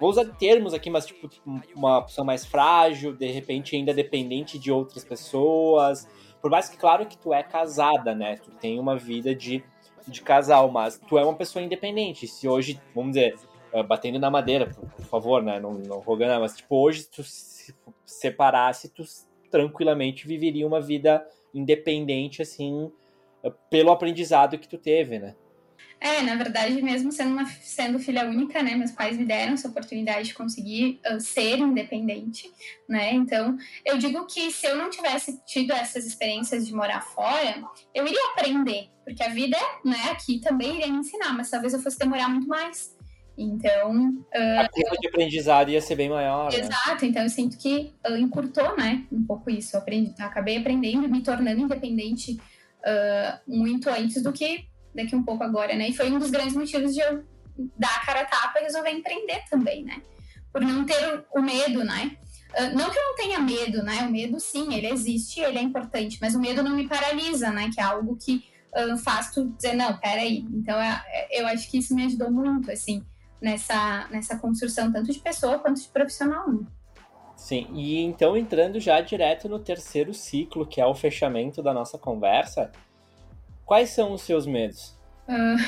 [0.00, 1.28] Vou usar termos aqui, mas tipo,
[1.74, 6.06] uma pessoa mais frágil, de repente ainda dependente de outras pessoas,
[6.40, 8.36] por mais que, claro, que tu é casada, né?
[8.36, 9.62] Tu tem uma vida de,
[10.06, 12.26] de casal, mas tu é uma pessoa independente.
[12.26, 13.36] Se hoje, vamos dizer,
[13.72, 15.58] uh, batendo na madeira, por, favor, né?
[15.58, 17.74] Não, não rogando, mas tipo, hoje tu se
[18.04, 19.02] separasse, tu
[19.50, 22.84] tranquilamente viveria uma vida independente, assim,
[23.42, 25.34] uh, pelo aprendizado que tu teve, né?
[26.00, 29.68] É, na verdade, mesmo sendo, uma, sendo filha única, né, meus pais me deram essa
[29.68, 32.52] oportunidade de conseguir uh, ser independente,
[32.88, 37.62] né, então eu digo que se eu não tivesse tido essas experiências de morar fora,
[37.92, 41.80] eu iria aprender, porque a vida, né, aqui também iria me ensinar, mas talvez eu
[41.80, 42.96] fosse demorar muito mais.
[43.36, 44.10] Então.
[44.34, 46.50] Uh, a curva de aprendizado ia ser bem maior.
[46.50, 46.58] Né?
[46.58, 47.08] Exato, né?
[47.08, 49.76] então eu sinto que uh, encurtou, né, um pouco isso.
[49.76, 54.66] Eu aprendi, acabei aprendendo, me tornando independente uh, muito antes do que
[54.98, 55.88] daqui um pouco agora, né?
[55.88, 57.24] E foi um dos grandes motivos de eu
[57.76, 60.02] dar a cara a tapa e resolver empreender também, né?
[60.52, 62.16] Por não ter o medo, né?
[62.50, 64.02] Uh, não que eu não tenha medo, né?
[64.02, 67.70] O medo, sim, ele existe, ele é importante, mas o medo não me paralisa, né?
[67.72, 68.44] Que é algo que
[68.74, 70.44] uh, faz tu dizer, não, peraí.
[70.52, 73.04] Então, eu, eu acho que isso me ajudou muito, assim.
[73.40, 76.50] nessa, nessa construção, tanto de pessoa quanto de profissional.
[76.50, 76.66] Né?
[77.36, 81.96] Sim, e então entrando já direto no terceiro ciclo, que é o fechamento da nossa
[81.96, 82.70] conversa,
[83.68, 84.96] quais são os seus medos?
[85.28, 85.62] Uh,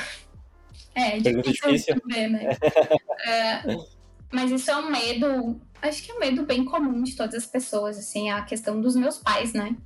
[0.95, 1.95] é, Pergunta difícil.
[2.01, 2.49] Saber, né?
[2.49, 3.85] uh,
[4.33, 7.45] mas isso é um medo, acho que é um medo bem comum de todas as
[7.45, 9.77] pessoas, assim, a questão dos meus pais, né?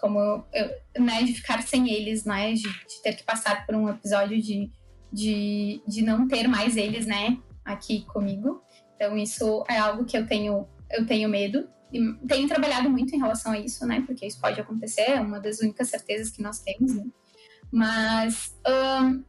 [0.00, 0.18] Como
[0.52, 2.52] eu, né, de ficar sem eles, né?
[2.52, 4.68] De, de ter que passar por um episódio de,
[5.12, 7.38] de, de não ter mais eles, né?
[7.64, 8.60] Aqui comigo.
[8.96, 11.68] Então, isso é algo que eu tenho eu tenho medo.
[11.92, 14.02] E tenho trabalhado muito em relação a isso, né?
[14.04, 17.04] Porque isso pode acontecer, é uma das únicas certezas que nós temos, né?
[17.70, 19.24] Mas hum,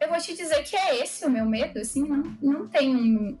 [0.00, 3.38] eu vou te dizer que é esse o meu medo, assim, não, não tenho um,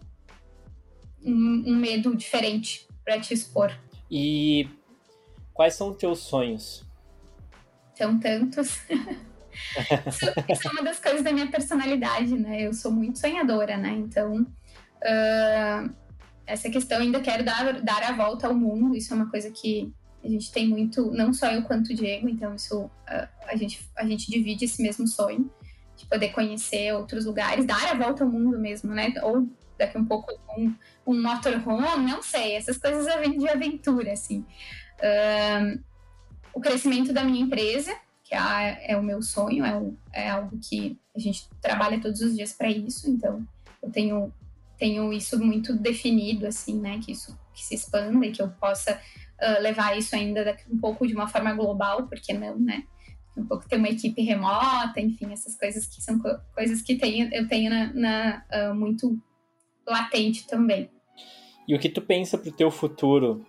[1.22, 3.72] um, um medo diferente para te expor.
[4.10, 4.68] E
[5.52, 6.84] quais são os teus sonhos?
[7.94, 8.80] São tantos.
[10.08, 12.62] isso, isso, é uma das coisas da minha personalidade, né?
[12.62, 13.90] Eu sou muito sonhadora, né?
[13.90, 15.94] Então, uh,
[16.46, 18.96] essa questão ainda quero dar, dar a volta ao mundo.
[18.96, 19.92] Isso é uma coisa que
[20.24, 23.86] a gente tem muito, não só eu quanto o Diego, então isso a, a gente,
[23.94, 25.50] a gente divide esse mesmo sonho
[25.96, 29.12] de poder conhecer outros lugares, dar a volta ao mundo mesmo, né?
[29.22, 29.46] Ou
[29.78, 30.74] daqui um pouco um,
[31.06, 34.44] um motorhome, não sei, essas coisas de aventura, assim.
[35.02, 35.80] Um,
[36.54, 40.58] o crescimento da minha empresa, que é, é o meu sonho, é, o, é algo
[40.58, 43.46] que a gente trabalha todos os dias para isso, então
[43.82, 44.32] eu tenho
[44.76, 46.98] tenho isso muito definido, assim, né?
[46.98, 49.00] Que isso que se expanda e que eu possa
[49.44, 52.84] uh, levar isso ainda daqui um pouco de uma forma global, porque não, né?
[53.36, 57.28] Um pouco ter uma equipe remota, enfim, essas coisas que são co coisas que tenho,
[57.32, 59.18] eu tenho na, na uh, muito
[59.86, 60.90] latente também.
[61.66, 63.44] E o que tu pensa pro teu futuro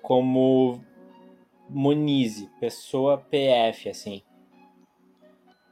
[0.00, 0.80] como
[1.68, 4.22] Monize, pessoa PF, assim?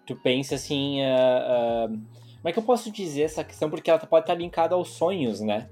[0.07, 3.69] Tu pensa assim, uh, uh como é que eu posso dizer essa questão?
[3.69, 5.69] Porque ela pode estar linkada aos sonhos, né?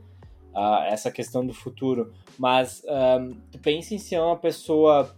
[0.54, 2.12] Uh, essa questão do futuro.
[2.38, 5.14] Mas um, tu pensa em ser uma pessoa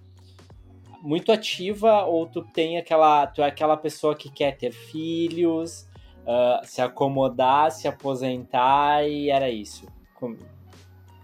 [1.02, 3.26] muito ativa ou tu tem aquela.
[3.26, 5.88] Tu é aquela pessoa que quer ter filhos,
[6.20, 9.86] uh, se acomodar, se aposentar e era isso.
[10.14, 10.36] Como,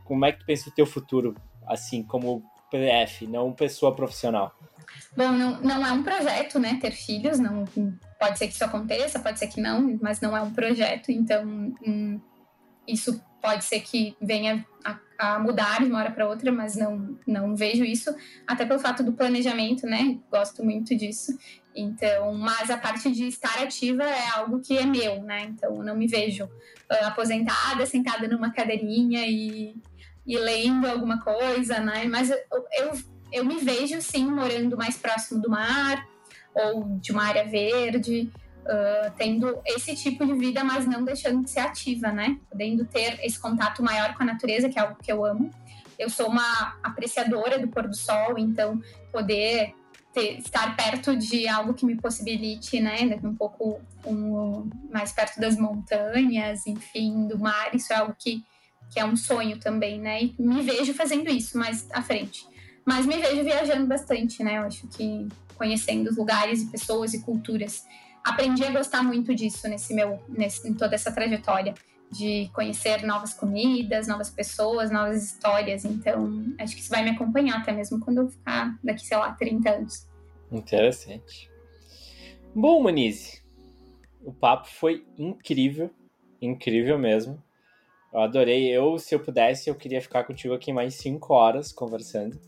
[0.04, 1.34] como é que tu pensa o teu futuro,
[1.66, 4.52] assim, como PF, não pessoa profissional?
[5.16, 7.64] Bom, não, não é um projeto, né, ter filhos, não
[8.18, 11.44] pode ser que isso aconteça, pode ser que não, mas não é um projeto, então
[11.86, 12.20] hum,
[12.86, 17.16] isso pode ser que venha a, a, mudar de uma hora para outra, mas não,
[17.26, 18.14] não vejo isso,
[18.46, 20.18] até pelo fato do planejamento, né?
[20.30, 21.38] Gosto muito disso.
[21.74, 25.44] Então, mas a parte de estar ativa é algo que é meu, né?
[25.44, 29.76] Então, não me vejo uh, aposentada, sentada numa cadeirinha e,
[30.26, 32.04] e lendo alguma coisa, né?
[32.06, 32.38] Mas eu,
[32.78, 32.92] eu,
[33.32, 36.04] eu me vejo, sim, morando mais próximo do mar,
[36.54, 38.30] ou de uma área verde,
[38.66, 42.38] uh, tendo esse tipo de vida, mas não deixando de ser ativa, né?
[42.50, 45.50] Podendo ter esse contato maior com a natureza, que é algo que eu amo.
[45.98, 48.80] Eu sou uma apreciadora do pôr do sol, então
[49.10, 49.74] poder
[50.12, 55.56] ter, estar perto de algo que me possibilite, né, um pouco um, mais perto das
[55.56, 58.42] montanhas, enfim, do mar, isso é algo que,
[58.90, 60.22] que é um sonho também, né?
[60.22, 62.46] E me vejo fazendo isso mais à frente.
[62.84, 64.58] Mas me vejo viajando bastante, né?
[64.58, 65.26] Eu acho que
[65.56, 67.84] conhecendo lugares e pessoas e culturas.
[68.26, 71.74] Aprendi a gostar muito disso nesse meu, nesse, em toda essa trajetória
[72.10, 75.84] de conhecer novas comidas, novas pessoas, novas histórias.
[75.84, 79.32] Então, acho que isso vai me acompanhar até mesmo quando eu ficar daqui, sei lá,
[79.32, 80.08] 30 anos.
[80.50, 81.48] Interessante.
[82.52, 83.42] Bom, Manize,
[84.24, 85.88] o papo foi incrível,
[86.42, 87.40] incrível mesmo.
[88.12, 88.66] Eu adorei.
[88.66, 92.40] Eu, se eu pudesse, eu queria ficar contigo aqui mais cinco horas conversando,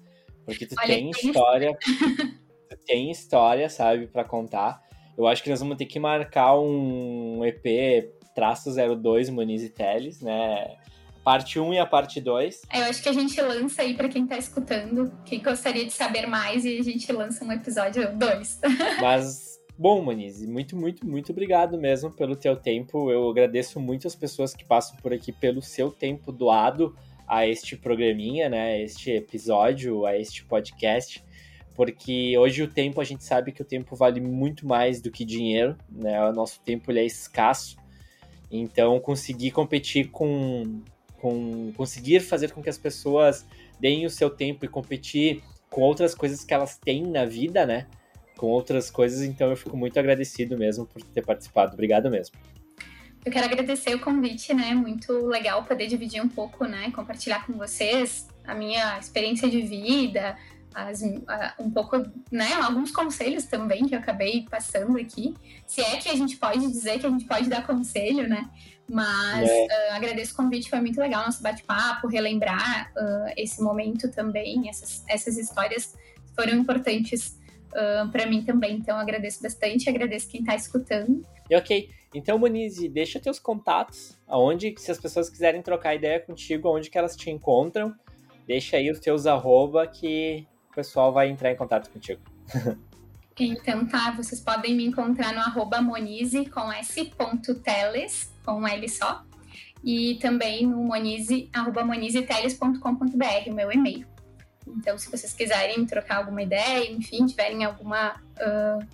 [0.45, 1.79] porque tu Olha, tem história.
[2.85, 4.88] tem história, sabe, para contar.
[5.19, 10.21] Eu acho que nós vamos ter que marcar um EP traço 02 Muniz e Teles,
[10.21, 10.77] né?
[11.25, 12.63] Parte 1 e a parte 2.
[12.73, 16.29] Eu acho que a gente lança aí para quem tá escutando, quem gostaria de saber
[16.29, 18.61] mais, e a gente lança um episódio 2.
[19.03, 23.11] Mas, bom, Muniz, muito, muito, muito obrigado mesmo pelo teu tempo.
[23.11, 26.97] Eu agradeço muito as pessoas que passam por aqui pelo seu tempo doado
[27.27, 28.75] a este programinha, né?
[28.75, 31.27] A este episódio, a este podcast
[31.79, 35.25] porque hoje o tempo a gente sabe que o tempo vale muito mais do que
[35.25, 36.21] dinheiro, né?
[36.29, 37.77] O nosso tempo ele é escasso.
[38.51, 40.83] Então, conseguir competir com,
[41.21, 43.47] com conseguir fazer com que as pessoas
[43.79, 45.41] deem o seu tempo e competir
[45.71, 47.87] com outras coisas que elas têm na vida, né?
[48.37, 51.75] Com outras coisas, então eu fico muito agradecido mesmo por ter participado.
[51.75, 52.37] Obrigado mesmo.
[53.25, 54.75] Eu quero agradecer o convite, né?
[54.75, 56.91] Muito legal poder dividir um pouco, né?
[56.91, 60.37] Compartilhar com vocês a minha experiência de vida,
[60.79, 61.03] as,
[61.59, 61.97] um pouco,
[62.31, 65.35] né, alguns conselhos também que eu acabei passando aqui.
[65.67, 68.49] Se é que a gente pode dizer que a gente pode dar conselho, né?
[68.89, 69.67] Mas é.
[69.67, 75.05] uh, agradeço o convite, foi muito legal nosso bate-papo, relembrar uh, esse momento também, essas,
[75.09, 75.95] essas histórias
[76.35, 77.37] foram importantes
[77.73, 78.77] uh, para mim também.
[78.77, 81.27] Então agradeço bastante, agradeço quem está escutando.
[81.51, 86.75] E ok, então Monize, deixa teus contatos, aonde, se as pessoas quiserem trocar ideia contigo,
[86.75, 87.95] onde que elas te encontram,
[88.47, 90.47] deixa aí os teus arroba que
[90.79, 92.21] pessoal vai entrar em contato contigo.
[93.41, 99.25] Então tá, vocês podem me encontrar no arroba monize com s.teles, com um L só,
[99.85, 104.05] e também no monize, arroba monizeteles.com.br, o meu e-mail.
[104.67, 108.85] Então, se vocês quiserem trocar alguma ideia, enfim, tiverem alguma uh,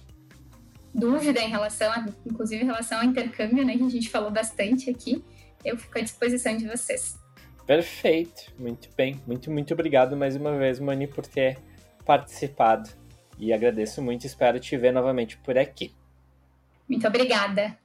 [0.95, 4.91] dúvida em relação, a, inclusive em relação ao intercâmbio, né, que a gente falou bastante
[4.91, 5.25] aqui,
[5.65, 7.19] eu fico à disposição de vocês.
[7.67, 9.19] Perfeito, muito bem.
[9.27, 11.57] Muito, muito obrigado mais uma vez, Mani, por ter
[12.05, 12.91] participado.
[13.39, 15.93] E agradeço muito, espero te ver novamente por aqui.
[16.89, 17.77] Muito obrigada.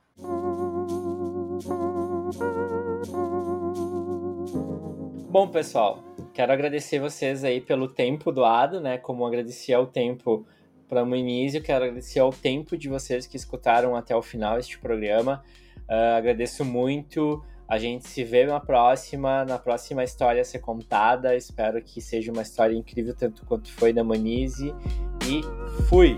[5.29, 8.97] Bom, pessoal, quero agradecer vocês aí pelo tempo doado, né?
[8.97, 10.45] Como agradeci ao tempo
[10.87, 14.79] para o início, quero agradecer ao tempo de vocês que escutaram até o final este
[14.79, 15.43] programa.
[15.87, 17.43] Uh, agradeço muito.
[17.69, 21.35] A gente se vê na próxima, na próxima história a ser contada.
[21.35, 24.73] Espero que seja uma história incrível tanto quanto foi da Manize.
[25.23, 25.41] E
[25.87, 26.17] fui!